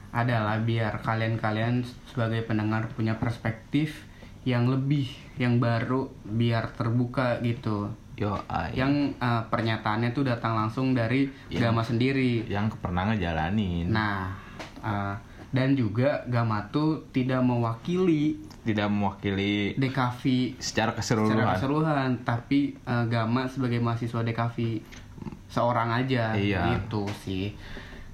adalah 0.10 0.58
biar 0.58 1.00
kalian-kalian 1.00 1.84
sebagai 2.06 2.42
pendengar 2.42 2.90
punya 2.90 3.16
perspektif 3.16 4.08
yang 4.42 4.66
lebih, 4.66 5.06
yang 5.36 5.60
baru, 5.60 6.08
biar 6.24 6.72
terbuka 6.72 7.38
gitu. 7.40 7.92
Yo. 8.16 8.34
Yang 8.74 9.14
eh, 9.16 9.44
pernyataannya 9.46 10.10
tuh 10.12 10.26
datang 10.26 10.58
langsung 10.58 10.92
dari 10.92 11.30
Yang- 11.48 11.62
Gama 11.62 11.82
sendiri. 11.82 12.48
yang 12.48 12.66
pernah 12.74 13.06
ngejalanin. 13.08 13.86
Nah, 13.88 14.34
eh, 14.80 15.16
dan 15.48 15.70
juga 15.74 16.26
Gama 16.26 16.66
tuh 16.68 17.08
tidak 17.10 17.40
mewakili 17.40 18.36
Tidak 18.64 18.84
mewakili 18.86 19.78
DKV 19.78 20.24
secara 20.58 20.92
keseluruhan. 20.92 21.32
secara 21.32 21.56
keseluruhan 21.56 22.10
tapi 22.26 22.74
eh, 22.76 23.06
Gama 23.06 23.46
sebagai 23.46 23.78
mahasiswa 23.78 24.26
DKV 24.26 24.58
seorang 25.48 25.90
aja 25.94 26.34
Iya. 26.34 26.78
gitu 26.78 27.06
sih 27.20 27.54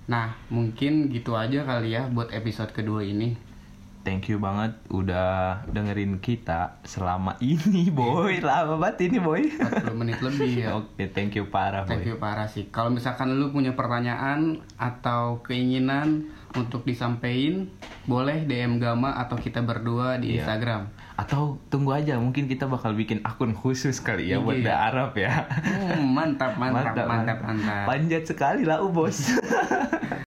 nah 0.04 0.36
mungkin 0.48 1.08
gitu 1.08 1.34
aja 1.34 1.64
kali 1.64 1.92
ya 1.92 2.06
buat 2.06 2.30
episode 2.30 2.70
kedua 2.70 3.02
ini 3.02 3.56
Thank 4.04 4.28
you 4.28 4.36
banget 4.36 4.76
udah 4.92 5.64
dengerin 5.66 6.20
kita 6.20 6.76
selama 6.84 7.40
ini, 7.56 7.88
boy. 7.88 8.44
Lama 8.44 8.76
banget 8.76 9.08
ini, 9.08 9.16
boy. 9.16 9.48
40 9.48 9.96
menit 9.96 10.20
lebih 10.20 10.52
ya 10.60 10.76
Oke, 10.84 11.08
thank 11.08 11.32
you 11.32 11.48
parah, 11.48 11.88
Thank 11.88 12.04
boy. 12.04 12.12
you 12.12 12.18
parah 12.20 12.44
sih. 12.44 12.68
Kalau 12.68 12.92
misalkan 12.92 13.32
lu 13.32 13.48
punya 13.50 13.72
pertanyaan 13.72 14.60
atau 14.76 15.40
keinginan 15.40 16.28
untuk 16.52 16.84
disampaikan, 16.84 17.72
boleh 18.04 18.44
DM 18.44 18.76
Gama 18.76 19.16
atau 19.16 19.40
kita 19.40 19.64
berdua 19.64 20.20
di 20.20 20.36
Iya. 20.36 20.44
Instagram. 20.44 20.92
Atau 21.24 21.56
tunggu 21.72 21.96
aja, 21.96 22.20
mungkin 22.20 22.52
kita 22.52 22.68
bakal 22.68 22.92
bikin 22.92 23.24
akun 23.24 23.56
khusus 23.56 24.04
kali 24.04 24.28
ya 24.28 24.44
buat 24.44 24.60
Iya. 24.60 24.68
da 24.68 24.74
Arab 24.92 25.16
ya. 25.16 25.48
Hmm, 25.48 26.12
mantap, 26.12 26.60
mantap, 26.60 27.00
mantap, 27.08 27.40
mantap. 27.40 27.88
Panjat 27.88 28.24
sekali 28.28 28.68
lah, 28.68 28.84
bos. 28.84 29.24